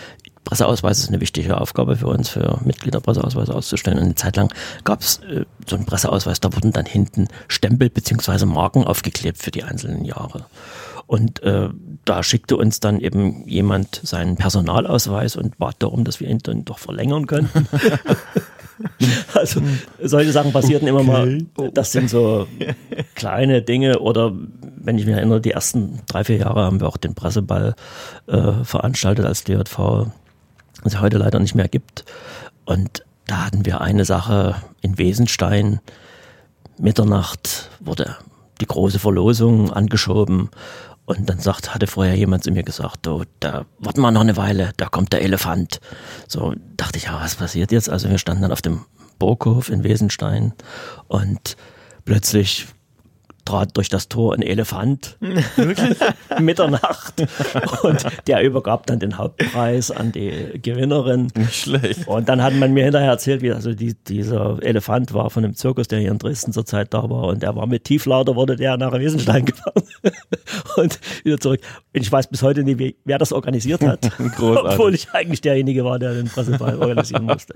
Presseausweis 0.45 0.99
ist 0.99 1.09
eine 1.09 1.20
wichtige 1.20 1.61
Aufgabe 1.61 1.97
für 1.97 2.09
uns, 2.09 2.28
für 2.28 2.59
Mitglieder 2.64 3.01
Presseausweise 3.01 3.55
auszustellen. 3.55 3.99
Und 3.99 4.05
eine 4.05 4.14
Zeit 4.14 4.36
lang 4.36 4.53
gab 4.84 5.01
es 5.01 5.18
äh, 5.18 5.45
so 5.66 5.76
einen 5.76 5.86
Presseausweis, 5.86 6.40
da 6.40 6.53
wurden 6.53 6.72
dann 6.72 6.86
hinten 6.86 7.28
Stempel 7.49 7.90
beziehungsweise 7.90 8.47
Marken 8.47 8.84
aufgeklebt 8.84 9.38
für 9.38 9.51
die 9.51 9.62
einzelnen 9.62 10.05
Jahre. 10.05 10.47
Und 11.07 11.43
äh, 11.43 11.68
da 12.05 12.22
schickte 12.22 12.57
uns 12.57 12.80
dann 12.80 12.99
eben 13.01 13.47
jemand 13.47 14.01
seinen 14.03 14.36
Personalausweis 14.36 15.36
und 15.36 15.59
bat 15.59 15.76
darum, 15.80 16.05
dass 16.05 16.20
wir 16.20 16.28
ihn 16.28 16.38
dann 16.38 16.64
doch 16.64 16.78
verlängern 16.78 17.26
könnten. 17.26 17.68
also 19.34 19.61
solche 20.03 20.32
Sachen 20.32 20.53
passierten 20.53 20.88
immer 20.88 21.03
mal. 21.03 21.38
Das 21.74 21.93
sind 21.93 22.09
so 22.09 22.47
kleine 23.14 23.62
Dinge. 23.62 23.99
Oder 23.99 24.32
wenn 24.76 24.99
ich 24.99 25.07
mich 25.07 25.14
erinnere, 25.14 25.40
die 25.40 25.53
ersten 25.53 26.01
drei, 26.07 26.24
vier 26.24 26.38
Jahre 26.38 26.64
haben 26.64 26.80
wir 26.80 26.88
auch 26.88 26.97
den 26.97 27.14
Presseball 27.14 27.74
äh, 28.26 28.64
veranstaltet 28.64 29.26
als 29.26 29.45
DJV, 29.45 30.07
was 30.83 30.95
es 30.95 31.01
heute 31.01 31.18
leider 31.18 31.39
nicht 31.39 31.55
mehr 31.55 31.68
gibt. 31.68 32.05
Und 32.64 33.05
da 33.26 33.47
hatten 33.47 33.64
wir 33.64 33.80
eine 33.80 34.05
Sache 34.05 34.57
in 34.80 34.99
Wesenstein. 34.99 35.80
Mitternacht 36.78 37.70
wurde 37.80 38.16
die 38.61 38.66
große 38.66 38.99
Verlosung 38.99 39.72
angeschoben 39.72 40.51
Und 41.05 41.28
dann 41.28 41.41
sagt, 41.41 41.74
hatte 41.74 41.87
vorher 41.87 42.14
jemand 42.14 42.45
zu 42.45 42.53
mir 42.53 42.62
gesagt, 42.62 43.07
oh, 43.09 43.24
da 43.41 43.64
warten 43.78 44.01
wir 44.01 44.11
noch 44.12 44.20
eine 44.20 44.37
Weile, 44.37 44.70
da 44.76 44.87
kommt 44.87 45.12
der 45.12 45.22
Elefant. 45.22 45.80
So 46.28 46.55
dachte 46.76 46.99
ich, 46.99 47.05
ja, 47.05 47.20
was 47.20 47.35
passiert 47.35 47.72
jetzt? 47.72 47.91
Also 47.91 48.09
wir 48.09 48.18
standen 48.18 48.43
dann 48.43 48.53
auf 48.53 48.62
dem 48.62 48.85
Burghof 49.18 49.68
in 49.68 49.83
Wesenstein 49.83 50.53
und 51.09 51.57
plötzlich 52.05 52.66
trat 53.45 53.76
durch 53.76 53.88
das 53.88 54.09
Tor 54.09 54.34
ein 54.34 54.43
Elefant. 54.43 55.16
Wirklich? 55.57 55.97
Mitternacht. 56.38 57.14
Und 57.82 58.07
der 58.26 58.43
übergab 58.43 58.86
dann 58.86 58.99
den 58.99 59.18
Hauptpreis 59.18 59.90
an 59.90 60.12
die 60.12 60.61
Gewinnerin. 60.61 61.28
Nicht 61.36 61.55
schlecht. 61.55 62.07
Und 62.07 62.28
dann 62.28 62.43
hat 62.43 62.55
man 62.55 62.72
mir 62.72 62.84
hinterher 62.84 63.11
erzählt, 63.11 63.43
wie 63.43 63.53
also 63.53 63.74
die, 63.74 63.95
dieser 63.95 64.62
Elefant 64.62 65.12
war 65.12 65.30
von 65.30 65.45
einem 65.45 65.55
Zirkus, 65.55 65.88
der 65.88 66.01
hier 66.01 66.11
in 66.11 66.18
Dresden 66.18 66.53
zur 66.53 66.66
Zeit 66.66 66.95
da 66.95 67.09
war. 67.11 67.24
Und 67.24 67.43
der 67.43 67.55
war 67.57 67.66
mit 67.66 67.84
Tieflader, 67.84 68.36
wurde 68.36 68.57
der 68.57 68.76
nach 68.76 68.93
Wiesenstein 68.99 69.45
gefahren. 69.45 69.82
und 70.76 71.01
wieder 71.24 71.38
zurück. 71.38 71.61
Und 71.95 72.01
ich 72.01 72.11
weiß 72.11 72.28
bis 72.28 72.43
heute 72.43 72.62
nicht, 72.62 72.78
wie, 72.78 72.97
wer 73.05 73.18
das 73.18 73.32
organisiert 73.32 73.82
hat. 73.82 74.11
Großartig. 74.36 74.72
Obwohl 74.72 74.95
ich 74.95 75.11
eigentlich 75.12 75.40
derjenige 75.40 75.84
war, 75.84 75.99
der 75.99 76.14
den 76.14 76.26
Pressepreis 76.26 76.76
organisieren 76.76 77.24
musste. 77.24 77.55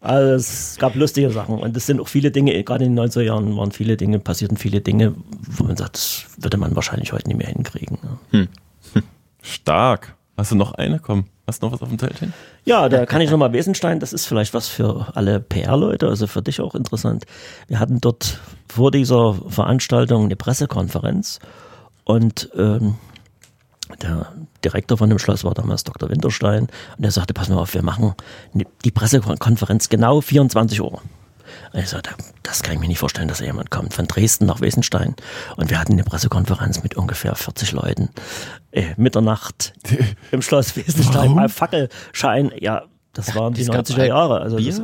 Also 0.00 0.34
es 0.34 0.76
gab 0.78 0.94
lustige 0.94 1.30
Sachen. 1.30 1.58
Und 1.58 1.76
es 1.76 1.86
sind 1.86 2.00
auch 2.00 2.08
viele 2.08 2.30
Dinge, 2.30 2.62
gerade 2.64 2.84
in 2.84 2.94
den 2.94 3.08
90er 3.08 3.22
Jahren 3.22 3.56
waren 3.56 3.72
viele 3.72 3.96
Dinge, 3.96 4.18
passierten 4.18 4.56
viele 4.56 4.80
Dinge, 4.80 5.05
wo 5.40 5.64
man 5.64 5.76
sagt, 5.76 5.96
das 5.96 6.26
würde 6.36 6.56
man 6.56 6.74
wahrscheinlich 6.76 7.12
heute 7.12 7.28
nicht 7.28 7.36
mehr 7.36 7.48
hinkriegen. 7.48 7.98
ne? 8.32 8.48
Stark. 9.42 10.14
Hast 10.36 10.50
du 10.50 10.54
noch 10.54 10.72
eine? 10.74 10.98
Komm, 10.98 11.24
hast 11.46 11.62
du 11.62 11.66
noch 11.66 11.72
was 11.72 11.82
auf 11.82 11.88
dem 11.88 11.98
Zettel? 11.98 12.32
Ja, 12.64 12.88
da 12.90 13.06
kann 13.06 13.22
ich 13.22 13.30
nochmal 13.30 13.52
Wesenstein, 13.52 14.00
das 14.00 14.12
ist 14.12 14.26
vielleicht 14.26 14.52
was 14.52 14.68
für 14.68 15.12
alle 15.14 15.40
PR-Leute, 15.40 16.08
also 16.08 16.26
für 16.26 16.42
dich 16.42 16.60
auch 16.60 16.74
interessant. 16.74 17.24
Wir 17.68 17.80
hatten 17.80 18.00
dort 18.00 18.38
vor 18.68 18.90
dieser 18.90 19.34
Veranstaltung 19.48 20.24
eine 20.24 20.36
Pressekonferenz 20.36 21.38
und 22.04 22.50
ähm, 22.54 22.96
der 24.02 24.32
Direktor 24.64 24.98
von 24.98 25.08
dem 25.08 25.18
Schloss 25.18 25.44
war 25.44 25.54
damals 25.54 25.84
Dr. 25.84 26.10
Winterstein 26.10 26.64
und 26.96 27.02
der 27.02 27.12
sagte, 27.12 27.32
pass 27.32 27.48
mal 27.48 27.58
auf, 27.58 27.72
wir 27.72 27.82
machen 27.82 28.14
die 28.84 28.90
Pressekonferenz 28.90 29.88
genau 29.88 30.20
24 30.20 30.82
Uhr. 30.82 31.00
Und 31.72 31.80
ich 31.80 31.88
sagte, 31.88 32.10
das 32.42 32.62
kann 32.62 32.74
ich 32.74 32.80
mir 32.80 32.88
nicht 32.88 32.98
vorstellen, 32.98 33.28
dass 33.28 33.38
da 33.38 33.44
jemand 33.44 33.70
kommt 33.70 33.92
von 33.94 34.06
Dresden 34.06 34.46
nach 34.46 34.60
Wesenstein. 34.60 35.14
Und 35.56 35.70
wir 35.70 35.78
hatten 35.78 35.92
eine 35.92 36.04
Pressekonferenz 36.04 36.82
mit 36.82 36.96
ungefähr 36.96 37.34
40 37.34 37.72
Leuten. 37.72 38.08
Äh, 38.72 38.94
Mitternacht 38.96 39.72
im 40.32 40.42
Schloss 40.42 40.76
Wesenstein, 40.76 41.34
mal 41.34 41.48
Fackelschein. 41.48 42.52
Ja, 42.58 42.82
das 43.12 43.34
waren 43.34 43.54
die 43.54 43.62
es 43.62 43.68
gab 43.70 43.86
90er 43.86 44.04
Jahre. 44.06 44.40
Also 44.40 44.58
das, 44.58 44.82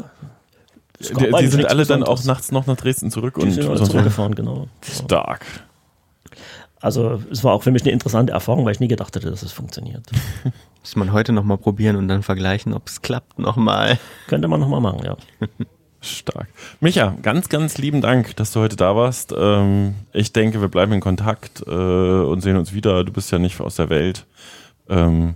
das 0.98 1.08
Die, 1.08 1.30
die 1.40 1.46
sind 1.48 1.66
alle 1.66 1.84
dann 1.86 2.02
auch 2.02 2.22
nachts 2.24 2.52
noch 2.52 2.66
nach 2.66 2.76
Dresden 2.76 3.10
zurück 3.10 3.34
Die 3.36 3.42
und 3.42 3.50
sind 3.52 3.66
alle 3.66 3.78
sonst- 3.78 3.90
zurückgefahren, 3.90 4.34
genau. 4.34 4.68
Stark. 4.82 5.44
Also 6.80 7.22
es 7.30 7.44
war 7.44 7.52
auch 7.52 7.62
für 7.62 7.70
mich 7.70 7.82
eine 7.82 7.92
interessante 7.92 8.32
Erfahrung, 8.32 8.64
weil 8.64 8.72
ich 8.72 8.80
nie 8.80 8.88
gedacht 8.88 9.14
hätte, 9.14 9.30
dass 9.30 9.42
es 9.42 9.52
funktioniert. 9.52 10.10
Muss 10.80 10.96
man 10.96 11.12
heute 11.12 11.32
nochmal 11.32 11.58
probieren 11.58 11.94
und 11.94 12.08
dann 12.08 12.24
vergleichen, 12.24 12.74
ob 12.74 12.88
es 12.88 13.02
klappt 13.02 13.38
nochmal. 13.38 14.00
Könnte 14.26 14.48
man 14.48 14.58
nochmal 14.58 14.80
machen, 14.80 15.00
ja. 15.04 15.16
Stark. 16.02 16.48
Micha, 16.80 17.16
ganz, 17.22 17.48
ganz 17.48 17.78
lieben 17.78 18.00
Dank, 18.00 18.34
dass 18.36 18.52
du 18.52 18.60
heute 18.60 18.76
da 18.76 18.94
warst. 18.96 19.32
Ähm, 19.36 19.94
ich 20.12 20.32
denke, 20.32 20.60
wir 20.60 20.68
bleiben 20.68 20.92
in 20.92 21.00
Kontakt 21.00 21.62
äh, 21.66 21.70
und 21.70 22.40
sehen 22.40 22.56
uns 22.56 22.72
wieder. 22.74 23.04
Du 23.04 23.12
bist 23.12 23.30
ja 23.30 23.38
nicht 23.38 23.60
aus 23.60 23.76
der 23.76 23.88
Welt. 23.88 24.26
Ähm, 24.88 25.34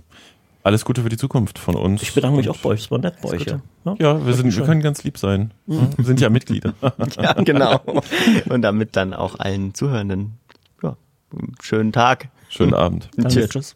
alles 0.63 0.83
Gute 0.83 1.01
für 1.03 1.09
die 1.09 1.15
Zukunft 1.17 1.57
von 1.59 1.75
uns. 1.75 2.01
Ich 2.01 2.13
bedanke 2.13 2.37
mich 2.37 2.49
Und- 2.49 2.55
auch 2.57 2.59
bei 2.61 2.69
euch, 2.71 2.81
es 2.81 2.91
war 2.91 2.99
nett 2.99 3.15
bei 3.21 3.29
euch. 3.29 3.45
Ja, 3.45 3.95
Ja, 3.97 4.25
wir, 4.25 4.33
sind, 4.33 4.53
wir 4.55 4.65
können 4.65 4.81
ganz 4.81 5.03
lieb 5.05 5.17
sein. 5.17 5.51
Wir 5.65 6.03
sind 6.03 6.19
ja 6.19 6.29
Mitglieder. 6.29 6.73
Ja, 7.21 7.33
genau. 7.33 7.79
Und 8.49 8.61
damit 8.61 8.97
dann 8.97 9.13
auch 9.13 9.39
allen 9.39 9.73
Zuhörenden 9.73 10.33
ja, 10.83 10.97
schönen 11.61 11.93
Tag. 11.93 12.27
Schönen 12.49 12.73
Abend. 12.73 13.09
Danke, 13.15 13.47
tschüss. 13.47 13.75